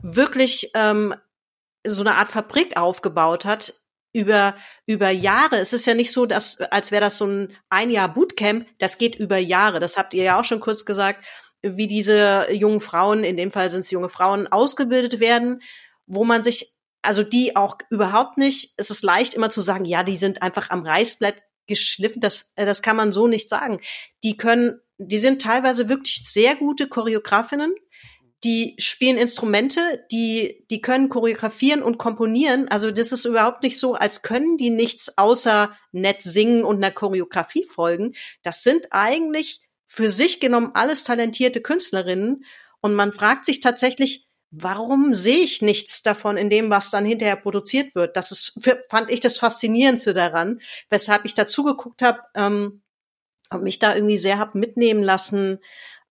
[0.00, 1.14] wirklich ähm,
[1.84, 3.81] so eine Art Fabrik aufgebaut hat
[4.12, 4.54] über
[4.86, 5.58] über Jahre.
[5.58, 8.66] Es ist ja nicht so, dass als wäre das so ein ein Jahr Bootcamp.
[8.78, 9.80] Das geht über Jahre.
[9.80, 11.24] Das habt ihr ja auch schon kurz gesagt,
[11.62, 15.62] wie diese jungen Frauen, in dem Fall sind es junge Frauen, ausgebildet werden,
[16.06, 18.74] wo man sich also die auch überhaupt nicht.
[18.76, 21.36] Es ist leicht immer zu sagen, ja, die sind einfach am Reißblatt
[21.66, 22.20] geschliffen.
[22.20, 23.80] Das äh, das kann man so nicht sagen.
[24.22, 27.74] Die können, die sind teilweise wirklich sehr gute Choreografinnen
[28.44, 32.68] die spielen Instrumente, die, die können choreografieren und komponieren.
[32.68, 36.90] Also das ist überhaupt nicht so, als können die nichts außer nett singen und einer
[36.90, 38.14] Choreografie folgen.
[38.42, 42.44] Das sind eigentlich für sich genommen alles talentierte Künstlerinnen.
[42.80, 47.36] Und man fragt sich tatsächlich, warum sehe ich nichts davon in dem, was dann hinterher
[47.36, 48.16] produziert wird?
[48.16, 48.58] Das ist,
[48.90, 50.60] fand ich das Faszinierendste daran,
[50.90, 52.82] weshalb ich dazu geguckt habe ähm,
[53.50, 55.58] und mich da irgendwie sehr hab mitnehmen lassen,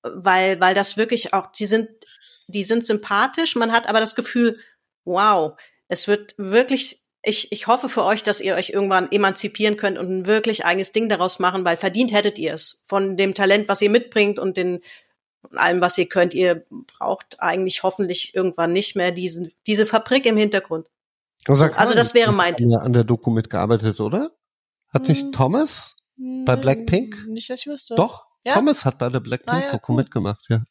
[0.02, 1.90] weil, weil das wirklich auch, die sind
[2.48, 4.60] die sind sympathisch, man hat aber das Gefühl,
[5.06, 5.54] wow,
[5.88, 10.10] es wird wirklich, ich, ich hoffe für euch, dass ihr euch irgendwann emanzipieren könnt und
[10.10, 12.84] ein wirklich eigenes Ding daraus machen, weil verdient hättet ihr es.
[12.88, 14.82] Von dem Talent, was ihr mitbringt und den
[15.50, 16.36] und allem, was ihr könnt.
[16.36, 20.88] Ihr braucht eigentlich hoffentlich irgendwann nicht mehr diese, diese Fabrik im Hintergrund.
[21.48, 22.68] Also, Also das wäre mein Tipp.
[22.80, 24.30] An der Doku mitgearbeitet, oder?
[24.94, 25.32] Hat nicht Hm.
[25.32, 25.96] Thomas
[26.46, 27.26] bei Blackpink?
[27.28, 27.96] Nicht, dass ich wüsste.
[27.96, 28.54] Doch, Ja?
[28.54, 29.96] Thomas hat bei der Ah, Blackpink-Doku ja, cool.
[29.96, 30.64] mitgemacht, ja.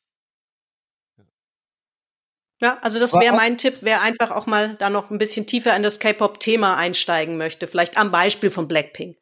[2.63, 5.75] Ja, also das wäre mein Tipp, wer einfach auch mal da noch ein bisschen tiefer
[5.75, 7.67] in das K-Pop-Thema einsteigen möchte.
[7.67, 9.17] Vielleicht am Beispiel von Blackpink.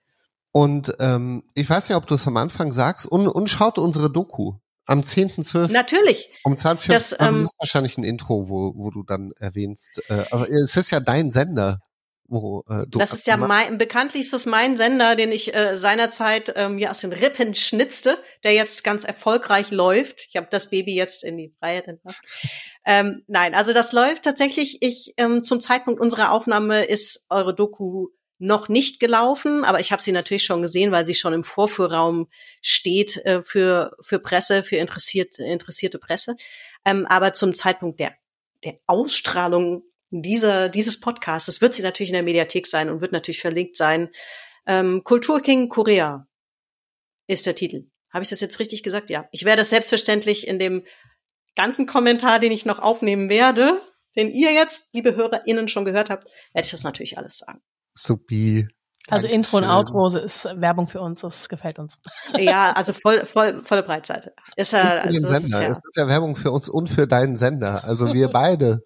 [0.50, 4.10] Und ähm, ich weiß nicht, ob du es am Anfang sagst, und, und schaut unsere
[4.10, 4.54] Doku.
[4.86, 5.70] Am 10.12.
[5.70, 6.30] Natürlich.
[6.44, 7.20] um 20 das, Uhr.
[7.20, 10.02] Ähm, ähm, ist wahrscheinlich ein Intro, wo, wo du dann erwähnst.
[10.08, 11.80] Äh, aber es ist ja dein Sender,
[12.28, 12.98] wo äh, du.
[12.98, 16.90] Das ist ja mein, bekanntlich ist das mein Sender, den ich äh, seinerzeit ähm, mir
[16.90, 20.26] aus den Rippen schnitzte, der jetzt ganz erfolgreich läuft.
[20.28, 22.20] Ich habe das Baby jetzt in die Freiheit entlassen.
[22.84, 24.82] Ähm, nein, also das läuft tatsächlich.
[24.82, 30.00] Ich ähm, zum Zeitpunkt unserer Aufnahme ist eure Doku noch nicht gelaufen, aber ich habe
[30.00, 32.28] sie natürlich schon gesehen, weil sie schon im Vorführraum
[32.62, 36.36] steht äh, für für Presse, für interessierte interessierte Presse.
[36.84, 38.12] Ähm, aber zum Zeitpunkt der
[38.64, 43.40] der Ausstrahlung dieser, dieses Podcasts wird sie natürlich in der Mediathek sein und wird natürlich
[43.40, 44.10] verlinkt sein.
[44.66, 46.26] Ähm, Kulturking Korea
[47.26, 47.86] ist der Titel.
[48.12, 49.10] Habe ich das jetzt richtig gesagt?
[49.10, 49.26] Ja.
[49.32, 50.84] Ich werde es selbstverständlich in dem
[51.54, 53.80] ganzen Kommentar, den ich noch aufnehmen werde,
[54.16, 57.60] den ihr jetzt, liebe HörerInnen, schon gehört habt, werde ich das natürlich alles sagen.
[57.94, 58.66] Supi.
[59.10, 59.64] Also Intro und.
[59.64, 61.98] Outro ist Werbung für uns, das gefällt uns.
[62.38, 64.32] Ja, also voll, voll, volle Breitseite.
[64.56, 65.62] Ist ja, für den also das ist Sender.
[65.62, 67.84] ja, Es ist ja Werbung für uns und für deinen Sender.
[67.84, 68.80] Also wir beide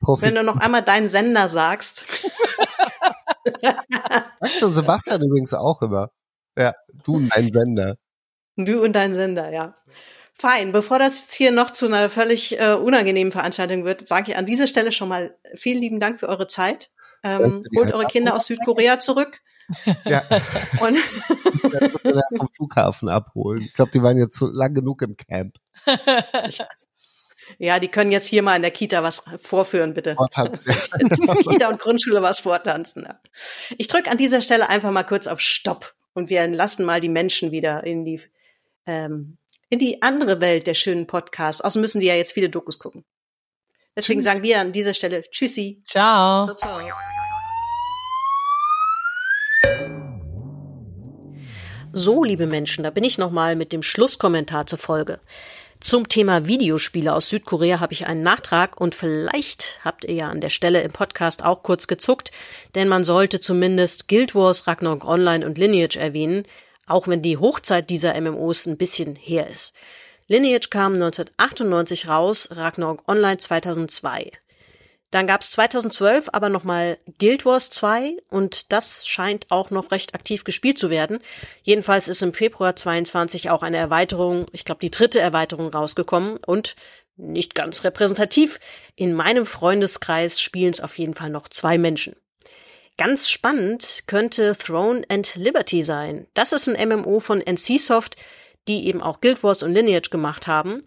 [0.00, 0.34] wenn profitieren.
[0.34, 2.04] du noch einmal deinen Sender sagst,
[4.40, 6.10] Weißt du, Sebastian übrigens auch immer.
[6.56, 6.74] Ja,
[7.04, 7.96] du und dein Sender.
[8.56, 9.74] Du und dein Sender, ja.
[10.34, 10.72] Fein.
[10.72, 14.46] Bevor das jetzt hier noch zu einer völlig äh, unangenehmen Veranstaltung wird, sage ich an
[14.46, 16.90] dieser Stelle schon mal vielen lieben Dank für eure Zeit.
[17.22, 18.10] Ähm, holt eure Einladung.
[18.10, 19.40] Kinder aus Südkorea zurück.
[20.04, 20.22] Ja,
[20.80, 21.72] Und ich das
[22.04, 23.62] erst vom Flughafen abholen.
[23.62, 25.56] Ich glaube, die waren jetzt so lang genug im Camp.
[27.60, 30.14] ja, die können jetzt hier mal in der Kita was vorführen, bitte.
[30.14, 30.64] Vortanzen.
[31.50, 33.04] Kita und Grundschule was vortanzen.
[33.06, 33.20] Ja.
[33.76, 37.10] Ich drücke an dieser Stelle einfach mal kurz auf Stopp und wir lassen mal die
[37.10, 38.22] Menschen wieder in die
[38.86, 39.36] ähm,
[39.68, 41.60] in die andere Welt der schönen Podcasts.
[41.60, 43.04] Außerdem müssen die ja jetzt viele Dokus gucken.
[43.94, 45.82] Deswegen sagen wir an dieser Stelle Tschüssi.
[45.84, 46.54] Ciao.
[46.54, 46.80] ciao.
[51.92, 55.20] So, liebe Menschen, da bin ich nochmal mit dem Schlusskommentar zur Folge.
[55.80, 60.42] Zum Thema Videospiele aus Südkorea habe ich einen Nachtrag und vielleicht habt ihr ja an
[60.42, 62.32] der Stelle im Podcast auch kurz gezuckt,
[62.74, 66.44] denn man sollte zumindest Guild Wars, Ragnarok Online und Lineage erwähnen,
[66.86, 69.74] auch wenn die Hochzeit dieser MMOs ein bisschen her ist.
[70.28, 74.32] Lineage kam 1998 raus, Ragnarok Online 2002.
[75.10, 80.14] Dann gab es 2012 aber nochmal Guild Wars 2 und das scheint auch noch recht
[80.14, 81.18] aktiv gespielt zu werden.
[81.62, 86.76] Jedenfalls ist im Februar 22 auch eine Erweiterung, ich glaube die dritte Erweiterung rausgekommen und
[87.16, 88.60] nicht ganz repräsentativ.
[88.94, 92.14] In meinem Freundeskreis spielen es auf jeden Fall noch zwei Menschen.
[92.96, 96.26] Ganz spannend könnte Throne and Liberty sein.
[96.34, 98.16] Das ist ein MMO von NCSoft,
[98.68, 100.84] die eben auch Guild Wars und Lineage gemacht haben.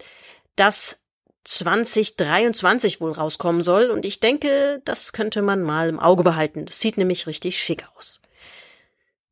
[0.55, 0.97] Das
[1.43, 3.89] 2023 wohl rauskommen soll.
[3.89, 6.65] Und ich denke, das könnte man mal im Auge behalten.
[6.65, 8.21] Das sieht nämlich richtig schick aus.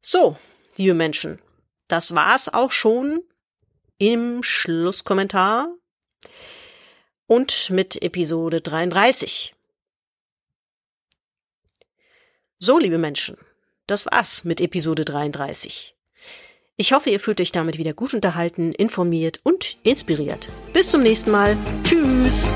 [0.02, 0.38] So,
[0.76, 1.40] liebe Menschen,
[1.88, 3.22] das war's auch schon
[3.98, 5.68] im Schlusskommentar
[7.28, 9.54] und mit Episode 33.
[12.60, 13.38] So, liebe Menschen,
[13.88, 15.96] das war's mit Episode 33.
[16.82, 20.48] Ich hoffe, ihr fühlt euch damit wieder gut unterhalten, informiert und inspiriert.
[20.74, 21.56] Bis zum nächsten Mal.
[21.84, 22.48] Tschüss.